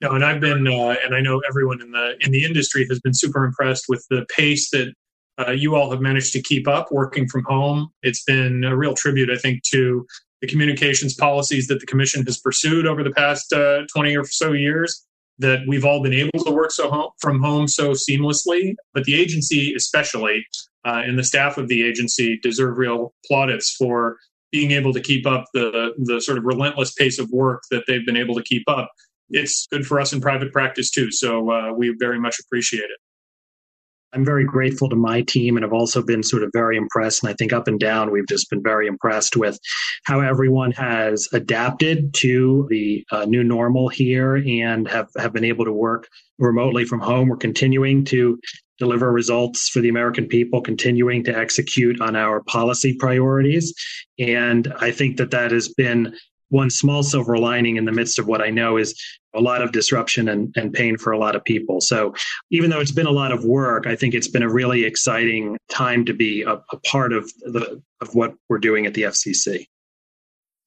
No, 0.00 0.12
and 0.12 0.24
I've 0.24 0.40
been, 0.40 0.66
uh, 0.66 0.96
and 1.04 1.14
I 1.14 1.20
know 1.20 1.40
everyone 1.48 1.80
in 1.80 1.90
the 1.90 2.16
in 2.20 2.32
the 2.32 2.44
industry 2.44 2.86
has 2.88 2.98
been 3.00 3.14
super 3.14 3.44
impressed 3.44 3.84
with 3.88 4.06
the 4.10 4.26
pace 4.34 4.70
that 4.70 4.92
uh, 5.38 5.50
you 5.50 5.74
all 5.74 5.90
have 5.90 6.00
managed 6.00 6.32
to 6.32 6.42
keep 6.42 6.66
up 6.66 6.90
working 6.90 7.28
from 7.28 7.44
home. 7.44 7.88
It's 8.02 8.22
been 8.24 8.64
a 8.64 8.76
real 8.76 8.94
tribute, 8.94 9.30
I 9.30 9.36
think, 9.36 9.62
to 9.70 10.06
the 10.40 10.46
communications 10.46 11.14
policies 11.14 11.66
that 11.68 11.80
the 11.80 11.86
commission 11.86 12.24
has 12.26 12.38
pursued 12.38 12.86
over 12.86 13.02
the 13.02 13.12
past 13.12 13.52
uh, 13.52 13.82
20 13.92 14.16
or 14.16 14.24
so 14.24 14.52
years 14.52 15.06
that 15.38 15.60
we've 15.66 15.84
all 15.84 16.02
been 16.02 16.14
able 16.14 16.44
to 16.44 16.52
work 16.52 16.70
so 16.70 16.90
home, 16.90 17.10
from 17.18 17.42
home 17.42 17.66
so 17.66 17.90
seamlessly. 17.90 18.74
But 18.92 19.04
the 19.04 19.20
agency, 19.20 19.74
especially, 19.74 20.46
uh, 20.84 21.02
and 21.04 21.18
the 21.18 21.24
staff 21.24 21.58
of 21.58 21.68
the 21.68 21.82
agency 21.82 22.38
deserve 22.42 22.78
real 22.78 23.12
plaudits 23.26 23.74
for 23.74 24.18
being 24.52 24.70
able 24.70 24.92
to 24.92 25.00
keep 25.00 25.26
up 25.26 25.46
the 25.52 25.92
the 25.98 26.20
sort 26.20 26.38
of 26.38 26.44
relentless 26.44 26.92
pace 26.92 27.18
of 27.18 27.28
work 27.30 27.62
that 27.70 27.82
they've 27.88 28.06
been 28.06 28.16
able 28.16 28.36
to 28.36 28.42
keep 28.42 28.62
up. 28.68 28.88
It's 29.30 29.66
good 29.66 29.86
for 29.86 29.98
us 29.98 30.12
in 30.12 30.20
private 30.20 30.52
practice 30.52 30.90
too. 30.90 31.10
So 31.10 31.50
uh, 31.50 31.72
we 31.72 31.94
very 31.98 32.20
much 32.20 32.38
appreciate 32.38 32.84
it. 32.84 32.98
I'm 34.14 34.24
very 34.24 34.44
grateful 34.44 34.88
to 34.88 34.96
my 34.96 35.22
team 35.22 35.56
and 35.56 35.64
have 35.64 35.72
also 35.72 36.02
been 36.02 36.22
sort 36.22 36.42
of 36.42 36.50
very 36.52 36.76
impressed. 36.76 37.22
And 37.22 37.30
I 37.30 37.34
think 37.34 37.52
up 37.52 37.68
and 37.68 37.80
down, 37.80 38.10
we've 38.10 38.28
just 38.28 38.48
been 38.48 38.62
very 38.62 38.86
impressed 38.86 39.36
with 39.36 39.58
how 40.04 40.20
everyone 40.20 40.70
has 40.72 41.28
adapted 41.32 42.14
to 42.14 42.66
the 42.70 43.04
uh, 43.10 43.24
new 43.24 43.42
normal 43.42 43.88
here 43.88 44.36
and 44.36 44.88
have, 44.88 45.08
have 45.18 45.32
been 45.32 45.44
able 45.44 45.64
to 45.64 45.72
work 45.72 46.08
remotely 46.38 46.84
from 46.84 47.00
home. 47.00 47.28
We're 47.28 47.36
continuing 47.36 48.04
to 48.06 48.38
deliver 48.78 49.12
results 49.12 49.68
for 49.68 49.80
the 49.80 49.88
American 49.88 50.26
people, 50.26 50.60
continuing 50.60 51.24
to 51.24 51.36
execute 51.36 52.00
on 52.00 52.16
our 52.16 52.42
policy 52.42 52.94
priorities. 52.94 53.72
And 54.18 54.72
I 54.78 54.90
think 54.90 55.16
that 55.18 55.30
that 55.30 55.52
has 55.52 55.68
been 55.68 56.14
one 56.54 56.70
small 56.70 57.02
silver 57.02 57.36
lining 57.36 57.76
in 57.76 57.84
the 57.84 57.92
midst 57.92 58.18
of 58.18 58.28
what 58.28 58.40
I 58.40 58.48
know 58.48 58.76
is 58.76 58.94
a 59.34 59.40
lot 59.40 59.60
of 59.60 59.72
disruption 59.72 60.28
and, 60.28 60.54
and 60.56 60.72
pain 60.72 60.96
for 60.96 61.10
a 61.10 61.18
lot 61.18 61.34
of 61.34 61.44
people. 61.44 61.80
So 61.80 62.14
even 62.52 62.70
though 62.70 62.78
it's 62.78 62.92
been 62.92 63.08
a 63.08 63.10
lot 63.10 63.32
of 63.32 63.44
work, 63.44 63.88
I 63.88 63.96
think 63.96 64.14
it's 64.14 64.28
been 64.28 64.44
a 64.44 64.48
really 64.48 64.84
exciting 64.84 65.58
time 65.68 66.04
to 66.04 66.14
be 66.14 66.42
a, 66.42 66.62
a 66.70 66.76
part 66.86 67.12
of 67.12 67.30
the 67.40 67.82
of 68.00 68.14
what 68.14 68.34
we're 68.48 68.58
doing 68.58 68.86
at 68.86 68.94
the 68.94 69.02
FCC. 69.02 69.66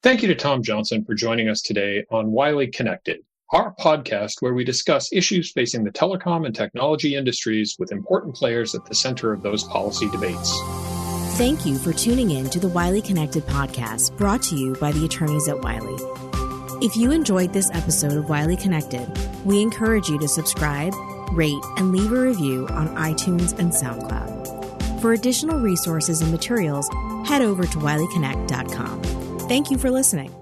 Thank 0.03 0.21
you 0.21 0.27
to 0.27 0.35
Tom 0.35 0.61
Johnson 0.61 1.05
for 1.05 1.15
joining 1.15 1.47
us 1.47 1.61
today 1.61 2.05
on 2.11 2.31
Wiley 2.31 2.67
Connected, 2.67 3.21
our 3.51 3.73
podcast 3.79 4.33
where 4.41 4.53
we 4.53 4.65
discuss 4.65 5.11
issues 5.13 5.53
facing 5.53 5.85
the 5.85 5.91
telecom 5.91 6.45
and 6.45 6.53
technology 6.53 7.15
industries 7.15 7.77
with 7.79 7.93
important 7.93 8.35
players 8.35 8.75
at 8.75 8.85
the 8.85 8.95
center 8.95 9.31
of 9.31 9.41
those 9.41 9.63
policy 9.63 10.09
debates. 10.09 10.51
Thank 11.38 11.67
you 11.67 11.77
for 11.77 11.93
tuning 11.93 12.31
in 12.31 12.49
to 12.49 12.59
the 12.59 12.67
Wiley 12.67 12.99
Connected 12.99 13.45
podcast 13.45 14.17
brought 14.17 14.41
to 14.41 14.55
you 14.55 14.73
by 14.77 14.91
the 14.91 15.05
attorneys 15.05 15.47
at 15.47 15.61
Wiley. 15.61 15.95
If 16.83 16.97
you 16.97 17.11
enjoyed 17.11 17.53
this 17.53 17.69
episode 17.75 18.13
of 18.13 18.27
Wiley 18.27 18.57
Connected, 18.57 19.07
we 19.45 19.61
encourage 19.61 20.09
you 20.09 20.17
to 20.17 20.27
subscribe, 20.27 20.95
rate, 21.33 21.63
and 21.77 21.91
leave 21.91 22.11
a 22.11 22.19
review 22.19 22.67
on 22.69 22.88
iTunes 22.95 23.55
and 23.59 23.71
SoundCloud. 23.71 24.99
For 24.99 25.13
additional 25.13 25.59
resources 25.59 26.23
and 26.23 26.31
materials, 26.31 26.89
head 27.29 27.43
over 27.43 27.67
to 27.67 27.77
wileyconnect.com. 27.77 29.39
Thank 29.41 29.69
you 29.69 29.77
for 29.77 29.91
listening. 29.91 30.33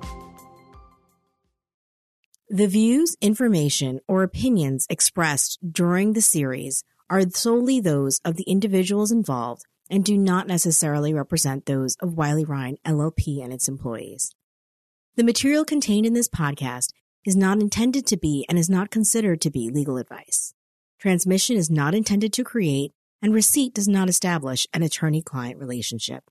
The 2.47 2.67
views, 2.67 3.17
information, 3.19 3.99
or 4.07 4.23
opinions 4.23 4.87
expressed 4.89 5.59
during 5.69 6.13
the 6.13 6.21
series 6.21 6.85
are 7.09 7.29
solely 7.31 7.81
those 7.81 8.21
of 8.23 8.37
the 8.37 8.43
individuals 8.43 9.11
involved 9.11 9.65
and 9.89 10.03
do 10.03 10.17
not 10.17 10.47
necessarily 10.47 11.13
represent 11.13 11.65
those 11.65 11.95
of 12.01 12.17
Wiley 12.17 12.45
Rein 12.45 12.77
LLP 12.85 13.43
and 13.43 13.53
its 13.53 13.67
employees. 13.67 14.33
The 15.15 15.23
material 15.23 15.63
contained 15.63 16.05
in 16.05 16.13
this 16.13 16.27
podcast 16.27 16.91
is 17.25 17.35
not 17.35 17.59
intended 17.59 18.05
to 18.07 18.17
be 18.17 18.45
and 18.49 18.59
is 18.59 18.69
not 18.69 18.91
considered 18.91 19.41
to 19.41 19.49
be 19.49 19.69
legal 19.69 19.97
advice. 19.97 20.53
Transmission 20.99 21.55
is 21.55 21.69
not 21.69 21.95
intended 21.95 22.33
to 22.33 22.43
create, 22.43 22.91
and 23.21 23.33
receipt 23.33 23.73
does 23.73 23.87
not 23.87 24.09
establish 24.09 24.67
an 24.73 24.83
attorney 24.83 25.21
client 25.21 25.59
relationship. 25.59 26.23